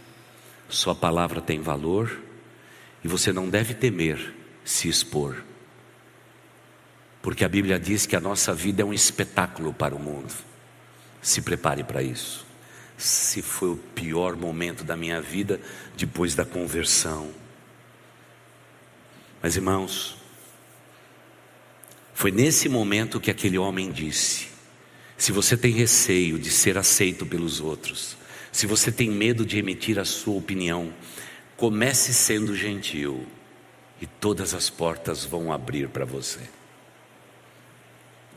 Sua 0.69 0.95
palavra 0.95 1.41
tem 1.41 1.59
valor 1.59 2.17
e 3.03 3.07
você 3.07 3.33
não 3.33 3.49
deve 3.49 3.73
temer 3.73 4.33
se 4.63 4.87
expor. 4.87 5.43
Porque 7.21 7.43
a 7.43 7.49
Bíblia 7.49 7.77
diz 7.77 8.05
que 8.05 8.15
a 8.15 8.21
nossa 8.21 8.53
vida 8.53 8.81
é 8.81 8.85
um 8.85 8.93
espetáculo 8.93 9.73
para 9.73 9.93
o 9.93 9.99
mundo. 9.99 10.33
Se 11.21 11.41
prepare 11.41 11.83
para 11.83 12.01
isso. 12.01 12.45
Se 12.97 13.41
foi 13.41 13.69
o 13.69 13.77
pior 13.77 14.35
momento 14.37 14.83
da 14.83 14.95
minha 14.95 15.19
vida 15.19 15.59
depois 15.97 16.33
da 16.33 16.45
conversão. 16.45 17.31
Mas 19.41 19.55
irmãos, 19.55 20.20
foi 22.21 22.29
nesse 22.29 22.69
momento 22.69 23.19
que 23.19 23.31
aquele 23.31 23.57
homem 23.57 23.91
disse: 23.91 24.49
se 25.17 25.31
você 25.31 25.57
tem 25.57 25.71
receio 25.71 26.37
de 26.37 26.51
ser 26.51 26.77
aceito 26.77 27.25
pelos 27.25 27.59
outros, 27.59 28.15
se 28.51 28.67
você 28.67 28.91
tem 28.91 29.09
medo 29.09 29.43
de 29.43 29.57
emitir 29.57 29.97
a 29.97 30.05
sua 30.05 30.35
opinião, 30.35 30.93
comece 31.57 32.13
sendo 32.13 32.55
gentil 32.55 33.25
e 33.99 34.05
todas 34.05 34.53
as 34.53 34.69
portas 34.69 35.25
vão 35.25 35.51
abrir 35.51 35.89
para 35.89 36.05
você. 36.05 36.41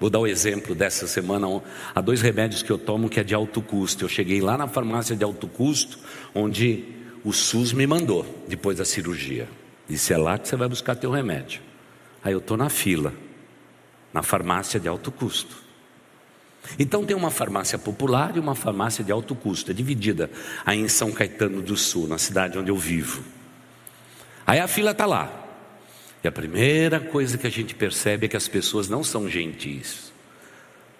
Vou 0.00 0.08
dar 0.08 0.20
o 0.20 0.22
um 0.22 0.26
exemplo 0.26 0.74
dessa 0.74 1.06
semana. 1.06 1.46
Há 1.94 2.00
dois 2.00 2.22
remédios 2.22 2.62
que 2.62 2.72
eu 2.72 2.78
tomo 2.78 3.10
que 3.10 3.20
é 3.20 3.22
de 3.22 3.34
alto 3.34 3.60
custo. 3.60 4.06
Eu 4.06 4.08
cheguei 4.08 4.40
lá 4.40 4.56
na 4.56 4.66
farmácia 4.66 5.14
de 5.14 5.24
alto 5.24 5.46
custo, 5.46 5.98
onde 6.34 6.84
o 7.22 7.34
SUS 7.34 7.74
me 7.74 7.86
mandou 7.86 8.24
depois 8.48 8.78
da 8.78 8.84
cirurgia. 8.86 9.46
Disse: 9.86 10.14
é 10.14 10.16
lá 10.16 10.38
que 10.38 10.48
você 10.48 10.56
vai 10.56 10.70
buscar 10.70 10.96
teu 10.96 11.10
remédio. 11.10 11.60
Aí 12.22 12.32
eu 12.32 12.38
estou 12.38 12.56
na 12.56 12.70
fila 12.70 13.12
na 14.14 14.22
farmácia 14.22 14.78
de 14.78 14.86
alto 14.86 15.10
custo. 15.10 15.56
Então 16.78 17.04
tem 17.04 17.16
uma 17.16 17.30
farmácia 17.30 17.76
popular 17.76 18.36
e 18.36 18.38
uma 18.38 18.54
farmácia 18.54 19.04
de 19.04 19.10
alto 19.10 19.34
custo, 19.34 19.72
é 19.72 19.74
dividida 19.74 20.30
aí 20.64 20.78
em 20.78 20.88
São 20.88 21.10
Caetano 21.10 21.60
do 21.60 21.76
Sul, 21.76 22.06
na 22.06 22.16
cidade 22.16 22.56
onde 22.56 22.70
eu 22.70 22.76
vivo. 22.76 23.22
Aí 24.46 24.60
a 24.60 24.68
fila 24.68 24.92
está 24.92 25.04
lá. 25.04 25.40
E 26.22 26.28
a 26.28 26.32
primeira 26.32 27.00
coisa 27.00 27.36
que 27.36 27.46
a 27.46 27.50
gente 27.50 27.74
percebe 27.74 28.26
é 28.26 28.28
que 28.28 28.36
as 28.36 28.48
pessoas 28.48 28.88
não 28.88 29.02
são 29.04 29.28
gentis. 29.28 30.13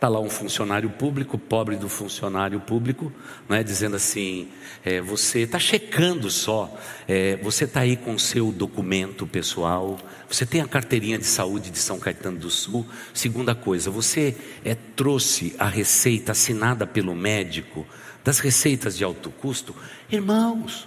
Está 0.04 0.10
lá 0.10 0.20
um 0.20 0.28
funcionário 0.28 0.90
público, 0.90 1.38
pobre 1.38 1.76
do 1.76 1.88
funcionário 1.88 2.60
público, 2.60 3.10
não 3.48 3.56
é, 3.56 3.62
dizendo 3.62 3.96
assim: 3.96 4.50
é, 4.84 5.00
você 5.00 5.40
está 5.40 5.58
checando 5.58 6.30
só, 6.30 6.70
é, 7.08 7.38
você 7.38 7.64
está 7.64 7.80
aí 7.80 7.96
com 7.96 8.12
o 8.12 8.18
seu 8.18 8.52
documento 8.52 9.26
pessoal, 9.26 9.98
você 10.28 10.44
tem 10.44 10.60
a 10.60 10.68
carteirinha 10.68 11.16
de 11.16 11.24
saúde 11.24 11.70
de 11.70 11.78
São 11.78 11.98
Caetano 11.98 12.38
do 12.38 12.50
Sul. 12.50 12.84
Segunda 13.14 13.54
coisa, 13.54 13.90
você 13.90 14.36
é, 14.62 14.74
trouxe 14.74 15.56
a 15.58 15.68
receita 15.68 16.32
assinada 16.32 16.86
pelo 16.86 17.14
médico 17.14 17.86
das 18.22 18.40
receitas 18.40 18.98
de 18.98 19.04
alto 19.04 19.30
custo. 19.30 19.74
Irmãos, 20.12 20.86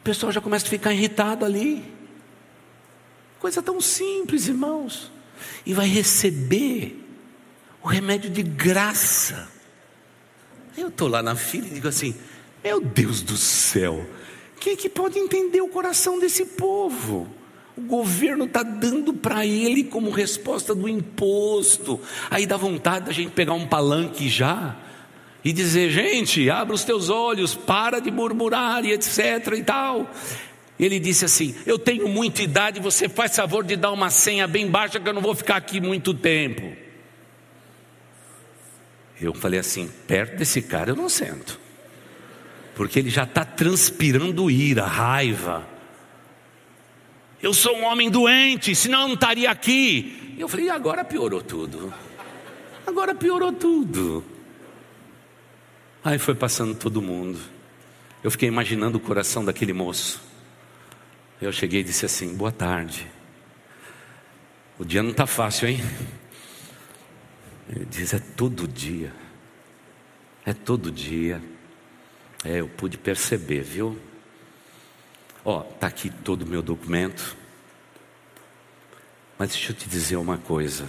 o 0.00 0.04
pessoal 0.04 0.32
já 0.32 0.40
começa 0.40 0.64
a 0.64 0.70
ficar 0.70 0.94
irritado 0.94 1.44
ali. 1.44 1.84
Coisa 3.38 3.60
tão 3.60 3.78
simples, 3.78 4.48
irmãos. 4.48 5.12
E 5.66 5.74
vai 5.74 5.86
receber 5.86 7.03
o 7.84 7.88
remédio 7.88 8.30
de 8.30 8.42
graça. 8.42 9.46
Eu 10.76 10.88
estou 10.88 11.06
lá 11.06 11.22
na 11.22 11.36
fila 11.36 11.66
e 11.66 11.74
digo 11.74 11.86
assim: 11.86 12.14
Meu 12.64 12.80
Deus 12.80 13.20
do 13.20 13.36
céu, 13.36 14.08
quem 14.58 14.72
é 14.72 14.76
que 14.76 14.88
pode 14.88 15.18
entender 15.18 15.60
o 15.60 15.68
coração 15.68 16.18
desse 16.18 16.46
povo? 16.46 17.28
O 17.76 17.82
governo 17.82 18.44
está 18.44 18.62
dando 18.62 19.12
para 19.12 19.44
ele 19.44 19.84
como 19.84 20.10
resposta 20.10 20.74
do 20.74 20.88
imposto. 20.88 22.00
Aí 22.30 22.46
dá 22.46 22.56
vontade 22.56 23.06
da 23.06 23.12
gente 23.12 23.32
pegar 23.32 23.52
um 23.52 23.66
palanque 23.66 24.28
já 24.28 24.76
e 25.44 25.52
dizer: 25.52 25.90
gente, 25.90 26.48
abra 26.48 26.74
os 26.74 26.84
teus 26.84 27.10
olhos, 27.10 27.54
para 27.54 28.00
de 28.00 28.10
murmurar 28.10 28.84
e 28.84 28.92
etc 28.92 29.52
e 29.58 29.62
tal. 29.62 30.10
Ele 30.80 30.98
disse 30.98 31.26
assim: 31.26 31.54
Eu 31.66 31.78
tenho 31.78 32.08
muita 32.08 32.42
idade, 32.42 32.80
você 32.80 33.10
faz 33.10 33.36
favor 33.36 33.62
de 33.62 33.76
dar 33.76 33.92
uma 33.92 34.08
senha 34.08 34.48
bem 34.48 34.70
baixa 34.70 34.98
que 34.98 35.06
eu 35.06 35.12
não 35.12 35.20
vou 35.20 35.34
ficar 35.34 35.56
aqui 35.56 35.82
muito 35.82 36.14
tempo. 36.14 36.83
Eu 39.20 39.34
falei 39.34 39.60
assim: 39.60 39.90
perto 40.06 40.36
desse 40.36 40.62
cara 40.62 40.90
eu 40.90 40.96
não 40.96 41.08
sento, 41.08 41.58
porque 42.74 42.98
ele 42.98 43.10
já 43.10 43.24
está 43.24 43.44
transpirando 43.44 44.50
ira, 44.50 44.86
raiva. 44.86 45.66
Eu 47.42 47.52
sou 47.52 47.76
um 47.76 47.84
homem 47.84 48.10
doente, 48.10 48.74
senão 48.74 49.08
não 49.08 49.14
estaria 49.14 49.50
aqui. 49.50 50.34
Eu 50.38 50.48
falei: 50.48 50.68
agora 50.68 51.04
piorou 51.04 51.42
tudo. 51.42 51.92
Agora 52.86 53.14
piorou 53.14 53.52
tudo. 53.52 54.24
Aí 56.02 56.18
foi 56.18 56.34
passando 56.34 56.74
todo 56.74 57.00
mundo. 57.00 57.38
Eu 58.22 58.30
fiquei 58.30 58.48
imaginando 58.48 58.98
o 58.98 59.00
coração 59.00 59.44
daquele 59.44 59.72
moço. 59.72 60.22
Eu 61.40 61.52
cheguei 61.52 61.80
e 61.80 61.84
disse 61.84 62.06
assim: 62.06 62.34
boa 62.34 62.52
tarde. 62.52 63.06
O 64.78 64.84
dia 64.84 65.02
não 65.02 65.10
está 65.10 65.26
fácil, 65.26 65.68
hein? 65.68 65.80
Ele 67.68 67.84
diz: 67.84 68.12
é 68.12 68.18
todo 68.18 68.68
dia. 68.68 69.12
É 70.44 70.52
todo 70.52 70.90
dia. 70.90 71.42
É, 72.44 72.60
eu 72.60 72.68
pude 72.68 72.98
perceber, 72.98 73.62
viu? 73.62 73.98
Ó, 75.44 75.60
tá 75.60 75.86
aqui 75.86 76.10
todo 76.10 76.42
o 76.42 76.46
meu 76.46 76.62
documento. 76.62 77.36
Mas 79.38 79.50
deixa 79.50 79.72
eu 79.72 79.76
te 79.76 79.88
dizer 79.88 80.16
uma 80.16 80.38
coisa. 80.38 80.88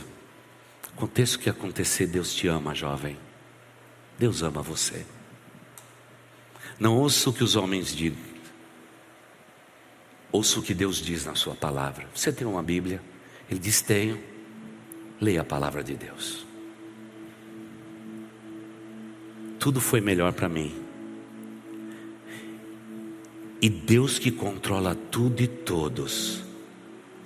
Aconteça 0.96 1.38
o 1.38 1.40
que 1.40 1.50
acontecer, 1.50 2.08
Deus 2.08 2.34
te 2.34 2.48
ama, 2.48 2.74
jovem. 2.74 3.18
Deus 4.18 4.42
ama 4.42 4.62
você. 4.62 5.06
Não 6.80 6.98
ouça 6.98 7.30
o 7.30 7.34
que 7.34 7.44
os 7.44 7.56
homens 7.56 7.94
dizem. 7.94 8.36
Ouça 10.32 10.60
o 10.60 10.64
que 10.64 10.74
Deus 10.74 10.98
diz 10.98 11.26
na 11.26 11.36
sua 11.36 11.56
palavra. 11.56 12.08
Você 12.14 12.32
tem 12.32 12.46
uma 12.46 12.62
Bíblia? 12.62 13.02
Ele 13.50 13.60
diz: 13.60 13.82
tenho. 13.82 14.22
Leia 15.20 15.42
a 15.42 15.46
palavra 15.46 15.82
de 15.82 15.96
Deus. 15.96 16.45
Tudo 19.66 19.82
foi 19.82 20.00
melhor 20.00 20.32
para 20.32 20.48
mim. 20.48 20.72
E 23.60 23.68
Deus 23.68 24.20
que 24.20 24.30
controla 24.30 24.94
tudo 24.94 25.42
e 25.42 25.48
todos, 25.48 26.44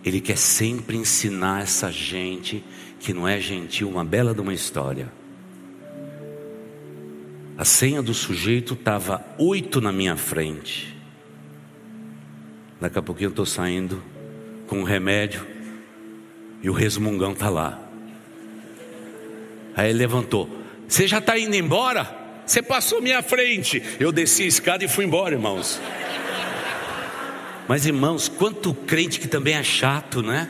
Ele 0.05 0.21
quer 0.21 0.37
sempre 0.37 0.95
ensinar 0.95 1.63
essa 1.63 1.91
gente 1.91 2.63
que 2.97 3.13
não 3.13 3.27
é 3.27 3.41
gentil 3.41 3.89
uma 3.89 4.05
bela 4.05 4.33
de 4.33 4.39
uma 4.39 4.53
história. 4.53 5.11
A 7.57 7.65
senha 7.65 8.01
do 8.01 8.13
sujeito 8.13 8.73
estava 8.73 9.21
oito 9.37 9.81
na 9.81 9.91
minha 9.91 10.15
frente. 10.15 10.95
Daqui 12.79 12.97
a 12.99 13.01
pouquinho 13.01 13.27
eu 13.27 13.31
estou 13.31 13.45
saindo 13.45 14.01
com 14.65 14.77
um 14.77 14.83
remédio 14.83 15.45
e 16.63 16.69
o 16.69 16.73
resmungão 16.73 17.33
está 17.33 17.49
lá. 17.49 17.77
Aí 19.75 19.89
ele 19.89 19.99
levantou: 19.99 20.49
Você 20.87 21.05
já 21.05 21.17
está 21.17 21.37
indo 21.37 21.53
embora? 21.53 22.18
Você 22.49 22.63
passou 22.63 22.99
minha 22.99 23.21
frente. 23.21 23.79
Eu 23.99 24.11
desci 24.11 24.41
a 24.41 24.47
escada 24.47 24.83
e 24.83 24.87
fui 24.87 25.05
embora, 25.05 25.35
irmãos. 25.35 25.79
Mas 27.67 27.85
irmãos, 27.85 28.27
quanto 28.27 28.73
crente 28.73 29.19
que 29.19 29.27
também 29.27 29.53
é 29.53 29.61
chato, 29.61 30.23
né? 30.23 30.49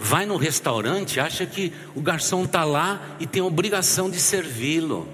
Vai 0.00 0.24
no 0.24 0.38
restaurante, 0.38 1.20
acha 1.20 1.44
que 1.44 1.74
o 1.94 2.00
garçom 2.00 2.44
está 2.44 2.64
lá 2.64 3.16
e 3.20 3.26
tem 3.26 3.42
a 3.42 3.44
obrigação 3.44 4.08
de 4.08 4.18
servi-lo. 4.18 5.06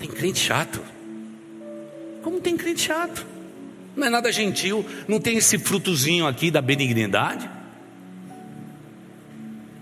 Tem 0.00 0.08
crente 0.08 0.40
chato. 0.40 0.80
Como 2.24 2.40
tem 2.40 2.56
crente 2.56 2.80
chato? 2.80 3.24
Não 3.94 4.08
é 4.08 4.10
nada 4.10 4.32
gentil, 4.32 4.84
não 5.06 5.20
tem 5.20 5.36
esse 5.36 5.58
frutozinho 5.58 6.26
aqui 6.26 6.50
da 6.50 6.60
benignidade. 6.60 7.48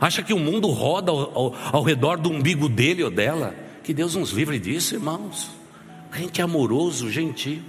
Acha 0.01 0.23
que 0.23 0.33
o 0.33 0.39
mundo 0.39 0.69
roda 0.69 1.11
ao, 1.11 1.39
ao, 1.39 1.55
ao 1.73 1.83
redor 1.83 2.19
do 2.19 2.31
umbigo 2.31 2.69
dele 2.69 3.03
ou 3.03 3.11
dela? 3.11 3.55
Que 3.83 3.95
Deus 3.95 4.15
nos 4.15 4.31
livre 4.31 4.59
disso, 4.59 4.95
irmãos. 4.95 5.51
Crente 6.11 6.41
amoroso, 6.43 7.11
gentil. 7.11 7.63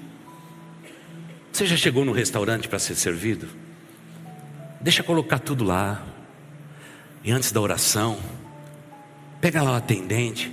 Você 1.51 1.65
já 1.65 1.77
chegou 1.77 2.03
no 2.03 2.11
restaurante 2.11 2.67
para 2.67 2.79
ser 2.79 2.95
servido? 2.95 3.47
Deixa 4.81 5.01
colocar 5.01 5.39
tudo 5.39 5.63
lá. 5.63 6.05
E 7.23 7.31
antes 7.31 7.51
da 7.51 7.59
oração, 7.59 8.17
pega 9.41 9.63
lá 9.63 9.71
o 9.71 9.75
atendente 9.75 10.51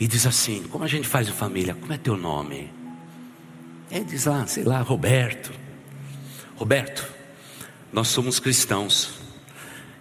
e 0.00 0.06
diz 0.06 0.26
assim: 0.26 0.62
Como 0.64 0.84
a 0.84 0.88
gente 0.88 1.06
faz 1.06 1.28
em 1.28 1.32
família? 1.32 1.74
Como 1.74 1.92
é 1.92 1.98
teu 1.98 2.16
nome? 2.16 2.70
Ele 3.90 4.04
diz 4.04 4.26
lá, 4.26 4.46
sei 4.46 4.64
lá, 4.64 4.80
Roberto. 4.80 5.52
Roberto, 6.56 7.06
nós 7.92 8.08
somos 8.08 8.38
cristãos. 8.38 9.17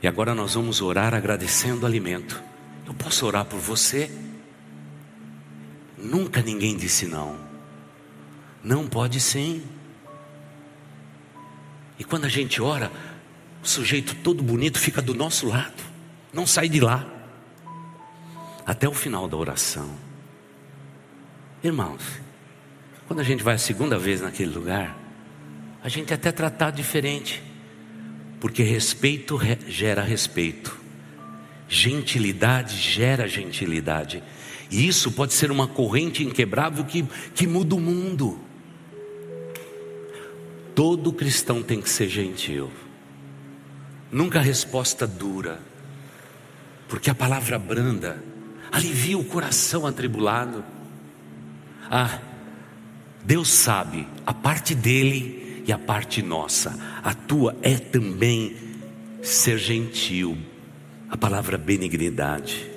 E 0.01 0.07
agora 0.07 0.35
nós 0.35 0.53
vamos 0.53 0.81
orar 0.81 1.13
agradecendo 1.13 1.83
o 1.83 1.85
alimento. 1.85 2.41
Eu 2.85 2.93
posso 2.93 3.25
orar 3.25 3.45
por 3.45 3.59
você? 3.59 4.11
Nunca 5.97 6.41
ninguém 6.41 6.77
disse 6.77 7.07
não. 7.07 7.37
Não 8.63 8.87
pode 8.87 9.19
sim. 9.19 9.63
E 11.97 12.03
quando 12.03 12.25
a 12.25 12.29
gente 12.29 12.61
ora, 12.61 12.91
o 13.63 13.67
sujeito 13.67 14.15
todo 14.15 14.43
bonito 14.43 14.77
fica 14.79 15.01
do 15.01 15.13
nosso 15.13 15.47
lado, 15.47 15.83
não 16.31 16.45
sai 16.45 16.69
de 16.69 16.79
lá 16.79 17.05
até 18.65 18.87
o 18.87 18.93
final 18.93 19.27
da 19.27 19.35
oração. 19.35 19.89
Irmãos, 21.63 22.03
quando 23.07 23.21
a 23.21 23.23
gente 23.23 23.41
vai 23.41 23.55
a 23.55 23.57
segunda 23.57 23.97
vez 23.97 24.21
naquele 24.21 24.53
lugar, 24.53 24.95
a 25.81 25.89
gente 25.89 26.11
é 26.11 26.15
até 26.15 26.31
tratado 26.31 26.75
diferente, 26.75 27.41
porque 28.39 28.63
respeito 28.63 29.39
gera 29.67 30.01
respeito, 30.01 30.77
gentilidade 31.67 32.75
gera 32.77 33.27
gentilidade, 33.27 34.23
e 34.69 34.87
isso 34.87 35.11
pode 35.11 35.33
ser 35.33 35.49
uma 35.49 35.67
corrente 35.67 36.23
inquebrável 36.23 36.83
que, 36.85 37.03
que 37.33 37.47
muda 37.47 37.75
o 37.75 37.79
mundo. 37.79 38.39
Todo 40.75 41.11
cristão 41.11 41.63
tem 41.63 41.81
que 41.81 41.89
ser 41.89 42.07
gentil, 42.07 42.71
nunca 44.11 44.39
resposta 44.39 45.07
dura, 45.07 45.59
porque 46.87 47.09
a 47.09 47.15
palavra 47.15 47.57
branda 47.57 48.23
alivia 48.71 49.17
o 49.17 49.23
coração 49.23 49.87
atribulado. 49.87 50.63
Ah, 51.89 52.19
Deus 53.23 53.49
sabe 53.49 54.07
a 54.25 54.33
parte 54.33 54.75
dele 54.75 55.46
e 55.67 55.73
a 55.73 55.77
parte 55.77 56.21
nossa. 56.21 56.79
A 57.03 57.13
tua 57.13 57.55
é 57.61 57.75
também 57.75 58.55
ser 59.21 59.57
gentil. 59.57 60.37
A 61.09 61.17
palavra 61.17 61.57
benignidade. 61.57 62.71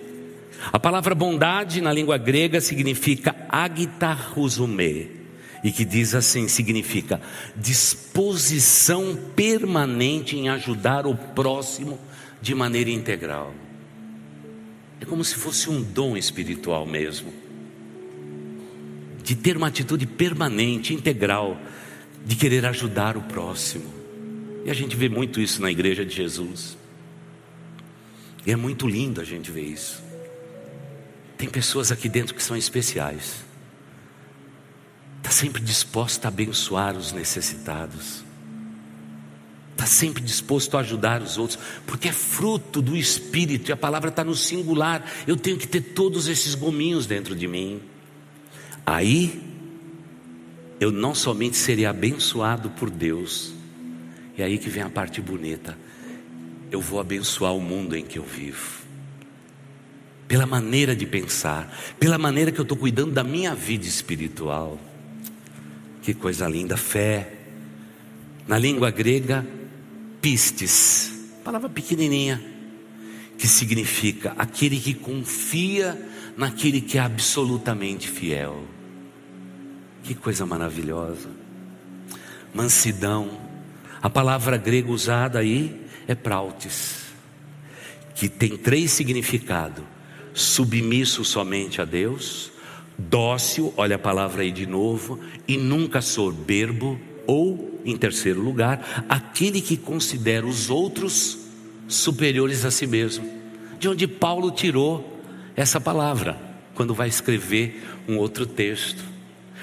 A 0.73 0.79
palavra 0.79 1.15
bondade 1.15 1.81
na 1.81 1.93
língua 1.93 2.19
grega 2.19 2.61
significa 2.61 3.35
agitarusume 3.49 5.21
e 5.63 5.71
que 5.71 5.85
diz 5.85 6.15
assim, 6.15 6.49
significa 6.49 7.21
disposição 7.57 9.17
permanente 9.37 10.37
em 10.37 10.49
ajudar 10.49 11.07
o 11.07 11.15
próximo 11.15 11.99
de 12.41 12.55
maneira 12.55 12.91
integral. 12.91 13.55
É 15.01 15.05
como 15.05 15.25
se 15.25 15.35
fosse 15.35 15.71
um 15.71 15.83
dom 15.83 16.17
espiritual 16.17 16.87
mesmo. 16.87 17.33
De 19.23 19.35
ter 19.35 19.57
uma 19.57 19.69
atitude 19.69 20.07
permanente, 20.07 20.93
integral, 20.93 21.59
de 22.25 22.37
querer 22.37 22.67
ajudar 22.67 23.17
o 23.17 23.23
próximo. 23.23 23.93
E 24.65 24.71
a 24.71 24.75
gente 24.75 24.97
vê 24.97 25.09
muito 25.09 25.41
isso 25.41 25.61
na 25.63 25.71
igreja 25.71 26.05
de 26.05 26.15
Jesus. 26.15 26.77
E 28.47 28.53
é 28.53 28.57
muito 28.57 28.89
lindo 28.89 29.21
a 29.21 29.25
gente 29.25 29.51
ver 29.51 29.65
isso. 29.65 30.03
Tem 31.37 31.49
pessoas 31.49 31.91
aqui 31.91 32.09
dentro 32.09 32.35
que 32.35 32.43
são 32.43 32.57
especiais. 32.57 33.45
Está 35.19 35.31
sempre 35.31 35.63
disposta 35.63 36.29
a 36.29 36.31
abençoar 36.31 36.97
os 36.97 37.13
necessitados 37.13 38.25
está 39.81 39.87
sempre 39.87 40.23
disposto 40.23 40.77
a 40.77 40.81
ajudar 40.81 41.23
os 41.23 41.39
outros, 41.39 41.59
porque 41.87 42.09
é 42.09 42.13
fruto 42.13 42.83
do 42.83 42.95
Espírito, 42.95 43.71
e 43.71 43.73
a 43.73 43.77
palavra 43.77 44.11
está 44.11 44.23
no 44.23 44.35
singular. 44.35 45.03
Eu 45.27 45.37
tenho 45.37 45.57
que 45.57 45.67
ter 45.67 45.81
todos 45.81 46.29
esses 46.29 46.55
gominhos 46.55 47.07
dentro 47.07 47.35
de 47.35 47.49
mim. 47.49 47.81
Aí, 48.85 49.41
eu 50.81 50.91
não 50.91 51.15
somente 51.15 51.59
serei 51.59 51.85
abençoado 51.85 52.71
por 52.71 52.89
Deus, 52.89 53.53
e 54.37 54.43
aí 54.43 54.57
que 54.57 54.71
vem 54.71 54.83
a 54.83 54.89
parte 54.89 55.21
bonita, 55.21 55.77
eu 56.71 56.81
vou 56.81 56.99
abençoar 56.99 57.55
o 57.55 57.61
mundo 57.61 57.95
em 57.95 58.03
que 58.03 58.19
eu 58.19 58.25
vivo. 58.25 58.81
Pela 60.27 60.47
maneira 60.47 60.97
de 60.97 61.05
pensar, 61.05 61.71
pela 61.99 62.17
maneira 62.17 62.51
que 62.51 62.59
eu 62.59 62.63
estou 62.63 62.79
cuidando 62.79 63.13
da 63.13 63.23
minha 63.23 63.55
vida 63.55 63.85
espiritual. 63.85 64.81
Que 66.01 66.15
coisa 66.15 66.49
linda, 66.49 66.77
fé. 66.77 67.35
Na 68.49 68.57
língua 68.57 68.91
grega, 68.91 69.47
pistes, 70.23 71.29
palavra 71.45 71.69
pequenininha, 71.69 72.43
que 73.37 73.47
significa 73.47 74.33
aquele 74.39 74.79
que 74.79 74.95
confia 74.95 76.01
naquele 76.37 76.81
que 76.81 76.97
é 76.97 77.01
absolutamente 77.01 78.09
fiel. 78.09 78.65
Que 80.03 80.15
coisa 80.15 80.47
maravilhosa. 80.47 81.29
Mansidão. 82.55 83.31
A 84.03 84.09
palavra 84.09 84.57
grega 84.57 84.91
usada 84.91 85.39
aí 85.39 85.87
é 86.09 86.15
prautes, 86.15 87.05
que 88.15 88.29
tem 88.29 88.57
três 88.57 88.91
significados: 88.93 89.85
submisso 90.33 91.25
somente 91.25 91.81
a 91.81 91.85
Deus, 91.85 92.51
dócil, 92.97 93.75
olha 93.77 93.97
a 93.97 93.99
palavra 93.99 94.43
aí 94.43 94.51
de 94.51 94.67
novo, 94.67 95.21
e 95.47 95.57
nunca 95.57 96.01
soberbo, 96.01 96.99
ou, 97.27 97.81
em 97.85 97.97
terceiro 97.97 98.41
lugar, 98.41 99.05
aquele 99.09 99.61
que 99.61 99.77
considera 99.77 100.47
os 100.47 100.71
outros 100.71 101.39
superiores 101.87 102.65
a 102.65 102.71
si 102.71 102.87
mesmo. 102.87 103.29
De 103.79 103.89
onde 103.89 104.07
Paulo 104.07 104.51
tirou 104.51 105.23
essa 105.55 105.81
palavra 105.81 106.39
quando 106.75 106.95
vai 106.95 107.09
escrever 107.09 107.83
um 108.09 108.17
outro 108.17 108.47
texto. 108.47 109.05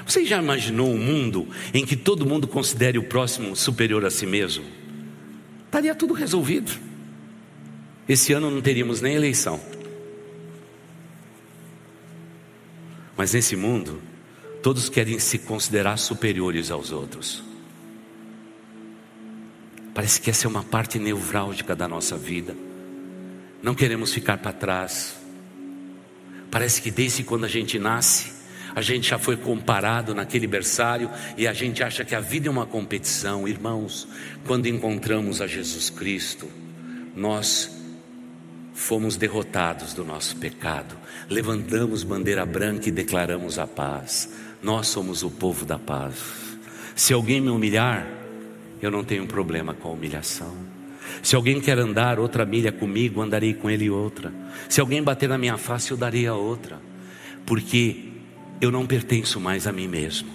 Você 0.08 0.24
já 0.24 0.42
imaginou 0.42 0.90
um 0.90 0.98
mundo 0.98 1.50
em 1.74 1.86
que 1.86 1.98
todo 1.98 2.26
mundo 2.26 2.48
considere 2.48 2.98
o 2.98 3.04
próximo 3.04 3.54
superior 3.58 4.06
a 4.06 4.10
si 4.10 4.26
mesmo? 4.26 4.64
Estaria 5.66 5.94
tudo 5.94 6.14
resolvido. 6.14 6.72
Esse 8.08 8.32
ano 8.32 8.50
não 8.50 8.62
teríamos 8.62 9.02
nem 9.02 9.16
eleição. 9.16 9.60
Mas 13.18 13.34
nesse 13.34 13.58
mundo, 13.58 14.02
todos 14.64 14.88
querem 14.88 15.20
se 15.20 15.40
considerar 15.40 15.98
superiores 15.98 16.72
aos 16.72 16.94
outros. 16.94 17.44
Parece 19.94 20.22
que 20.22 20.30
essa 20.30 20.48
é 20.48 20.50
uma 20.50 20.64
parte 20.64 20.98
nevrálgica 20.98 21.76
da 21.76 21.88
nossa 21.88 22.16
vida. 22.16 22.56
Não 23.62 23.76
queremos 23.76 24.14
ficar 24.14 24.38
para 24.38 24.54
trás. 24.54 25.18
Parece 26.50 26.82
que 26.82 26.92
desde 26.92 27.24
quando 27.24 27.44
a 27.44 27.50
gente 27.50 27.78
nasce, 27.78 28.37
a 28.78 28.82
gente 28.82 29.10
já 29.10 29.18
foi 29.18 29.36
comparado 29.36 30.14
naquele 30.14 30.46
berçário 30.46 31.10
e 31.36 31.48
a 31.48 31.52
gente 31.52 31.82
acha 31.82 32.06
que 32.06 32.14
a 32.14 32.20
vida 32.20 32.48
é 32.48 32.52
uma 32.52 32.68
competição. 32.68 33.48
Irmãos, 33.48 34.08
quando 34.46 34.68
encontramos 34.68 35.42
a 35.42 35.48
Jesus 35.48 35.90
Cristo, 35.90 36.48
nós 37.16 37.76
fomos 38.76 39.18
derrotados 39.18 39.96
do 39.96 40.06
nosso 40.06 40.36
pecado, 40.36 40.96
levantamos 41.28 42.04
bandeira 42.04 42.46
branca 42.46 42.88
e 42.88 42.92
declaramos 42.92 43.58
a 43.58 43.66
paz. 43.66 44.32
Nós 44.62 44.86
somos 44.86 45.24
o 45.24 45.32
povo 45.32 45.66
da 45.66 45.80
paz. 45.80 46.14
Se 46.96 47.14
alguém 47.14 47.42
me 47.42 47.50
humilhar, 47.50 48.08
eu 48.80 48.92
não 48.92 49.04
tenho 49.04 49.26
problema 49.26 49.74
com 49.74 49.88
a 49.88 49.94
humilhação. 49.94 50.56
Se 51.24 51.36
alguém 51.36 51.60
quer 51.60 51.80
andar 51.80 52.20
outra 52.20 52.46
milha 52.46 52.72
comigo, 52.72 53.24
andarei 53.24 53.56
com 53.56 53.72
ele 53.72 53.90
outra. 53.90 54.32
Se 54.70 54.80
alguém 54.80 55.02
bater 55.02 55.28
na 55.28 55.38
minha 55.40 55.58
face, 55.58 55.90
eu 55.90 55.98
darei 55.98 56.28
a 56.28 56.36
outra. 56.36 56.80
Porque 57.44 58.07
eu 58.60 58.72
não 58.72 58.86
pertenço 58.86 59.40
mais 59.40 59.68
a 59.68 59.72
mim 59.72 59.88
mesmo. 59.88 60.30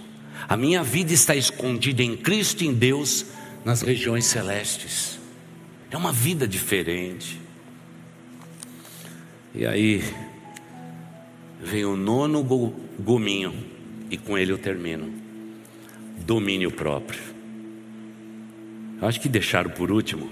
A 0.49 0.57
minha 0.57 0.83
vida 0.83 1.13
está 1.13 1.35
escondida 1.35 2.03
em 2.03 2.17
Cristo 2.17 2.65
em 2.65 2.73
Deus 2.75 3.27
nas 3.65 3.83
regiões 3.83 4.25
celestes. 4.27 5.19
É 5.91 5.97
uma 5.97 6.13
vida 6.13 6.47
diferente. 6.47 7.41
E 9.55 9.67
aí 9.67 10.03
vem 11.63 11.85
o 11.85 11.97
nono 11.97 12.43
gominho, 12.99 13.55
e 14.11 14.17
com 14.17 14.37
ele 14.37 14.53
eu 14.53 14.59
termino: 14.59 15.13
domínio 16.21 16.71
próprio. 16.71 17.21
Eu 19.01 19.09
acho 19.09 19.21
que 19.21 19.29
deixaram 19.29 19.71
por 19.71 19.91
último, 19.91 20.31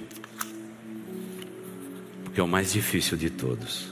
porque 2.24 2.41
é 2.41 2.43
o 2.43 2.49
mais 2.49 2.72
difícil 2.72 3.16
de 3.16 3.28
todos. 3.28 3.88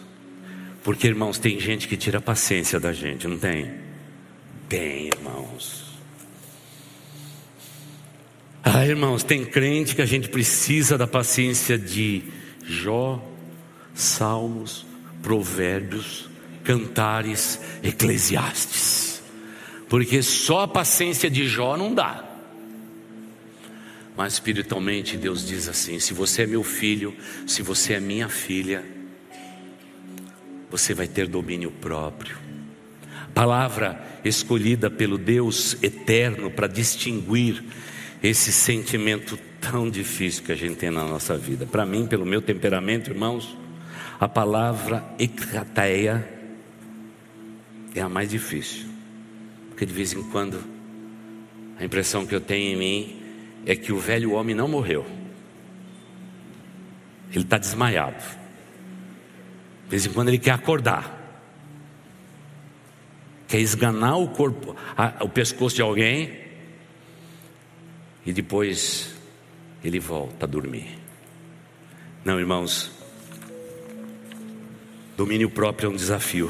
Porque, 0.82 1.06
irmãos, 1.06 1.38
tem 1.38 1.60
gente 1.60 1.86
que 1.86 1.96
tira 1.96 2.18
a 2.18 2.22
paciência 2.22 2.80
da 2.80 2.92
gente, 2.92 3.26
não 3.28 3.36
tem? 3.36 3.87
Tem, 4.68 5.06
irmãos. 5.06 5.88
Ah, 8.62 8.84
irmãos, 8.84 9.24
tem 9.24 9.44
crente 9.44 9.94
que 9.94 10.02
a 10.02 10.06
gente 10.06 10.28
precisa 10.28 10.98
da 10.98 11.06
paciência 11.06 11.78
de 11.78 12.24
Jó, 12.62 13.24
Salmos, 13.94 14.84
Provérbios, 15.22 16.28
Cantares, 16.64 17.60
Eclesiastes. 17.82 19.22
Porque 19.88 20.22
só 20.22 20.64
a 20.64 20.68
paciência 20.68 21.30
de 21.30 21.48
Jó 21.48 21.76
não 21.76 21.94
dá. 21.94 22.24
Mas 24.14 24.34
espiritualmente 24.34 25.16
Deus 25.16 25.46
diz 25.46 25.66
assim: 25.66 25.98
se 25.98 26.12
você 26.12 26.42
é 26.42 26.46
meu 26.46 26.62
filho, 26.62 27.16
se 27.46 27.62
você 27.62 27.94
é 27.94 28.00
minha 28.00 28.28
filha, 28.28 28.84
você 30.70 30.92
vai 30.92 31.08
ter 31.08 31.26
domínio 31.26 31.70
próprio. 31.70 32.47
Palavra 33.38 34.04
escolhida 34.24 34.90
pelo 34.90 35.16
Deus 35.16 35.80
eterno 35.80 36.50
para 36.50 36.66
distinguir 36.66 37.62
esse 38.20 38.50
sentimento 38.50 39.38
tão 39.60 39.88
difícil 39.88 40.42
que 40.42 40.50
a 40.50 40.56
gente 40.56 40.74
tem 40.74 40.90
na 40.90 41.04
nossa 41.04 41.38
vida. 41.38 41.64
Para 41.64 41.86
mim, 41.86 42.04
pelo 42.04 42.26
meu 42.26 42.42
temperamento, 42.42 43.10
irmãos, 43.10 43.56
a 44.18 44.28
palavra 44.28 45.04
ekrateia 45.20 46.28
é 47.94 48.00
a 48.00 48.08
mais 48.08 48.28
difícil. 48.28 48.88
Porque 49.68 49.86
de 49.86 49.92
vez 49.92 50.12
em 50.12 50.22
quando 50.30 50.58
a 51.78 51.84
impressão 51.84 52.26
que 52.26 52.34
eu 52.34 52.40
tenho 52.40 52.74
em 52.74 52.76
mim 52.76 53.22
é 53.64 53.76
que 53.76 53.92
o 53.92 54.00
velho 54.00 54.32
homem 54.32 54.56
não 54.56 54.66
morreu. 54.66 55.06
Ele 57.30 57.44
está 57.44 57.56
desmaiado. 57.56 58.20
De 59.84 59.90
vez 59.90 60.06
em 60.06 60.10
quando 60.10 60.26
ele 60.26 60.40
quer 60.40 60.50
acordar. 60.50 61.17
Quer 63.48 63.58
esganar 63.60 64.18
o 64.18 64.28
corpo, 64.28 64.76
a, 64.96 65.24
o 65.24 65.28
pescoço 65.28 65.74
de 65.74 65.82
alguém. 65.82 66.38
E 68.24 68.32
depois 68.32 69.14
ele 69.82 69.98
volta 69.98 70.44
a 70.44 70.48
dormir. 70.48 70.98
Não, 72.24 72.38
irmãos, 72.38 72.98
Domínio 75.18 75.50
próprio 75.50 75.88
é 75.88 75.90
um 75.90 75.96
desafio. 75.96 76.48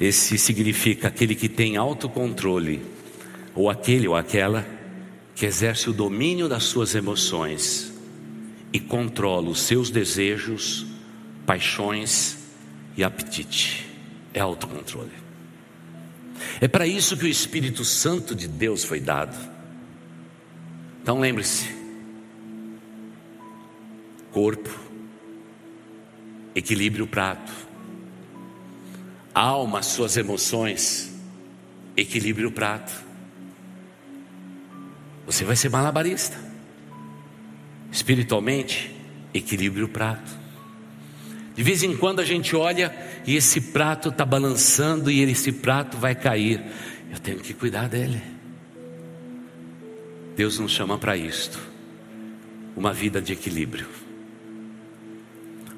Esse 0.00 0.36
significa 0.36 1.06
aquele 1.06 1.32
que 1.36 1.48
tem 1.48 1.76
autocontrole, 1.76 2.82
ou 3.54 3.70
aquele 3.70 4.08
ou 4.08 4.16
aquela 4.16 4.66
que 5.32 5.46
exerce 5.46 5.88
o 5.88 5.92
domínio 5.92 6.48
das 6.48 6.64
suas 6.64 6.96
emoções 6.96 7.94
e 8.72 8.80
controla 8.80 9.48
os 9.48 9.60
seus 9.60 9.90
desejos, 9.90 10.84
paixões 11.46 12.36
e 12.96 13.04
apetite. 13.04 13.93
É 14.34 14.40
autocontrole. 14.40 15.12
É 16.60 16.68
para 16.68 16.86
isso 16.86 17.16
que 17.16 17.24
o 17.24 17.28
Espírito 17.28 17.84
Santo 17.84 18.34
de 18.34 18.48
Deus 18.48 18.84
foi 18.84 19.00
dado. 19.00 19.36
Então 21.00 21.20
lembre-se: 21.20 21.74
corpo, 24.32 24.70
equilibre 26.54 27.00
o 27.00 27.06
prato. 27.06 27.52
Alma, 29.32 29.82
suas 29.82 30.16
emoções, 30.16 31.12
equilibre 31.96 32.44
o 32.44 32.52
prato. 32.52 32.92
Você 35.26 35.44
vai 35.44 35.56
ser 35.56 35.70
malabarista. 35.70 36.36
Espiritualmente, 37.90 38.94
equilibre 39.32 39.82
o 39.82 39.88
prato. 39.88 40.43
De 41.54 41.62
vez 41.62 41.82
em 41.82 41.96
quando 41.96 42.20
a 42.20 42.24
gente 42.24 42.56
olha 42.56 42.94
e 43.26 43.36
esse 43.36 43.60
prato 43.60 44.08
está 44.08 44.24
balançando 44.24 45.10
e 45.10 45.20
esse 45.22 45.52
prato 45.52 45.96
vai 45.96 46.14
cair. 46.14 46.62
Eu 47.12 47.18
tenho 47.18 47.38
que 47.38 47.54
cuidar 47.54 47.88
dele. 47.88 48.20
Deus 50.36 50.58
nos 50.58 50.72
chama 50.72 50.98
para 50.98 51.16
isto. 51.16 51.60
Uma 52.76 52.92
vida 52.92 53.22
de 53.22 53.32
equilíbrio. 53.32 53.86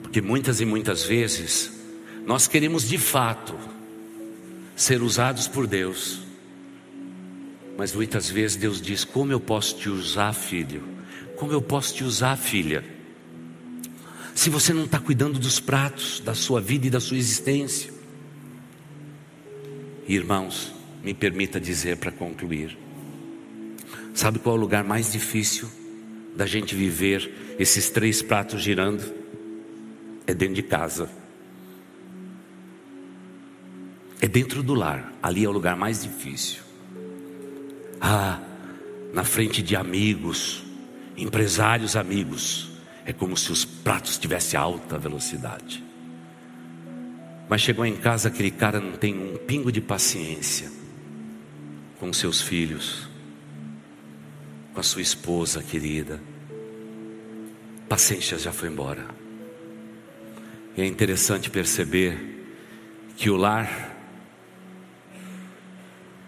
Porque 0.02 0.22
muitas 0.22 0.62
e 0.62 0.64
muitas 0.64 1.04
vezes 1.04 1.70
nós 2.24 2.46
queremos 2.46 2.88
de 2.88 2.96
fato 2.96 3.54
ser 4.74 5.02
usados 5.02 5.46
por 5.46 5.66
Deus, 5.66 6.20
mas 7.76 7.94
muitas 7.94 8.30
vezes 8.30 8.56
Deus 8.56 8.80
diz: 8.80 9.04
Como 9.04 9.30
eu 9.30 9.38
posso 9.38 9.76
te 9.76 9.90
usar, 9.90 10.32
filho? 10.32 10.82
Como 11.36 11.52
eu 11.52 11.60
posso 11.60 11.94
te 11.94 12.02
usar, 12.02 12.36
filha? 12.36 12.95
Se 14.46 14.50
você 14.50 14.72
não 14.72 14.84
está 14.84 15.00
cuidando 15.00 15.40
dos 15.40 15.58
pratos 15.58 16.20
da 16.20 16.32
sua 16.32 16.60
vida 16.60 16.86
e 16.86 16.90
da 16.90 17.00
sua 17.00 17.16
existência. 17.16 17.92
Irmãos, 20.06 20.72
me 21.02 21.12
permita 21.12 21.58
dizer 21.58 21.96
para 21.96 22.12
concluir: 22.12 22.78
sabe 24.14 24.38
qual 24.38 24.54
é 24.54 24.58
o 24.58 24.60
lugar 24.60 24.84
mais 24.84 25.10
difícil 25.10 25.68
da 26.36 26.46
gente 26.46 26.76
viver 26.76 27.56
esses 27.58 27.90
três 27.90 28.22
pratos 28.22 28.62
girando? 28.62 29.12
é 30.28 30.32
dentro 30.32 30.54
de 30.54 30.62
casa. 30.62 31.10
É 34.20 34.28
dentro 34.28 34.62
do 34.62 34.74
lar. 34.74 35.12
Ali 35.20 35.44
é 35.44 35.48
o 35.48 35.52
lugar 35.52 35.76
mais 35.76 36.04
difícil. 36.04 36.62
Ah, 38.00 38.40
na 39.12 39.24
frente 39.24 39.60
de 39.60 39.74
amigos, 39.74 40.62
empresários 41.16 41.96
amigos, 41.96 42.75
é 43.06 43.12
como 43.12 43.36
se 43.36 43.52
os 43.52 43.64
pratos 43.64 44.18
tivessem 44.18 44.58
alta 44.58 44.98
velocidade. 44.98 45.82
Mas 47.48 47.60
chegou 47.60 47.86
em 47.86 47.96
casa, 47.96 48.28
aquele 48.28 48.50
cara 48.50 48.80
não 48.80 48.92
tem 48.92 49.14
um 49.16 49.36
pingo 49.36 49.70
de 49.70 49.80
paciência 49.80 50.68
com 52.00 52.12
seus 52.12 52.40
filhos, 52.40 53.08
com 54.74 54.80
a 54.80 54.82
sua 54.82 55.00
esposa 55.00 55.62
querida. 55.62 56.20
Paciência 57.88 58.36
já 58.36 58.52
foi 58.52 58.68
embora. 58.68 59.06
E 60.76 60.82
é 60.82 60.84
interessante 60.84 61.48
perceber 61.48 62.44
que 63.16 63.30
o 63.30 63.36
lar 63.36 63.96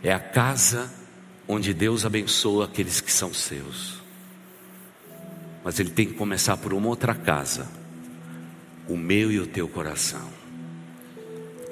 é 0.02 0.12
a 0.12 0.20
casa 0.20 0.90
onde 1.48 1.74
Deus 1.74 2.06
abençoa 2.06 2.66
aqueles 2.66 3.00
que 3.00 3.10
são 3.10 3.34
seus. 3.34 3.97
Mas 5.68 5.78
ele 5.78 5.90
tem 5.90 6.06
que 6.06 6.14
começar 6.14 6.56
por 6.56 6.72
uma 6.72 6.88
outra 6.88 7.14
casa, 7.14 7.68
o 8.88 8.96
meu 8.96 9.30
e 9.30 9.38
o 9.38 9.46
teu 9.46 9.68
coração. 9.68 10.26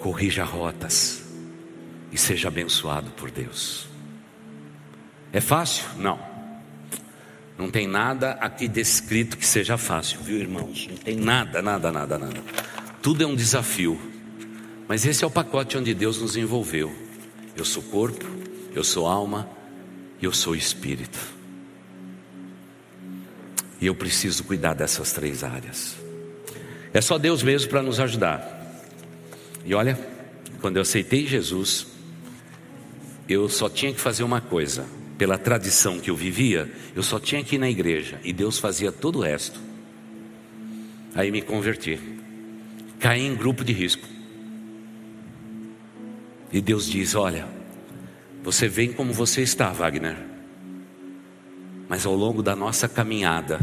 Corrija 0.01 0.45
rotas 0.45 1.25
e 2.13 2.19
seja 2.19 2.49
abençoado 2.49 3.11
por 3.13 3.31
Deus. 3.31 3.89
É 5.33 5.41
fácil? 5.41 5.87
Não. 5.97 6.21
Não 7.57 7.71
tem 7.71 7.87
nada 7.87 8.33
aqui 8.33 8.69
descrito 8.69 9.39
que 9.39 9.47
seja 9.47 9.79
fácil, 9.79 10.21
viu, 10.21 10.41
irmãos? 10.41 10.89
Não 10.91 10.99
tem 10.99 11.17
nada, 11.17 11.63
nada, 11.63 11.91
nada, 11.91 12.19
nada. 12.19 12.43
Tudo 13.01 13.25
é 13.25 13.27
um 13.27 13.35
desafio. 13.35 13.99
Mas 14.87 15.07
esse 15.07 15.25
é 15.25 15.27
o 15.27 15.31
pacote 15.31 15.79
onde 15.79 15.95
Deus 15.95 16.21
nos 16.21 16.37
envolveu. 16.37 16.95
Eu 17.57 17.65
sou 17.65 17.83
corpo, 17.83 18.27
eu 18.75 18.85
sou 18.85 19.07
alma 19.07 19.49
eu 20.21 20.33
sou 20.33 20.55
espírito. 20.55 21.36
Eu 23.87 23.95
preciso 23.95 24.43
cuidar 24.43 24.75
dessas 24.75 25.13
três 25.13 25.45
áreas. 25.45 25.97
É 26.93 27.01
só 27.01 27.19
Deus 27.19 27.41
mesmo 27.41 27.71
para 27.71 27.83
nos 27.83 28.01
ajudar. 28.01 28.83
E 29.65 29.75
olha, 29.75 29.97
quando 30.61 30.77
eu 30.77 30.83
aceitei 30.83 31.25
Jesus, 31.25 31.87
eu 33.29 33.49
só 33.49 33.69
tinha 33.69 33.93
que 33.93 34.01
fazer 34.01 34.25
uma 34.25 34.41
coisa: 34.41 34.85
pela 35.17 35.39
tradição 35.39 36.01
que 36.01 36.11
eu 36.11 36.17
vivia, 36.17 36.69
eu 36.97 37.03
só 37.03 37.21
tinha 37.21 37.45
que 37.45 37.55
ir 37.55 37.59
na 37.59 37.71
igreja 37.71 38.19
e 38.25 38.33
Deus 38.33 38.59
fazia 38.59 38.91
todo 38.91 39.21
o 39.21 39.23
resto. 39.23 39.61
Aí 41.15 41.31
me 41.31 41.41
converti, 41.41 42.01
caí 42.99 43.25
em 43.25 43.37
grupo 43.37 43.65
de 43.65 43.73
risco. 43.73 44.07
E 46.53 46.61
Deus 46.61 46.87
diz: 46.89 47.15
Olha, 47.15 47.47
você 48.43 48.67
vem 48.67 48.93
como 48.93 49.13
você 49.13 49.43
está, 49.43 49.71
Wagner, 49.71 50.17
mas 51.89 52.05
ao 52.05 52.15
longo 52.15 52.43
da 52.43 52.57
nossa 52.57 52.89
caminhada, 52.89 53.61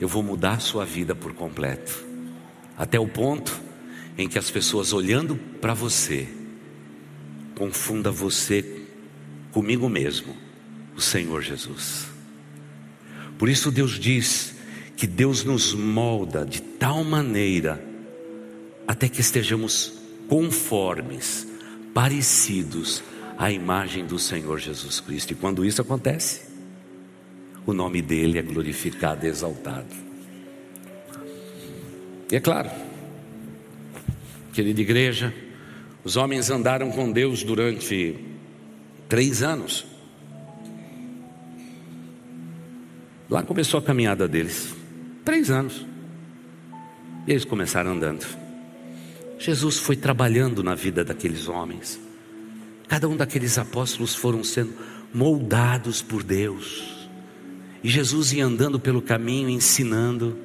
eu 0.00 0.08
vou 0.08 0.22
mudar 0.22 0.54
a 0.54 0.60
sua 0.60 0.84
vida 0.84 1.14
por 1.14 1.34
completo, 1.34 2.04
até 2.76 2.98
o 2.98 3.08
ponto 3.08 3.60
em 4.16 4.28
que 4.28 4.38
as 4.38 4.50
pessoas 4.50 4.92
olhando 4.92 5.36
para 5.60 5.74
você, 5.74 6.28
confunda 7.54 8.10
você 8.10 8.82
comigo 9.52 9.88
mesmo, 9.88 10.36
o 10.96 11.00
Senhor 11.00 11.42
Jesus. 11.42 12.06
Por 13.36 13.48
isso 13.48 13.70
Deus 13.70 13.98
diz 13.98 14.54
que 14.96 15.06
Deus 15.06 15.44
nos 15.44 15.74
molda 15.74 16.44
de 16.44 16.60
tal 16.60 17.04
maneira 17.04 17.84
até 18.86 19.08
que 19.08 19.20
estejamos 19.20 19.92
conformes, 20.28 21.46
parecidos 21.92 23.02
à 23.38 23.52
imagem 23.52 24.04
do 24.04 24.18
Senhor 24.18 24.58
Jesus 24.58 24.98
Cristo. 24.98 25.32
E 25.32 25.36
quando 25.36 25.64
isso 25.64 25.80
acontece, 25.80 26.42
o 27.64 27.72
nome 27.72 28.02
dele 28.02 28.36
é 28.38 28.42
glorificado 28.42 29.24
exaltado. 29.24 29.94
E 32.30 32.36
é 32.36 32.40
claro, 32.40 32.68
querida 34.52 34.80
igreja, 34.80 35.32
os 36.02 36.16
homens 36.16 36.50
andaram 36.50 36.90
com 36.90 37.10
Deus 37.10 37.44
durante 37.44 38.18
três 39.08 39.42
anos. 39.42 39.86
Lá 43.30 43.42
começou 43.42 43.78
a 43.78 43.82
caminhada 43.82 44.26
deles. 44.26 44.74
Três 45.24 45.50
anos. 45.50 45.86
E 47.26 47.30
eles 47.30 47.44
começaram 47.44 47.92
andando. 47.92 48.26
Jesus 49.38 49.78
foi 49.78 49.96
trabalhando 49.96 50.62
na 50.62 50.74
vida 50.74 51.04
daqueles 51.04 51.46
homens. 51.46 52.07
Cada 52.88 53.08
um 53.08 53.16
daqueles 53.16 53.58
apóstolos 53.58 54.14
foram 54.14 54.42
sendo 54.42 54.74
moldados 55.12 56.00
por 56.00 56.22
Deus. 56.22 57.08
E 57.84 57.88
Jesus 57.88 58.32
ia 58.32 58.44
andando 58.44 58.80
pelo 58.80 59.02
caminho, 59.02 59.48
ensinando. 59.48 60.38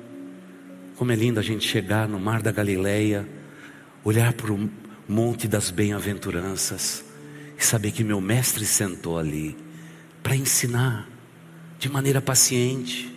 Como 0.96 1.12
é 1.12 1.16
lindo 1.16 1.40
a 1.40 1.44
gente 1.44 1.68
chegar 1.68 2.08
no 2.08 2.20
mar 2.20 2.42
da 2.42 2.52
Galileia, 2.52 3.28
olhar 4.04 4.34
para 4.34 4.52
o 4.52 4.70
monte 5.08 5.48
das 5.48 5.72
bem-aventuranças 5.72 7.04
e 7.58 7.66
saber 7.66 7.92
que 7.92 8.04
meu 8.04 8.22
mestre 8.22 8.66
sentou 8.66 9.18
ali 9.18 9.56
para 10.22 10.36
ensinar 10.36 11.10
de 11.80 11.90
maneira 11.90 12.22
paciente, 12.22 13.14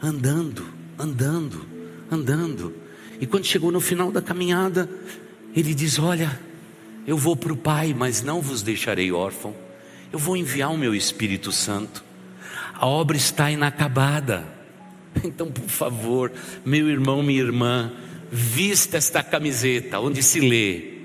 andando, 0.00 0.66
andando, 0.98 1.66
andando. 2.10 2.74
E 3.20 3.26
quando 3.26 3.44
chegou 3.44 3.72
no 3.72 3.80
final 3.80 4.12
da 4.12 4.22
caminhada, 4.22 4.88
ele 5.54 5.74
diz: 5.74 5.98
Olha, 5.98 6.38
eu 7.06 7.16
vou 7.16 7.36
para 7.36 7.52
o 7.52 7.56
Pai, 7.56 7.94
mas 7.96 8.22
não 8.22 8.40
vos 8.40 8.62
deixarei 8.62 9.12
órfão. 9.12 9.54
Eu 10.12 10.18
vou 10.18 10.36
enviar 10.36 10.72
o 10.72 10.78
meu 10.78 10.94
Espírito 10.94 11.52
Santo. 11.52 12.04
A 12.74 12.86
obra 12.86 13.16
está 13.16 13.50
inacabada. 13.50 14.44
Então, 15.24 15.50
por 15.50 15.66
favor, 15.70 16.30
meu 16.62 16.90
irmão, 16.90 17.22
minha 17.22 17.40
irmã, 17.40 17.90
vista 18.30 18.98
esta 18.98 19.22
camiseta 19.22 19.98
onde 19.98 20.22
se 20.22 20.40
lê: 20.40 20.96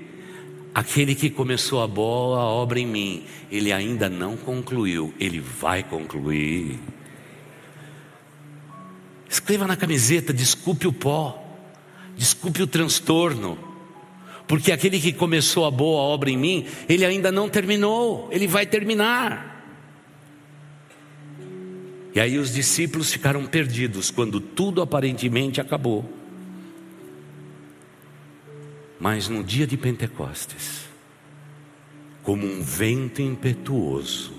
Aquele 0.74 1.14
que 1.14 1.30
começou 1.30 1.82
a 1.82 1.86
boa 1.86 2.40
obra 2.40 2.78
em 2.78 2.86
mim, 2.86 3.24
ele 3.50 3.72
ainda 3.72 4.10
não 4.10 4.36
concluiu, 4.36 5.14
ele 5.18 5.40
vai 5.40 5.82
concluir. 5.82 6.78
Escreva 9.30 9.66
na 9.66 9.76
camiseta: 9.76 10.30
desculpe 10.30 10.86
o 10.86 10.92
pó, 10.92 11.42
desculpe 12.14 12.62
o 12.62 12.66
transtorno, 12.66 13.56
porque 14.52 14.70
aquele 14.70 15.00
que 15.00 15.14
começou 15.14 15.64
a 15.64 15.70
boa 15.70 16.02
obra 16.02 16.28
em 16.28 16.36
mim, 16.36 16.66
ele 16.86 17.06
ainda 17.06 17.32
não 17.32 17.48
terminou, 17.48 18.28
ele 18.30 18.46
vai 18.46 18.66
terminar. 18.66 19.64
E 22.14 22.20
aí 22.20 22.36
os 22.36 22.52
discípulos 22.52 23.10
ficaram 23.10 23.46
perdidos 23.46 24.10
quando 24.10 24.42
tudo 24.42 24.82
aparentemente 24.82 25.58
acabou. 25.58 26.04
Mas 29.00 29.26
no 29.26 29.42
dia 29.42 29.66
de 29.66 29.78
Pentecostes, 29.78 30.82
como 32.22 32.46
um 32.46 32.60
vento 32.60 33.22
impetuoso, 33.22 34.34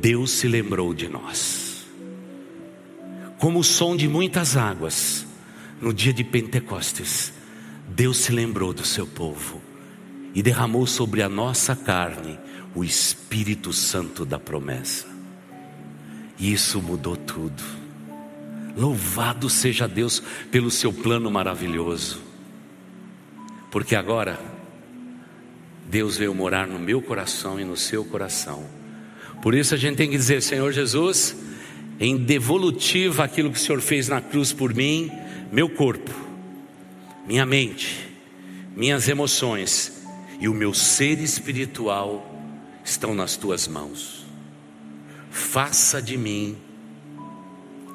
Deus 0.00 0.30
se 0.30 0.48
lembrou 0.48 0.94
de 0.94 1.08
nós. 1.08 1.86
Como 3.38 3.58
o 3.58 3.64
som 3.64 3.94
de 3.94 4.08
muitas 4.08 4.56
águas, 4.56 5.26
no 5.78 5.92
dia 5.92 6.14
de 6.14 6.24
Pentecostes, 6.24 7.35
Deus 7.88 8.18
se 8.18 8.32
lembrou 8.32 8.72
do 8.72 8.84
seu 8.84 9.06
povo 9.06 9.60
e 10.34 10.42
derramou 10.42 10.86
sobre 10.86 11.22
a 11.22 11.28
nossa 11.28 11.74
carne 11.74 12.38
o 12.74 12.84
Espírito 12.84 13.72
Santo 13.72 14.24
da 14.24 14.38
promessa. 14.38 15.06
E 16.38 16.52
isso 16.52 16.82
mudou 16.82 17.16
tudo. 17.16 17.62
Louvado 18.76 19.48
seja 19.48 19.88
Deus 19.88 20.22
pelo 20.50 20.70
seu 20.70 20.92
plano 20.92 21.30
maravilhoso. 21.30 22.20
Porque 23.70 23.96
agora 23.96 24.38
Deus 25.88 26.16
veio 26.16 26.34
morar 26.34 26.66
no 26.66 26.78
meu 26.78 27.00
coração 27.00 27.58
e 27.58 27.64
no 27.64 27.76
seu 27.76 28.04
coração. 28.04 28.64
Por 29.40 29.54
isso 29.54 29.74
a 29.74 29.78
gente 29.78 29.96
tem 29.96 30.10
que 30.10 30.16
dizer, 30.16 30.42
Senhor 30.42 30.72
Jesus, 30.72 31.34
em 31.98 32.16
devolutiva 32.16 33.24
aquilo 33.24 33.50
que 33.50 33.58
o 33.58 33.60
Senhor 33.60 33.80
fez 33.80 34.08
na 34.08 34.20
cruz 34.20 34.52
por 34.52 34.74
mim, 34.74 35.10
meu 35.50 35.68
corpo, 35.68 36.10
minha 37.26 37.44
mente, 37.44 38.08
minhas 38.76 39.08
emoções 39.08 40.04
e 40.38 40.48
o 40.48 40.54
meu 40.54 40.72
ser 40.72 41.18
espiritual 41.18 42.24
estão 42.84 43.14
nas 43.14 43.36
tuas 43.36 43.66
mãos. 43.66 44.24
Faça 45.30 46.00
de 46.00 46.16
mim 46.16 46.56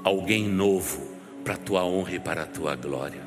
alguém 0.03 0.47
novo 0.47 1.09
para 1.45 1.53
a 1.53 1.57
tua 1.57 1.86
honra 1.86 2.15
e 2.15 2.19
para 2.19 2.43
a 2.43 2.45
tua 2.45 2.75
glória. 2.75 3.21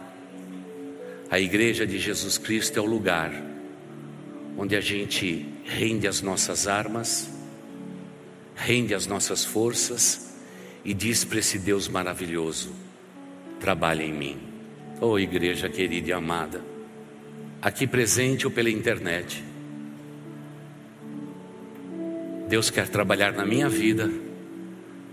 A 1.31 1.41
igreja 1.41 1.87
de 1.87 1.99
Jesus 1.99 2.37
Cristo 2.37 2.79
é 2.79 2.83
o 2.83 2.87
lugar 2.87 3.33
onde 4.57 4.77
a 4.77 4.81
gente 4.81 5.49
rende 5.65 6.07
as 6.07 6.21
nossas 6.21 6.69
armas, 6.69 7.31
rende 8.55 8.95
as 8.95 9.07
nossas 9.07 9.45
forças 9.45 10.35
e 10.85 10.93
diz 10.93 11.25
para 11.25 11.39
esse 11.39 11.59
Deus 11.59 11.89
maravilhoso: 11.89 12.73
trabalhe 13.59 14.05
em 14.05 14.13
mim. 14.13 14.54
Oh, 15.01 15.19
igreja 15.19 15.69
querida 15.69 16.11
e 16.11 16.13
amada, 16.13 16.63
aqui 17.61 17.87
presente 17.87 18.47
ou 18.47 18.53
pela 18.53 18.71
internet, 18.71 19.43
Deus 22.49 22.71
quer 22.71 22.89
trabalhar 22.89 23.33
na 23.33 23.45
minha 23.45 23.69
vida, 23.69 24.11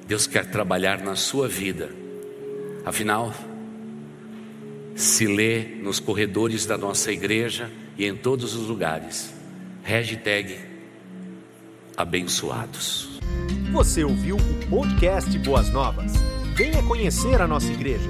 Deus 0.07 0.27
quer 0.27 0.45
trabalhar 0.45 1.01
na 1.01 1.15
sua 1.15 1.47
vida, 1.47 1.89
afinal, 2.86 3.34
se 4.95 5.25
lê 5.25 5.63
nos 5.82 5.99
corredores 5.99 6.65
da 6.65 6.77
nossa 6.77 7.11
igreja 7.11 7.71
e 7.97 8.05
em 8.05 8.15
todos 8.15 8.55
os 8.55 8.67
lugares. 8.67 9.34
Hashtag 9.84 10.57
abençoados. 11.97 13.19
Você 13.71 14.03
ouviu 14.03 14.36
o 14.36 14.69
podcast 14.69 15.38
Boas 15.39 15.69
Novas? 15.71 16.13
Venha 16.55 16.84
conhecer 16.84 17.41
a 17.41 17.47
nossa 17.47 17.71
igreja. 17.71 18.09